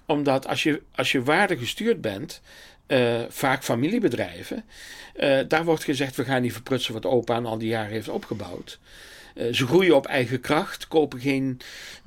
omdat 0.05 0.47
als 0.47 0.63
je, 0.63 0.81
als 0.95 1.11
je 1.11 1.23
waardegestuurd 1.23 2.01
bent, 2.01 2.41
uh, 2.87 3.21
vaak 3.29 3.63
familiebedrijven, 3.63 4.63
uh, 5.19 5.39
daar 5.47 5.65
wordt 5.65 5.83
gezegd: 5.83 6.15
we 6.15 6.23
gaan 6.23 6.41
niet 6.41 6.53
verprutsen 6.53 6.93
wat 6.93 7.05
opa 7.05 7.39
al 7.39 7.57
die 7.57 7.69
jaren 7.69 7.91
heeft 7.91 8.09
opgebouwd. 8.09 8.79
Uh, 9.35 9.53
ze 9.53 9.67
groeien 9.67 9.95
op 9.95 10.05
eigen 10.05 10.41
kracht, 10.41 10.87
kopen 10.87 11.19
geen 11.19 11.59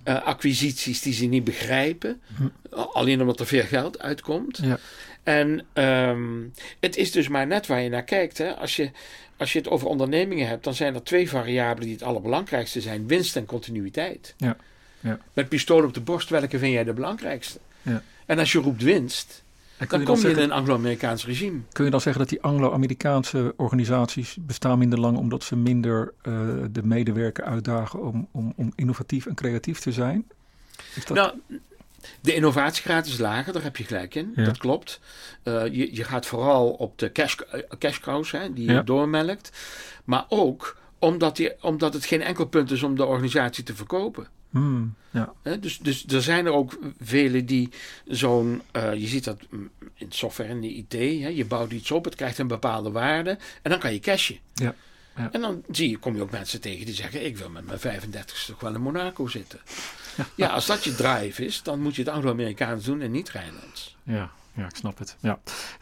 acquisities 0.04 1.02
die 1.02 1.12
ze 1.12 1.24
niet 1.24 1.44
begrijpen, 1.44 2.20
hm. 2.36 2.48
alleen 2.70 3.20
omdat 3.20 3.40
er 3.40 3.46
veel 3.46 3.62
geld 3.62 4.00
uitkomt. 4.00 4.60
Ja. 4.62 4.78
En 5.24 5.66
um, 5.74 6.52
het 6.80 6.96
is 6.96 7.12
dus 7.12 7.28
maar 7.28 7.46
net 7.46 7.66
waar 7.66 7.80
je 7.80 7.88
naar 7.88 8.04
kijkt. 8.04 8.38
Hè. 8.38 8.54
Als 8.54 8.76
je 8.76 8.90
als 9.36 9.52
je 9.52 9.58
het 9.58 9.68
over 9.68 9.86
ondernemingen 9.86 10.48
hebt, 10.48 10.64
dan 10.64 10.74
zijn 10.74 10.94
er 10.94 11.02
twee 11.02 11.28
variabelen 11.28 11.88
die 11.88 11.96
het 11.96 12.04
allerbelangrijkste 12.04 12.80
zijn: 12.80 13.06
winst 13.06 13.36
en 13.36 13.46
continuïteit. 13.46 14.34
Ja. 14.36 14.56
Ja. 15.00 15.18
Met 15.32 15.48
pistool 15.48 15.84
op 15.84 15.94
de 15.94 16.00
borst, 16.00 16.28
welke 16.28 16.58
vind 16.58 16.72
jij 16.72 16.84
de 16.84 16.92
belangrijkste? 16.92 17.58
Ja. 17.82 18.02
En 18.26 18.38
als 18.38 18.52
je 18.52 18.58
roept 18.58 18.82
winst, 18.82 19.42
dan, 19.76 19.88
dan 19.88 20.04
kom 20.04 20.14
je 20.14 20.20
zeggen, 20.20 20.42
in 20.42 20.50
een 20.50 20.56
Anglo-Amerikaans 20.56 21.26
regime. 21.26 21.60
Kun 21.72 21.84
je 21.84 21.90
dan 21.90 22.00
zeggen 22.00 22.20
dat 22.20 22.30
die 22.30 22.42
Anglo-Amerikaanse 22.42 23.54
organisaties 23.56 24.36
bestaan 24.40 24.78
minder 24.78 25.00
lang 25.00 25.16
omdat 25.16 25.44
ze 25.44 25.56
minder 25.56 26.12
uh, 26.22 26.38
de 26.70 26.82
medewerker 26.82 27.44
uitdagen 27.44 28.02
om, 28.02 28.28
om, 28.30 28.52
om 28.56 28.72
innovatief 28.74 29.26
en 29.26 29.34
creatief 29.34 29.78
te 29.78 29.92
zijn? 29.92 30.24
Is 30.94 31.04
dat... 31.04 31.16
Nou, 31.16 31.32
de 32.20 32.34
innovatiegraad 32.34 33.06
is 33.06 33.18
lager, 33.18 33.52
daar 33.52 33.62
heb 33.62 33.76
je 33.76 33.84
gelijk 33.84 34.14
in. 34.14 34.32
Ja. 34.36 34.44
Dat 34.44 34.58
klopt. 34.58 35.00
Uh, 35.44 35.66
je, 35.66 35.94
je 35.94 36.04
gaat 36.04 36.26
vooral 36.26 36.70
op 36.70 36.98
de 36.98 37.12
cash, 37.12 37.36
uh, 37.54 37.60
cash 37.78 37.98
cows, 37.98 38.30
hè, 38.30 38.52
die 38.52 38.66
ja. 38.66 38.72
je 38.72 38.84
doormelkt. 38.84 39.50
Maar 40.04 40.24
ook 40.28 40.76
omdat, 40.98 41.36
die, 41.36 41.62
omdat 41.62 41.94
het 41.94 42.04
geen 42.04 42.22
enkel 42.22 42.46
punt 42.46 42.70
is 42.70 42.82
om 42.82 42.96
de 42.96 43.04
organisatie 43.04 43.64
te 43.64 43.74
verkopen. 43.74 44.26
Hmm, 44.50 44.94
ja. 45.10 45.32
dus, 45.60 45.78
dus 45.78 46.06
er 46.06 46.22
zijn 46.22 46.46
er 46.46 46.52
ook 46.52 46.78
velen 47.00 47.46
die 47.46 47.68
zo'n, 48.06 48.62
uh, 48.76 48.94
je 48.94 49.06
ziet 49.06 49.24
dat 49.24 49.38
in 49.94 50.06
software 50.08 50.48
en 50.48 50.60
de 50.60 50.74
IT, 50.74 50.92
hè, 50.92 51.28
je 51.28 51.44
bouwt 51.44 51.72
iets 51.72 51.90
op, 51.90 52.04
het 52.04 52.14
krijgt 52.14 52.38
een 52.38 52.46
bepaalde 52.46 52.90
waarde 52.90 53.30
en 53.62 53.70
dan 53.70 53.78
kan 53.78 53.92
je 53.92 54.00
cashen. 54.00 54.38
Ja. 54.54 54.74
Ja. 55.16 55.28
En 55.32 55.40
dan 55.40 55.62
zie 55.70 55.90
je, 55.90 55.98
kom 55.98 56.16
je 56.16 56.22
ook 56.22 56.30
mensen 56.30 56.60
tegen 56.60 56.86
die 56.86 56.94
zeggen: 56.94 57.24
Ik 57.24 57.36
wil 57.36 57.50
met 57.50 57.66
mijn 57.66 57.78
35 57.78 58.44
toch 58.44 58.60
wel 58.60 58.74
in 58.74 58.80
Monaco 58.80 59.26
zitten. 59.26 59.60
Ja, 60.34 60.48
als 60.48 60.66
dat 60.66 60.84
je 60.84 60.94
drive 60.94 61.44
is, 61.44 61.62
dan 61.62 61.80
moet 61.80 61.96
je 61.96 62.02
het 62.02 62.10
Anglo-Amerikaans 62.10 62.84
doen 62.84 63.00
en 63.00 63.10
niet 63.10 63.30
Rijnlands. 63.30 63.96
Ja, 64.02 64.30
ja, 64.52 64.64
ik 64.64 64.76
snap 64.76 64.98
het. 64.98 65.16
Ja. 65.20 65.38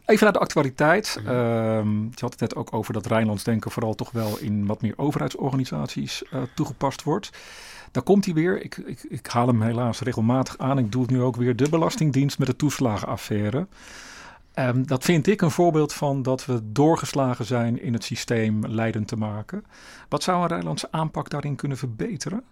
Even 0.07 0.25
naar 0.25 0.33
de 0.33 0.39
actualiteit. 0.39 1.17
Mm 1.21 1.27
-hmm. 1.27 2.11
je 2.15 2.21
had 2.21 2.31
het 2.31 2.41
net 2.41 2.55
ook 2.55 2.73
over 2.73 2.93
dat 2.93 3.07
Rijnlands 3.07 3.45
denken 3.45 3.71
vooral 3.71 3.95
toch 3.95 4.11
wel 4.11 4.39
in 4.39 4.67
wat 4.67 4.83
meer 4.83 4.95
overheidsorganisaties 4.97 6.23
uh, 6.33 6.43
toegepast 6.55 7.03
wordt. 7.03 7.31
Daar 7.91 8.03
komt 8.03 8.25
hij 8.25 8.35
weer. 8.35 8.63
Ik, 8.63 8.77
ik, 8.77 9.03
ik 9.09 9.27
haal 9.27 9.47
hem 9.47 9.63
helaas 9.63 10.01
regelmatig 10.01 10.59
aan. 10.59 10.79
Ik 10.79 10.93
doe 10.93 11.03
het 11.03 11.11
nu 11.11 11.21
ook 11.21 11.37
weer. 11.37 11.57
De 11.57 11.69
Belastingdienst 11.69 12.39
met 12.39 12.49
de 12.49 12.57
toeslagenaffaire. 12.57 13.67
Um, 14.55 14.87
dat 14.87 15.05
vind 15.05 15.27
ik 15.27 15.41
een 15.41 15.51
voorbeeld 15.51 15.93
van 15.93 16.23
dat 16.23 16.45
we 16.45 16.61
doorgeslagen 16.73 17.45
zijn 17.45 17.83
in 17.83 17.93
het 17.93 18.05
systeem 18.05 18.67
leidend 18.67 19.09
te 19.09 19.17
maken. 19.17 19.65
Wat 20.09 20.23
zou 20.23 20.43
een 20.43 20.49
Rijnlandse 20.49 20.89
aanpak 20.91 21.31
daarin 21.31 21.57
kunnen 21.57 21.79
verbeteren? 21.79 22.43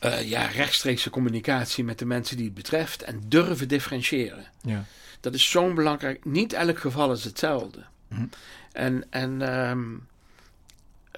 Uh, 0.00 0.28
ja, 0.28 0.46
rechtstreekse 0.46 1.10
communicatie 1.10 1.84
met 1.84 1.98
de 1.98 2.04
mensen 2.04 2.36
die 2.36 2.44
het 2.44 2.54
betreft 2.54 3.02
en 3.02 3.20
durven 3.28 3.68
differentiëren. 3.68 4.44
Ja. 4.60 4.84
Dat 5.20 5.34
is 5.34 5.50
zo'n 5.50 5.74
belangrijk. 5.74 6.24
Niet 6.24 6.52
elk 6.52 6.78
geval 6.78 7.12
is 7.12 7.24
hetzelfde. 7.24 7.84
Hm. 8.08 8.26
En, 8.72 9.04
en 9.10 9.58
um, 9.68 10.06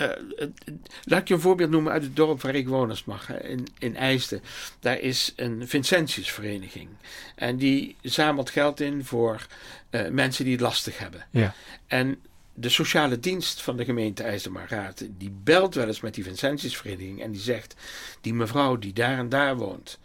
uh, 0.00 0.06
laat 1.04 1.20
ik 1.20 1.28
je 1.28 1.34
een 1.34 1.40
voorbeeld 1.40 1.70
noemen 1.70 1.92
uit 1.92 2.02
het 2.02 2.16
dorp 2.16 2.42
waar 2.42 2.54
ik 2.54 2.68
woon 2.68 2.90
als 2.90 3.04
mag, 3.04 3.40
in, 3.42 3.66
in 3.78 3.96
IJsden. 3.96 4.42
Daar 4.80 5.00
is 5.00 5.32
een 5.36 5.68
Vincentiusvereniging. 5.68 6.88
En 7.34 7.56
die 7.56 7.96
zamelt 8.02 8.50
geld 8.50 8.80
in 8.80 9.04
voor 9.04 9.46
uh, 9.90 10.08
mensen 10.08 10.44
die 10.44 10.52
het 10.52 10.62
lastig 10.62 10.98
hebben. 10.98 11.26
Ja. 11.30 11.54
En 11.86 12.18
de 12.54 12.68
sociale 12.68 13.20
dienst 13.20 13.62
van 13.62 13.76
de 13.76 13.84
gemeente 13.84 14.22
IJsselmaraat, 14.22 15.04
die 15.18 15.32
belt 15.42 15.74
wel 15.74 15.86
eens 15.86 16.00
met 16.00 16.14
die 16.14 16.24
Vincentiusvereniging 16.24 17.22
en 17.22 17.32
die 17.32 17.40
zegt, 17.40 17.74
die 18.20 18.34
mevrouw 18.34 18.78
die 18.78 18.92
daar 18.92 19.18
en 19.18 19.28
daar 19.28 19.56
woont, 19.56 19.98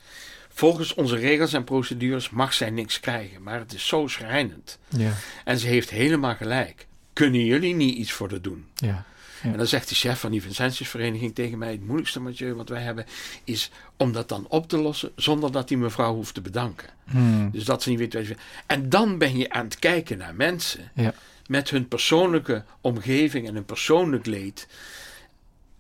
volgens 0.50 0.94
onze 0.94 1.16
regels 1.16 1.54
en 1.54 1.64
procedures 1.64 2.30
mag 2.30 2.54
zij 2.54 2.70
niks 2.70 3.00
krijgen, 3.00 3.44
maar 3.44 3.60
het 3.60 3.74
is 3.74 3.88
zo 3.88 4.08
schrijnend. 4.08 4.80
Ja. 4.90 5.14
En 5.46 5.60
ze 5.60 5.68
heeft 5.68 5.90
helemaal 5.90 6.36
gelijk. 6.36 6.88
Kunnen 7.14 7.46
jullie 7.46 7.76
niet 7.76 7.96
iets 7.98 8.12
voor 8.12 8.30
haar 8.30 8.42
doen? 8.42 8.66
Ja. 8.76 9.06
En 9.42 9.58
dan 9.58 9.68
zegt 9.68 9.90
de 9.90 9.96
chef 9.96 10.20
van 10.20 10.32
die 10.32 10.42
Vincentiusvereniging 10.42 11.36
tegen 11.36 11.58
mij: 11.58 11.72
Het 11.72 11.86
moeilijkste 11.86 12.20
Mathieu, 12.20 12.54
wat 12.54 12.70
wij 12.70 12.82
hebben, 12.82 13.06
is 13.44 13.72
om 13.98 14.12
dat 14.12 14.30
dan 14.30 14.46
op 14.50 14.68
te 14.68 14.78
lossen 14.78 15.12
zonder 15.16 15.52
dat 15.52 15.68
die 15.68 15.78
mevrouw 15.78 16.14
hoeft 16.14 16.34
te 16.34 16.42
bedanken. 16.42 16.90
Hmm. 17.06 17.52
Dus 17.52 17.64
dat 17.64 17.84
ze 17.84 17.90
niet 17.90 18.00
weet 18.00 18.14
wat. 18.14 18.38
En 18.66 18.90
dan 18.90 19.18
ben 19.18 19.38
je 19.38 19.50
aan 19.50 19.66
het 19.66 19.80
kijken 19.80 20.18
naar 20.18 20.36
mensen 20.36 20.92
Ja. 20.96 21.14
met 21.48 21.70
hun 21.70 21.88
persoonlijke 21.88 22.64
omgeving 22.82 23.48
en 23.48 23.54
hun 23.54 23.66
persoonlijk 23.66 24.26
leed. 24.26 24.68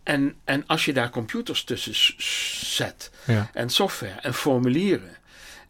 En, 0.04 0.36
en 0.44 0.64
als 0.68 0.86
je 0.86 0.94
daar 0.94 1.10
computers 1.10 1.64
tussen 1.64 1.94
zet, 2.76 3.12
Ja. 3.26 3.50
en 3.54 3.70
software 3.70 4.20
en 4.22 4.34
formulieren. 4.34 5.16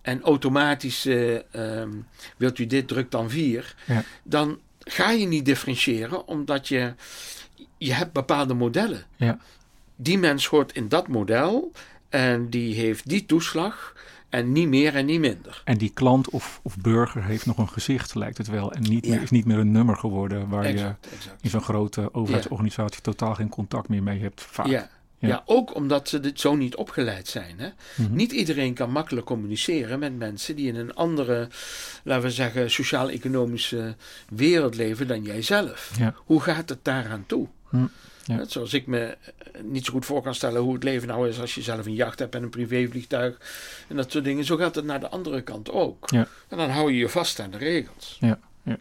En 0.01 0.21
automatisch 0.21 1.05
eh, 1.05 1.35
ehm, 1.55 1.89
wilt 2.37 2.59
u 2.59 2.65
dit, 2.67 2.87
druk 2.87 3.11
dan 3.11 3.29
4. 3.29 3.75
Ja. 3.85 4.03
Dan 4.23 4.59
ga 4.79 5.09
je 5.11 5.25
niet 5.27 5.45
differentiëren, 5.45 6.27
omdat 6.27 6.67
je, 6.67 6.93
je 7.85 7.93
hebt 7.93 8.13
bepaalde 8.13 8.53
modellen. 8.53 9.03
Ja. 9.15 9.37
Die 9.95 10.17
mens 10.17 10.45
hoort 10.45 10.73
in 10.73 10.87
dat 10.89 11.07
model 11.07 11.71
en 12.09 12.49
die 12.49 12.73
heeft 12.75 13.09
die 13.09 13.25
toeslag 13.25 13.95
en 14.29 14.51
niet 14.51 14.67
meer 14.67 14.95
en 14.95 15.05
niet 15.05 15.19
minder. 15.19 15.61
En 15.65 15.77
die 15.77 15.91
klant 15.93 16.29
of, 16.29 16.59
of 16.63 16.77
burger 16.77 17.23
heeft 17.23 17.45
nog 17.45 17.57
een 17.57 17.69
gezicht, 17.69 18.15
lijkt 18.15 18.37
het 18.37 18.47
wel. 18.47 18.71
En 18.73 18.81
niet 18.81 19.05
Ja. 19.05 19.11
meer, 19.13 19.21
is 19.21 19.29
niet 19.29 19.45
meer 19.45 19.57
een 19.57 19.71
nummer 19.71 19.95
geworden 19.97 20.49
waar 20.49 20.63
je 20.67 20.73
Exact, 20.73 21.07
in 21.41 21.49
zo'n 21.49 21.61
grote 21.61 22.13
overheidsorganisatie 22.13 23.01
totaal 23.01 23.35
geen 23.35 23.49
contact 23.49 23.89
meer 23.89 24.03
mee 24.03 24.19
hebt. 24.21 24.41
Vaak. 24.41 24.65
Ja. 24.67 24.89
Ja. 25.17 25.27
Ja. 25.27 25.43
ook 25.45 25.75
omdat 25.75 26.09
ze 26.09 26.19
dit 26.19 26.39
zo 26.39 26.55
niet 26.55 26.75
opgeleid 26.75 27.27
zijn. 27.27 27.59
Hè? 27.59 27.69
Mhm. 27.95 28.15
Niet 28.15 28.31
iedereen 28.31 28.73
kan 28.73 28.91
makkelijk 28.91 29.25
communiceren 29.25 29.99
met 29.99 30.17
mensen 30.17 30.55
die 30.55 30.67
in 30.67 30.75
een 30.75 30.93
andere, 30.93 31.47
laten 32.03 32.23
we 32.23 32.31
zeggen, 32.31 32.71
sociaal-economische 32.71 33.95
wereld 34.29 34.75
leven 34.75 35.07
dan 35.07 35.23
jijzelf. 35.23 35.91
Hoe 36.15 36.41
gaat 36.41 36.69
het 36.69 36.79
daaraan 36.81 37.23
toe? 37.27 37.47
Hm, 37.71 37.85
ja. 38.25 38.35
Net 38.35 38.51
Zoals 38.51 38.73
ik 38.73 38.87
me 38.87 38.99
eh, 38.99 39.61
niet 39.63 39.85
zo 39.85 39.91
goed 39.91 40.05
voor 40.05 40.21
kan 40.21 40.35
stellen 40.35 40.61
hoe 40.61 40.73
het 40.73 40.83
leven 40.83 41.07
nou 41.07 41.29
is 41.29 41.39
als 41.39 41.55
je 41.55 41.61
zelf 41.61 41.85
een 41.85 41.93
jacht 41.93 42.19
hebt 42.19 42.35
en 42.35 42.43
een 42.43 42.49
privévliegtuig 42.49 43.39
en 43.87 43.95
dat 43.95 44.11
soort 44.11 44.23
dingen. 44.23 44.43
Zo 44.43 44.57
gaat 44.57 44.75
het 44.75 44.85
naar 44.85 44.99
de 44.99 45.09
andere 45.09 45.41
kant 45.41 45.71
ook. 45.71 46.09
Ja. 46.09 46.27
En 46.47 46.57
dan 46.57 46.69
hou 46.69 46.91
je 46.91 46.97
je 46.97 47.09
vast 47.09 47.39
aan 47.39 47.51
de 47.51 47.57
regels. 47.57 48.17
Ja, 48.19 48.39
ja. 48.63 48.77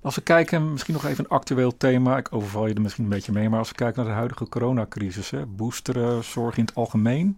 Als 0.00 0.14
we 0.14 0.20
kijken, 0.20 0.72
misschien 0.72 0.94
nog 0.94 1.04
even 1.04 1.24
een 1.24 1.30
actueel 1.30 1.76
thema. 1.76 2.16
Ik 2.16 2.32
overval 2.32 2.66
je 2.66 2.74
er 2.74 2.80
misschien 2.80 3.04
een 3.04 3.10
beetje 3.10 3.32
mee. 3.32 3.48
Maar 3.48 3.58
als 3.58 3.68
we 3.68 3.74
kijken 3.74 3.96
naar 3.96 4.10
de 4.12 4.16
huidige 4.16 4.48
coronacrisis. 4.48 5.30
Hè, 5.30 5.46
boosteren, 5.46 6.24
zorg 6.24 6.56
in 6.56 6.64
het 6.64 6.74
algemeen. 6.74 7.36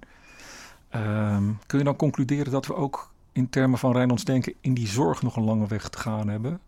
ehm, 0.90 1.44
kun 1.66 1.78
je 1.78 1.84
dan 1.84 1.96
concluderen 1.96 2.52
dat 2.52 2.66
we 2.66 2.74
ook 2.74 3.12
in 3.32 3.50
termen 3.50 3.78
van 3.78 3.92
Rijnlands 3.92 4.24
denken 4.24 4.54
in 4.60 4.74
die 4.74 4.86
zorg 4.86 5.22
nog 5.22 5.36
een 5.36 5.44
lange 5.44 5.66
weg 5.66 5.88
te 5.88 5.98
gaan 5.98 6.28
hebben? 6.28 6.60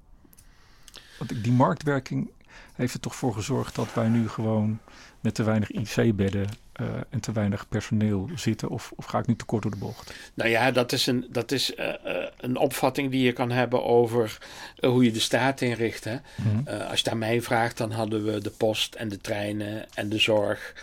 Want 1.18 1.44
die 1.44 1.52
marktwerking 1.52 2.30
heeft 2.74 2.94
er 2.94 3.00
toch 3.00 3.14
voor 3.14 3.34
gezorgd 3.34 3.74
dat 3.74 3.94
wij 3.94 4.08
nu 4.08 4.28
gewoon 4.28 4.78
met 5.20 5.34
te 5.34 5.42
weinig 5.42 5.70
IC-bedden 5.70 6.48
eh, 6.72 6.86
en 7.10 7.20
te 7.20 7.32
weinig 7.32 7.68
personeel 7.68 8.28
zitten? 8.34 8.68
Of, 8.68 8.92
of 8.96 9.04
ga 9.04 9.18
ik 9.18 9.26
nu 9.26 9.36
te 9.36 9.44
kort 9.44 9.62
door 9.62 9.70
de 9.70 9.76
bocht? 9.76 10.14
Nou 10.34 10.50
ja, 10.50 10.70
dat 10.70 10.92
is 10.92 11.06
een, 11.06 11.26
dat 11.30 11.52
is, 11.52 11.74
eh, 11.74 11.88
eh, 11.88 12.28
een 12.36 12.56
opvatting 12.56 13.10
die 13.10 13.24
je 13.24 13.32
kan 13.32 13.50
hebben 13.50 13.84
over 13.84 14.38
hoe 14.80 15.04
je 15.04 15.12
de 15.12 15.20
staat 15.20 15.60
inricht. 15.60 16.04
Hè? 16.04 16.16
Mhm. 16.36 16.82
Als 16.90 17.00
je 17.00 17.10
aan 17.10 17.18
mij 17.18 17.42
vraagt, 17.42 17.76
dan 17.76 17.90
hadden 17.90 18.24
we 18.24 18.40
de 18.40 18.50
post 18.50 18.94
en 18.94 19.08
de 19.08 19.18
treinen 19.18 19.86
en 19.94 20.08
de 20.08 20.18
zorg 20.18 20.74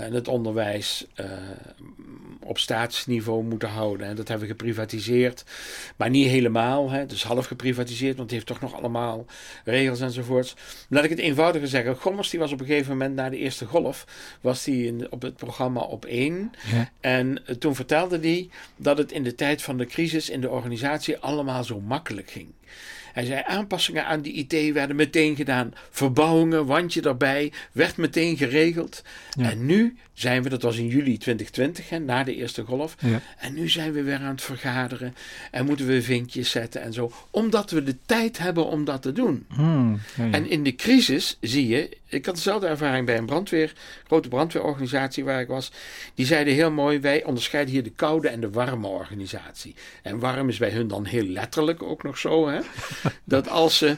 het 0.00 0.28
onderwijs 0.28 1.06
eh, 1.14 1.26
op 2.40 2.58
staatsniveau 2.58 3.44
moeten 3.44 3.68
houden. 3.68 4.06
En 4.06 4.16
dat 4.16 4.28
hebben 4.28 4.46
we 4.46 4.52
geprivatiseerd, 4.52 5.44
maar 5.96 6.10
niet 6.10 6.28
helemaal. 6.28 6.90
Hè? 6.90 7.06
Dus 7.06 7.24
half 7.24 7.46
geprivatiseerd, 7.46 8.16
want 8.16 8.30
het 8.30 8.30
heeft 8.30 8.46
toch 8.46 8.60
nog 8.60 8.74
allemaal 8.74 9.26
regels 9.64 10.00
enzovoorts. 10.00 10.56
Laat 10.88 11.04
ik 11.04 11.10
het 11.10 11.18
eenvoudiger 11.18 11.68
zeggen. 11.68 11.96
Gommers 11.96 12.30
die 12.30 12.40
was 12.40 12.52
op 12.52 12.60
een 12.60 12.66
gegeven 12.66 12.92
moment 12.92 13.14
na 13.14 13.30
de 13.30 13.36
eerste 13.36 13.66
golf, 13.66 14.06
was 14.40 14.64
die 14.64 14.86
in, 14.86 15.06
op 15.10 15.22
het 15.22 15.36
programma 15.36 15.80
op 15.80 16.04
één. 16.04 16.52
Ja. 16.72 16.90
En 17.00 17.46
eh, 17.46 17.54
toen 17.54 17.74
vertelde 17.74 18.18
hij 18.18 18.48
dat 18.76 18.98
het 18.98 19.12
in 19.12 19.22
de 19.22 19.34
tijd 19.34 19.62
van 19.62 19.76
de 19.76 19.86
crisis 19.86 20.30
in 20.30 20.40
de 20.40 20.50
organisatie 20.50 21.18
allemaal 21.18 21.64
zo 21.64 21.80
makkelijk 21.80 22.30
ging. 22.30 22.52
Hij 23.14 23.24
zei 23.24 23.42
aanpassingen 23.46 24.06
aan 24.06 24.20
die 24.20 24.32
IT 24.32 24.72
werden 24.72 24.96
meteen 24.96 25.36
gedaan. 25.36 25.72
Verbouwingen, 25.90 26.66
wandje 26.66 27.02
erbij, 27.02 27.52
werd 27.72 27.96
meteen 27.96 28.36
geregeld. 28.36 29.02
Ja. 29.30 29.50
En 29.50 29.66
nu 29.66 29.96
zijn 30.12 30.42
we, 30.42 30.48
dat 30.48 30.62
was 30.62 30.76
in 30.76 30.86
juli 30.86 31.18
2020, 31.18 31.88
hè, 31.88 31.98
na 31.98 32.24
de 32.24 32.34
eerste 32.34 32.62
golf. 32.62 32.96
Ja. 32.98 33.20
En 33.38 33.54
nu 33.54 33.68
zijn 33.68 33.92
we 33.92 34.02
weer 34.02 34.18
aan 34.18 34.34
het 34.34 34.42
vergaderen. 34.42 35.14
En 35.50 35.66
moeten 35.66 35.86
we 35.86 36.02
vinkjes 36.02 36.50
zetten 36.50 36.82
en 36.82 36.92
zo. 36.92 37.12
Omdat 37.30 37.70
we 37.70 37.82
de 37.82 37.96
tijd 38.06 38.38
hebben 38.38 38.66
om 38.66 38.84
dat 38.84 39.02
te 39.02 39.12
doen. 39.12 39.46
Hmm, 39.48 40.00
ja. 40.16 40.30
En 40.30 40.50
in 40.50 40.62
de 40.62 40.74
crisis 40.74 41.36
zie 41.40 41.68
je, 41.68 41.96
ik 42.14 42.26
had 42.26 42.34
dezelfde 42.34 42.66
ervaring 42.66 43.06
bij 43.06 43.16
een 43.18 43.26
brandweer, 43.26 43.72
grote 44.06 44.28
brandweerorganisatie 44.28 45.24
waar 45.24 45.40
ik 45.40 45.48
was. 45.48 45.72
Die 46.14 46.26
zeiden 46.26 46.54
heel 46.54 46.70
mooi, 46.70 46.98
wij 47.00 47.24
onderscheiden 47.24 47.72
hier 47.72 47.82
de 47.82 47.90
koude 47.90 48.28
en 48.28 48.40
de 48.40 48.50
warme 48.50 48.86
organisatie. 48.86 49.74
En 50.02 50.18
warm 50.18 50.48
is 50.48 50.58
bij 50.58 50.70
hun 50.70 50.88
dan 50.88 51.04
heel 51.04 51.24
letterlijk 51.26 51.82
ook 51.82 52.02
nog 52.02 52.18
zo, 52.18 52.48
hè? 52.48 52.60
dat 53.24 53.48
als 53.48 53.78
ze, 53.78 53.96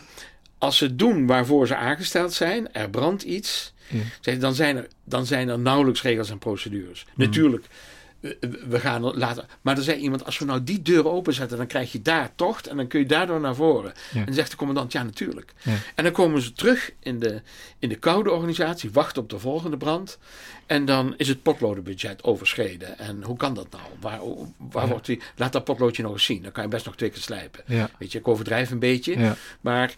als 0.59 0.77
ze 0.77 0.97
doen 0.97 1.27
waarvoor 1.27 1.67
ze 1.67 1.77
aangesteld 1.77 2.33
zijn, 2.33 2.73
er 2.73 2.91
brandt 2.91 3.23
iets, 3.23 3.73
Ja. 4.21 4.35
dan, 4.35 4.55
zijn 4.55 4.77
er, 4.77 4.87
dan 5.05 5.27
zijn 5.27 5.49
er 5.49 5.59
nauwelijks 5.59 6.03
regels 6.03 6.31
en 6.31 6.39
procedures. 6.39 7.07
Natuurlijk. 7.15 7.63
we- 7.63 7.69
We 8.69 8.81
gaan 8.81 9.05
er 9.05 9.19
later. 9.19 9.45
Maar 9.61 9.77
er 9.77 9.83
zei 9.83 9.99
iemand: 9.99 10.25
als 10.25 10.39
we 10.39 10.45
nou 10.45 10.65
die 10.65 10.83
deur 10.83 11.09
openzetten, 11.09 11.57
dan 11.57 11.67
krijg 11.67 11.93
je 11.93 12.03
daar 12.03 12.31
tocht 12.35 12.67
en 12.67 12.77
dan 12.77 12.87
kun 12.87 13.01
je 13.01 13.07
daardoor 13.07 13.41
naar 13.41 13.55
voren. 13.55 13.93
Ja. 14.13 14.19
En 14.21 14.25
dan 14.25 14.35
zegt 14.35 14.51
de 14.51 14.57
commandant: 14.57 14.93
ja, 14.93 15.03
natuurlijk. 15.03 15.53
Ja. 15.63 15.75
En 15.95 16.05
dan 16.05 16.13
komen 16.13 16.43
ze 16.43 16.53
terug 16.53 16.93
in 17.01 17.19
de, 17.19 17.43
in 17.79 17.89
de 17.89 17.97
koude 17.97 18.31
organisatie, 18.31 18.91
wachten 18.93 19.23
op 19.23 19.31
de 19.31 19.39
volgende 19.39 19.77
brand. 19.77 20.19
En 20.67 20.85
dan 20.85 21.15
is 21.17 21.29
het 21.29 21.43
potlodenbudget 21.43 22.25
overschreden. 22.25 22.99
En 22.99 23.23
hoe 23.23 23.37
kan 23.37 23.55
dat 23.55 23.67
nou? 23.71 23.85
Waar, 24.01 24.21
waar 24.57 24.85
Ja. 24.85 24.91
wordt 24.91 25.07
die, 25.07 25.21
laat 25.37 25.53
dat 25.53 25.65
potloodje 25.65 26.03
nog 26.03 26.13
eens 26.13 26.25
zien. 26.25 26.43
Dan 26.43 26.53
kan 26.53 26.63
je 26.63 26.69
best 26.69 26.85
nog 26.87 26.97
twee 26.97 27.11
keer 27.11 27.23
slijpen. 27.23 27.63
Weet 27.99 28.13
je, 28.13 28.19
ik 28.19 28.29
overdrijf 28.29 28.71
een 28.71 28.79
beetje. 28.79 29.35
Maar 29.61 29.95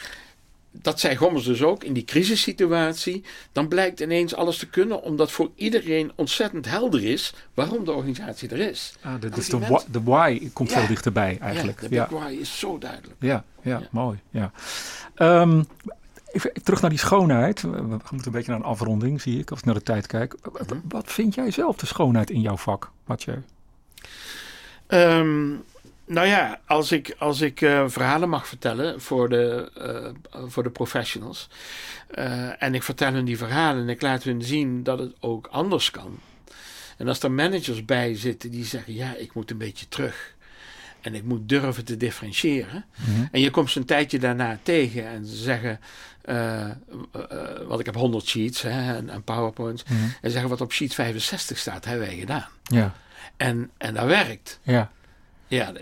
dat 0.83 1.01
zei 1.01 1.17
Gommers 1.17 1.45
dus 1.45 1.63
ook 1.63 1.85
in 1.85 1.93
die 1.93 2.05
crisissituatie. 2.05 3.25
Dan 3.53 3.69
blijkt 3.69 4.01
ineens 4.01 4.35
alles 4.35 4.59
te 4.59 4.69
kunnen, 4.69 5.03
omdat 5.03 5.31
voor 5.31 5.51
iedereen 5.55 6.13
ontzettend 6.15 6.67
helder 6.69 7.05
is 7.05 7.35
waarom 7.55 7.85
de 7.85 7.93
organisatie 7.93 8.49
er 8.49 8.59
is. 8.71 8.95
Ah, 9.03 9.21
de, 9.21 9.29
dus 9.29 9.49
de, 9.49 9.59
why, 9.59 9.79
de 9.91 10.03
why 10.03 10.51
komt 10.53 10.71
Ja. 10.71 10.79
veel 10.79 10.87
dichterbij 10.89 11.39
eigenlijk. 11.41 11.81
Ja, 11.81 11.89
de 11.89 11.95
Ja, 11.95 12.09
why 12.11 12.33
is 12.33 12.59
zo 12.59 12.79
duidelijk. 12.79 13.17
ja, 13.21 13.45
ja, 13.63 13.79
Ja. 13.79 13.89
mooi. 13.91 14.19
Ja. 14.31 14.51
Ehm, 15.15 15.63
even 16.33 16.53
terug 16.63 16.81
naar 16.81 16.91
die 16.91 16.99
schoonheid. 16.99 17.61
We 17.61 17.83
moeten 17.83 18.09
een 18.25 18.31
beetje 18.33 18.51
naar 18.51 18.61
een 18.61 18.67
afronding, 18.67 19.21
zie 19.21 19.39
ik, 19.39 19.51
als 19.51 19.59
ik 19.59 19.65
naar 19.65 19.75
de 19.75 19.83
tijd 19.83 20.07
kijk. 20.07 20.35
Mhm. 20.53 20.79
Wat 20.89 21.13
vind 21.13 21.35
jij 21.35 21.51
zelf 21.51 21.77
de 21.77 21.87
schoonheid 21.87 22.31
in 22.31 22.41
jouw 22.41 22.57
vak, 22.57 22.91
Mathieu? 23.07 23.43
Ehm, 24.87 25.51
nou 26.09 26.27
ja, 26.27 26.61
als 26.67 26.93
ik, 26.93 27.15
als 27.19 27.41
ik 27.41 27.61
eh, 27.61 27.85
verhalen 27.89 28.29
mag 28.29 28.47
vertellen 28.49 29.01
voor 29.01 29.29
de, 29.29 29.71
eh, 30.31 30.43
voor 30.47 30.63
de 30.63 30.71
professionals. 30.71 31.49
eh, 32.11 32.63
en 32.63 32.75
ik 32.75 32.83
vertel 32.83 33.13
hun 33.13 33.25
die 33.25 33.39
verhalen 33.39 33.83
en 33.83 33.89
ik 33.89 34.03
laat 34.03 34.23
hun 34.23 34.43
zien 34.43 34.83
dat 34.83 34.99
het 34.99 35.13
ook 35.21 35.47
anders 35.47 35.91
kan. 35.91 36.19
En 36.97 37.09
als 37.09 37.23
er 37.23 37.31
managers 37.33 37.85
bij 37.85 38.15
zitten 38.17 38.51
die 38.51 38.65
zeggen: 38.65 38.95
Ja, 38.95 39.15
ik 39.15 39.35
moet 39.35 39.51
een 39.51 39.59
beetje 39.59 39.89
terug. 39.89 40.37
En 41.01 41.15
ik 41.15 41.25
moet 41.25 41.49
durven 41.49 41.85
te 41.85 41.97
differentiëren. 41.97 42.85
En 43.33 43.41
je 43.41 43.51
komt 43.51 43.71
ze 43.71 43.79
een 43.79 43.85
tijdje 43.85 44.19
daarna 44.19 44.59
tegen 44.63 45.07
en 45.07 45.27
ze 45.27 45.37
zeggen. 45.37 45.81
want 47.67 47.81
ik 47.81 47.87
heb 47.87 47.95
100 47.95 48.27
sheets 48.27 48.63
hè, 48.63 48.97
en, 48.97 49.09
en 49.11 49.23
PowerPoints. 49.23 49.83
Mhm. 49.85 49.95
En 50.21 50.31
zeggen 50.31 50.51
wat 50.51 50.61
op 50.61 50.73
sheet 50.73 50.95
65 50.95 51.59
staat, 51.59 51.85
hebben 51.85 52.07
wij 52.07 52.17
gedaan. 52.17 52.47
Ja, 52.63 52.95
En, 53.37 53.71
en 53.77 53.95
dat 53.95 54.07
werkt. 54.07 54.59
ja, 54.63 54.91
Ja, 55.49 55.73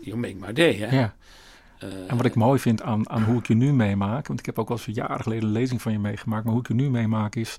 you 0.00 0.16
make 0.16 0.34
my 0.34 0.52
day, 0.52 0.74
hè? 0.74 0.98
ja. 1.00 1.14
Eh, 1.78 1.88
En 2.10 2.16
wat 2.16 2.26
ik 2.26 2.34
mooi 2.34 2.58
vind 2.58 2.82
aan, 2.82 3.10
aan 3.10 3.22
hoe 3.22 3.38
ik 3.38 3.46
je 3.46 3.54
nu 3.54 3.72
meemaak, 3.72 4.26
want 4.26 4.38
ik 4.38 4.46
heb 4.46 4.58
ook 4.58 4.68
wel 4.68 4.76
eens 4.76 4.86
een 4.86 4.92
jaren 4.92 5.20
geleden 5.20 5.44
een 5.44 5.52
lezing 5.52 5.82
van 5.82 5.92
je 5.92 5.98
meegemaakt, 5.98 6.44
maar 6.44 6.52
hoe 6.52 6.62
ik 6.62 6.68
je 6.68 6.74
nu 6.74 6.90
meemaak 6.90 7.34
is, 7.34 7.56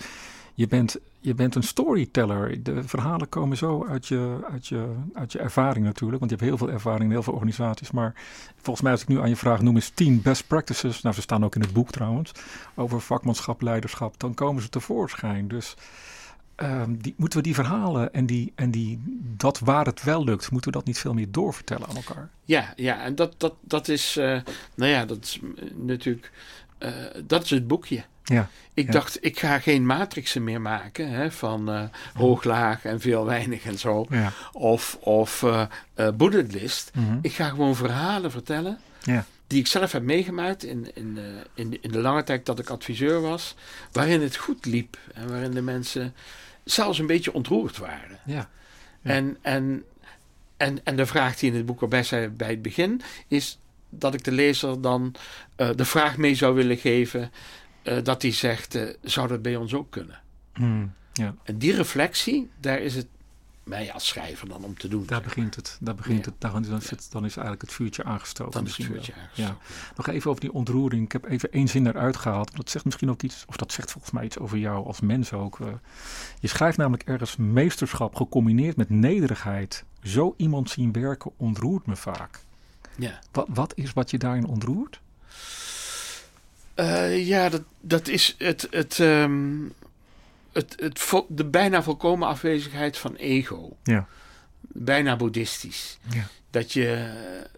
je 0.53 0.67
bent, 0.67 0.97
je 1.19 1.33
bent 1.33 1.55
een 1.55 1.63
storyteller. 1.63 2.63
De 2.63 2.83
verhalen 2.83 3.29
komen 3.29 3.57
zo 3.57 3.85
uit 3.85 4.07
je, 4.07 4.37
uit, 4.51 4.67
je, 4.67 4.95
uit 5.13 5.31
je 5.31 5.39
ervaring 5.39 5.85
natuurlijk, 5.85 6.19
want 6.19 6.31
je 6.31 6.37
hebt 6.37 6.49
heel 6.49 6.57
veel 6.57 6.69
ervaring 6.75 7.03
in 7.03 7.11
heel 7.11 7.23
veel 7.23 7.33
organisaties. 7.33 7.91
Maar 7.91 8.13
volgens 8.55 8.81
mij 8.81 8.91
als 8.91 9.01
ik 9.01 9.07
nu 9.07 9.19
aan 9.19 9.29
je 9.29 9.35
vraag, 9.35 9.61
noem 9.61 9.75
eens 9.75 9.89
10 9.89 10.21
best 10.21 10.47
practices, 10.47 11.01
nou 11.01 11.15
ze 11.15 11.21
staan 11.21 11.45
ook 11.45 11.55
in 11.55 11.61
het 11.61 11.73
boek 11.73 11.91
trouwens, 11.91 12.31
over 12.75 13.01
vakmanschap, 13.01 13.61
leiderschap, 13.61 14.19
dan 14.19 14.33
komen 14.33 14.61
ze 14.61 14.69
tevoorschijn. 14.69 15.47
Dus 15.47 15.75
ehm, 16.61 16.93
die, 16.97 17.13
moeten 17.17 17.37
we 17.39 17.43
die 17.45 17.53
verhalen 17.55 18.13
en, 18.13 18.25
die, 18.25 18.51
en 18.55 18.71
die, 18.71 19.01
dat 19.37 19.59
waar 19.59 19.85
het 19.85 20.03
wel 20.03 20.23
lukt, 20.23 20.51
moeten 20.51 20.71
we 20.71 20.77
dat 20.77 20.87
niet 20.87 20.97
veel 20.99 21.13
meer 21.13 21.31
doorvertellen 21.31 21.87
aan 21.87 21.95
elkaar? 21.95 22.29
ja, 22.45 22.73
ja, 22.75 23.01
en 23.03 23.15
dat, 23.15 23.33
dat, 23.37 23.53
dat 23.61 23.87
is, 23.87 24.17
eh, 24.17 24.39
nou 24.75 24.91
ja, 24.91 25.05
dat 25.05 25.23
is 25.23 25.39
natuurlijk 25.75 26.31
eh, 26.77 26.91
dat 27.25 27.43
is 27.43 27.49
het 27.49 27.67
boekje. 27.67 28.03
Ja. 28.23 28.49
Ik 28.73 28.85
Ja. 28.85 28.91
dacht, 28.91 29.17
ik 29.25 29.39
ga 29.39 29.59
geen 29.59 29.85
matrixen 29.85 30.43
meer 30.43 30.61
maken 30.61 31.09
hè, 31.09 31.31
van 31.31 31.71
eh, 31.71 31.83
hoog, 32.13 32.43
laag 32.43 32.85
en 32.85 32.99
veel, 32.99 33.25
weinig 33.25 33.63
en 33.65 33.79
zo. 33.79 34.05
Ja. 34.09 34.31
Of, 34.51 34.97
of 35.01 35.45
bullet 36.13 36.53
list. 36.53 36.91
Mhm. 36.95 37.17
Ik 37.21 37.33
ga 37.33 37.49
gewoon 37.49 37.75
verhalen 37.75 38.31
vertellen 38.31 38.77
Ja. 39.03 39.25
die 39.47 39.59
ik 39.59 39.67
zelf 39.67 39.91
heb 39.91 40.03
meegemaakt 40.03 40.63
in, 40.63 40.95
in, 40.95 41.17
in, 41.53 41.81
in 41.81 41.91
de 41.91 41.99
lange 41.99 42.23
tijd 42.23 42.45
dat 42.45 42.59
ik 42.59 42.69
adviseur 42.69 43.21
was. 43.21 43.55
Waarin 43.91 44.21
het 44.21 44.35
goed 44.35 44.65
liep 44.65 44.97
en 45.13 45.29
waarin 45.29 45.51
de 45.51 45.61
mensen 45.61 46.13
zelfs 46.63 46.99
een 46.99 47.07
beetje 47.07 47.33
ontroerd 47.33 47.77
waren. 47.77 48.19
Ja. 48.25 48.49
Ja. 49.01 49.11
En, 49.11 49.37
en, 49.41 49.83
en, 50.57 50.83
en 50.83 50.95
de 50.95 51.05
vraag 51.05 51.35
die 51.37 51.49
in 51.49 51.55
het 51.55 51.65
boek 51.65 51.81
erbij 51.81 52.03
zei 52.03 52.27
bij 52.27 52.49
het 52.49 52.61
begin 52.61 53.01
is 53.27 53.59
dat 53.89 54.13
ik 54.13 54.23
de 54.23 54.31
lezer 54.31 54.81
dan 54.81 55.15
eh, 55.55 55.69
de 55.75 55.85
vraag 55.85 56.17
mee 56.17 56.35
zou 56.35 56.55
willen 56.55 56.77
geven 56.77 57.31
eh, 57.83 57.97
dat 58.03 58.21
hij 58.21 58.31
zegt, 58.31 58.75
eh, 58.75 58.83
zou 59.01 59.27
dat 59.27 59.41
bij 59.41 59.55
ons 59.55 59.73
ook 59.73 59.91
kunnen? 59.91 60.21
Mhm. 60.53 60.85
ja. 61.13 61.35
En 61.43 61.57
die 61.57 61.75
reflectie, 61.75 62.49
daar 62.59 62.79
is 62.79 62.95
het 62.95 63.07
mij 63.63 63.91
als 63.93 64.07
schrijver 64.07 64.47
dan 64.49 64.63
om 64.63 64.77
te 64.77 64.87
doen. 64.87 65.05
Daar 65.05 65.21
begint 65.21 65.55
het. 65.55 65.77
Daar 65.79 65.95
begint 65.95 66.25
Ja. 66.25 66.31
het. 66.31 66.41
Dan, 66.41 66.63
dan, 66.63 66.81
zit, 66.81 67.11
dan 67.11 67.25
is 67.25 67.33
eigenlijk 67.35 67.61
het 67.61 67.73
vuurtje 67.73 68.03
aangestoken. 68.03 68.53
dan 68.53 68.65
is 68.65 68.77
het 68.77 68.85
vuurtje 68.85 69.13
aangestoken. 69.13 69.43
Ja. 69.43 69.57
Nog 69.95 70.07
even 70.07 70.29
over 70.29 70.41
die 70.41 70.53
ontroering. 70.53 71.05
Ik 71.05 71.11
heb 71.11 71.25
even 71.25 71.51
één 71.51 71.67
zin 71.67 71.87
eruit 71.87 72.17
gehaald. 72.17 72.45
want 72.45 72.57
Dat 72.57 72.69
zegt 72.69 72.85
misschien 72.85 73.09
ook 73.09 73.21
iets, 73.21 73.43
of 73.47 73.55
dat 73.55 73.71
zegt 73.71 73.91
volgens 73.91 74.13
mij 74.13 74.23
iets 74.25 74.37
over 74.39 74.57
jou 74.57 74.85
als 74.85 74.99
mens 74.99 75.33
ook. 75.33 75.59
Eh, 75.59 75.67
je 76.39 76.47
schrijft 76.47 76.77
namelijk 76.77 77.03
ergens 77.03 77.35
meesterschap 77.35 78.15
gecombineerd 78.15 78.75
met 78.77 78.89
nederigheid. 78.89 79.83
Zo 80.03 80.33
iemand 80.37 80.69
zien 80.69 80.91
werken 80.91 81.31
ontroert 81.37 81.85
me 81.85 81.95
vaak. 81.95 82.39
Ja. 82.97 83.19
Wat, 83.31 83.47
wat 83.49 83.73
is 83.75 83.93
wat 83.93 84.11
je 84.11 84.17
daarin 84.17 84.45
ontroert? 84.45 84.99
Eh, 86.73 87.27
ja, 87.27 87.49
dat, 87.49 87.61
dat 87.81 88.07
is 88.07 88.35
het, 88.37 88.67
het, 88.71 88.99
ehm, 88.99 89.57
het, 90.51 90.75
het, 90.79 91.25
de 91.27 91.45
bijna 91.45 91.83
volkomen 91.83 92.27
afwezigheid 92.27 92.97
van 92.97 93.15
ego. 93.15 93.77
Ja. 93.83 94.07
Bijna 94.61 95.15
boeddhistisch. 95.15 95.97
Ja. 96.09 96.27
Dat 96.49 96.73
je, 96.73 97.11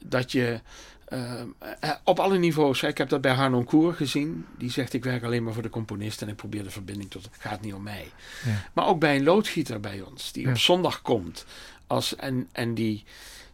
dat 0.05 0.31
je 0.31 0.59
ehm, 1.05 1.47
eh, 1.79 1.91
op 2.03 2.19
alle 2.19 2.37
niveaus, 2.37 2.83
ik 2.83 2.97
heb 2.97 3.09
dat 3.09 3.21
bij 3.21 3.33
Harnon 3.33 3.63
Koer 3.63 3.93
gezien, 3.93 4.45
die 4.57 4.71
zegt 4.71 4.93
ik 4.93 5.03
werk 5.03 5.23
alleen 5.23 5.43
maar 5.43 5.53
voor 5.53 5.63
de 5.63 5.69
componist 5.69 6.21
en 6.21 6.27
ik 6.27 6.35
probeer 6.35 6.63
de 6.63 6.69
verbinding 6.69 7.11
tot, 7.11 7.23
het 7.23 7.35
gaat 7.39 7.61
niet 7.61 7.73
om 7.73 7.83
mij. 7.83 8.11
Ja. 8.45 8.69
Maar 8.73 8.87
ook 8.87 8.99
bij 8.99 9.15
een 9.15 9.23
loodgieter 9.23 9.79
bij 9.79 10.01
ons, 10.01 10.31
die 10.31 10.49
op 10.49 10.57
zondag 10.57 11.01
komt 11.01 11.45
als, 11.87 12.15
en, 12.15 12.47
en 12.51 12.73
die, 12.73 13.03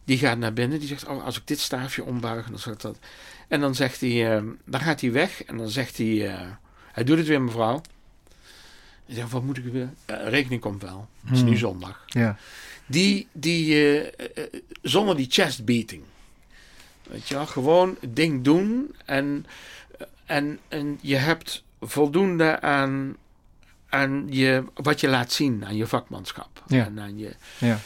die 0.04 0.18
gaat 0.18 0.38
naar 0.38 0.52
binnen, 0.52 0.78
die 0.78 0.88
zegt, 0.88 1.06
oh, 1.06 1.24
als 1.24 1.36
ik 1.36 1.46
dit 1.46 1.60
staafje 1.60 2.04
ombuig, 2.04 2.48
dan 2.48 2.58
zal 2.58 2.72
ik 2.72 2.80
dat... 2.80 2.98
En 3.48 3.60
dan 3.60 3.74
zegt 3.74 4.00
hij, 4.00 4.36
ehm, 4.36 4.46
dan 4.64 4.80
gaat 4.80 5.00
hij 5.00 5.12
weg 5.12 5.44
en 5.44 5.56
dan 5.56 5.68
zegt 5.68 5.96
hij, 5.96 6.28
eh, 6.28 6.46
hij 6.92 7.04
doet 7.04 7.18
het 7.18 7.26
weer 7.26 7.42
mevrouw. 7.42 7.80
Zegt, 9.10 9.30
wat 9.30 9.42
moet 9.42 9.58
ik 9.58 9.64
weer? 9.64 9.88
Ja, 10.06 10.16
rekening 10.16 10.60
komt 10.60 10.82
wel, 10.82 11.08
het 11.24 11.32
is 11.32 11.40
Hmm. 11.40 11.48
nu 11.50 11.56
zondag. 11.56 12.02
Ja. 12.06 12.36
Die, 12.86 13.28
die 13.32 13.74
eh, 13.74 14.06
eh, 14.44 14.52
zonder 14.82 15.16
die 15.16 15.26
chest 15.30 15.64
beating. 15.64 16.02
Weet 17.02 17.28
je 17.28 17.34
wel, 17.34 17.46
gewoon 17.46 17.96
het 18.00 18.16
ding 18.16 18.44
doen 18.44 18.94
en, 19.04 19.46
en, 20.26 20.58
en 20.68 20.98
je 21.02 21.16
hebt 21.16 21.64
voldoende 21.80 22.60
aan, 22.60 23.16
aan 23.88 24.26
je, 24.28 24.64
wat 24.74 25.00
je 25.00 25.08
laat 25.08 25.32
zien, 25.32 25.64
aan 25.66 25.76
je 25.76 25.86
vakmanschap. 25.86 26.62
Ja. 26.66 26.84
En 26.84 27.00
aan 27.00 27.18
je, 27.18 27.34
Ja. 27.58 27.78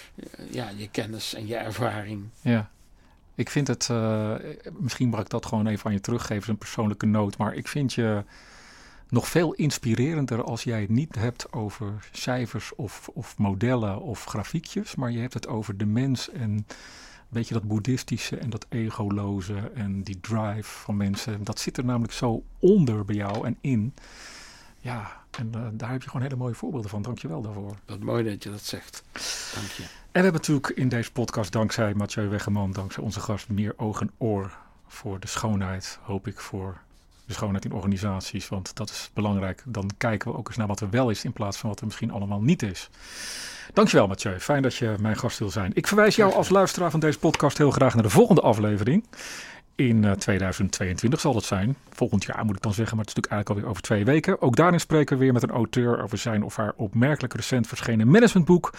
ja, 0.50 0.70
je 0.76 0.88
kennis 0.90 1.34
en 1.34 1.46
je 1.46 1.56
ervaring. 1.56 2.24
Ja. 2.40 2.70
Ik 3.34 3.50
vind 3.50 3.66
het, 3.68 3.88
eh, 3.90 4.34
misschien 4.78 5.08
mag 5.08 5.20
ik 5.20 5.28
dat 5.28 5.46
gewoon 5.46 5.66
even 5.66 5.86
aan 5.86 5.92
je 5.92 6.00
teruggeven, 6.00 6.50
een 6.50 6.58
persoonlijke 6.58 7.06
noot. 7.06 7.36
Maar 7.36 7.54
ik 7.54 7.68
vind 7.68 7.92
je 7.92 8.24
nog 9.14 9.28
veel 9.28 9.52
inspirerender 9.52 10.42
als 10.42 10.64
jij 10.64 10.80
het 10.80 10.90
niet 10.90 11.14
hebt 11.14 11.52
over 11.52 12.08
cijfers 12.12 12.74
of, 12.74 13.08
of 13.12 13.38
modellen 13.38 14.00
of 14.00 14.24
grafiekjes. 14.24 14.94
Maar 14.94 15.10
je 15.10 15.18
hebt 15.18 15.34
het 15.34 15.46
over 15.46 15.76
de 15.76 15.86
mens 15.86 16.30
en 16.30 16.50
een 16.50 16.64
beetje 17.28 17.54
dat 17.54 17.62
boeddhistische 17.62 18.36
en 18.36 18.50
dat 18.50 18.66
egoloze 18.68 19.70
en 19.74 20.02
die 20.02 20.20
drive 20.20 20.62
van 20.62 20.96
mensen. 20.96 21.44
Dat 21.44 21.58
zit 21.58 21.76
er 21.76 21.84
namelijk 21.84 22.12
zo 22.12 22.42
onder 22.58 23.04
bij 23.04 23.16
jou 23.16 23.46
en 23.46 23.56
in. 23.60 23.94
Ja, 24.80 25.22
en 25.30 25.50
eh, 25.54 25.60
daar 25.72 25.90
heb 25.90 26.02
je 26.02 26.08
gewoon 26.08 26.26
hele 26.26 26.36
mooie 26.36 26.54
voorbeelden 26.54 26.90
van. 26.90 27.02
Dank 27.02 27.18
je 27.18 27.28
wel 27.28 27.42
daarvoor. 27.42 27.76
Wat 27.86 28.00
mooi 28.00 28.24
dat 28.24 28.42
je 28.42 28.50
dat 28.50 28.64
zegt. 28.64 29.02
Dank 29.54 29.66
je. 29.66 29.82
En 29.82 30.22
we 30.22 30.28
hebben 30.28 30.32
natuurlijk 30.32 30.68
in 30.68 30.88
deze 30.88 31.12
podcast, 31.12 31.52
dankzij 31.52 31.94
Mathieu 31.94 32.28
Weggeman, 32.28 32.72
dankzij 32.72 33.02
onze 33.02 33.20
gast, 33.20 33.48
meer 33.48 33.74
oog 33.76 34.00
en 34.00 34.10
oor 34.18 34.58
voor 34.86 35.20
de 35.20 35.26
schoonheid. 35.26 35.98
Hoop 36.02 36.26
ik 36.26 36.40
voor 36.40 36.80
de 37.26 37.32
schoonheid 37.32 37.64
in 37.64 37.72
organisaties. 37.72 38.48
Want 38.48 38.76
dat 38.76 38.90
is 38.90 39.10
belangrijk. 39.14 39.62
Dan 39.66 39.90
kijken 39.98 40.30
we 40.30 40.36
ook 40.38 40.48
eens 40.48 40.56
naar 40.56 40.66
wat 40.66 40.80
er 40.80 40.90
wel 40.90 41.10
is 41.10 41.24
in 41.24 41.32
plaats 41.32 41.58
van 41.58 41.68
wat 41.68 41.80
er 41.80 41.86
misschien 41.86 42.10
allemaal 42.10 42.42
niet 42.42 42.62
is. 42.62 42.90
Dankjewel 43.72 44.06
Mathieu. 44.06 44.40
Fijn 44.40 44.62
dat 44.62 44.74
je 44.74 44.94
mijn 45.00 45.16
gast 45.16 45.38
wil 45.38 45.50
zijn. 45.50 45.70
Ik 45.74 45.86
verwijs 45.86 46.16
jou 46.16 46.34
als 46.34 46.48
luisteraar 46.48 46.90
van 46.90 47.00
deze 47.00 47.18
podcast 47.18 47.58
heel 47.58 47.70
graag 47.70 47.94
naar 47.94 48.02
de 48.02 48.10
volgende 48.10 48.40
aflevering. 48.40 49.04
In 49.74 50.04
eh, 50.04 50.12
2022 50.12 51.20
zal 51.20 51.32
dat 51.32 51.44
zijn. 51.44 51.76
Volgend 51.90 52.24
jaar 52.24 52.44
moet 52.44 52.56
ik 52.56 52.62
dan 52.62 52.74
zeggen, 52.74 52.96
maar 52.96 53.04
het 53.04 53.16
is 53.16 53.22
natuurlijk 53.22 53.32
eigenlijk 53.32 53.48
alweer 53.48 53.70
over 53.70 53.82
twee 53.82 54.04
weken. 54.04 54.42
Ook 54.42 54.56
daarin 54.56 54.80
spreken 54.80 55.16
we 55.16 55.24
weer 55.24 55.32
met 55.32 55.42
een 55.42 55.50
auteur 55.50 56.02
over 56.02 56.18
zijn 56.18 56.42
of 56.42 56.56
haar 56.56 56.72
opmerkelijk 56.76 57.34
recent 57.34 57.66
verschenen 57.66 58.10
managementboek. 58.10 58.72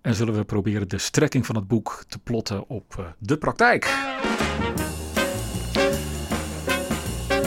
En 0.00 0.14
zullen 0.14 0.34
we 0.34 0.44
proberen 0.44 0.88
de 0.88 0.98
strekking 0.98 1.46
van 1.46 1.56
het 1.56 1.68
boek 1.68 2.04
te 2.08 2.18
plotten 2.18 2.68
op 2.68 2.94
eh, 2.98 3.04
de 3.18 3.36
praktijk. 3.36 3.84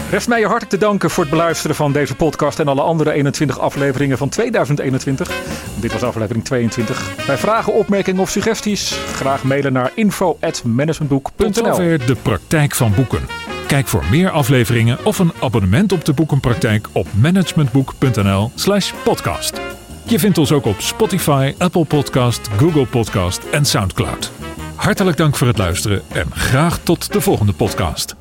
Rest 0.10 0.28
mij 0.28 0.40
je 0.40 0.46
hartelijk 0.46 0.80
te 0.80 0.86
danken 0.86 1.10
voor 1.10 1.24
het 1.24 1.32
beluisteren 1.32 1.76
van 1.76 1.92
deze 1.92 2.16
podcast 2.16 2.60
en 2.60 2.68
alle 2.68 2.82
andere 2.82 3.12
21 3.12 3.60
afleveringen 3.60 4.18
van 4.18 4.30
2021. 4.30 5.32
Dit 5.76 5.92
was 5.92 6.04
aflevering 6.04 6.46
22. 6.46 7.26
Bij 7.26 7.38
vragen, 7.38 7.74
opmerkingen 7.74 8.22
of 8.22 8.30
suggesties 8.30 8.92
graag 8.92 9.44
mailen 9.44 9.74
naar 9.74 9.86
Tot 9.86 9.98
info.managementboek.nl 9.98 11.54
zover 11.54 12.06
de 12.06 12.16
praktijk 12.16 12.76
van 12.76 12.94
boeken. 12.96 13.22
Kijk 13.68 13.88
voor 13.88 14.04
meer 14.12 14.30
afleveringen 14.30 15.06
of 15.06 15.20
een 15.20 15.34
abonnement 15.42 15.92
op 15.92 16.06
de 16.06 16.14
boekenpraktijk 16.14 16.88
op 16.92 17.08
managementboek.nl/slash 17.14 18.94
podcast. 19.04 19.62
Je 20.04 20.20
vindt 20.20 20.38
ons 20.38 20.52
ook 20.52 20.66
op 20.66 20.82
Spotify, 20.82 21.54
Apple 21.58 21.86
Podcast, 21.86 22.48
Google 22.58 22.86
Podcast 22.86 23.44
en 23.52 23.66
Soundcloud. 23.66 24.32
Hartelijk 24.76 25.18
dank 25.18 25.36
voor 25.36 25.48
het 25.48 25.58
luisteren 25.58 26.02
en 26.14 26.32
graag 26.32 26.80
tot 26.84 27.14
de 27.14 27.22
volgende 27.22 27.54
podcast. 27.54 28.16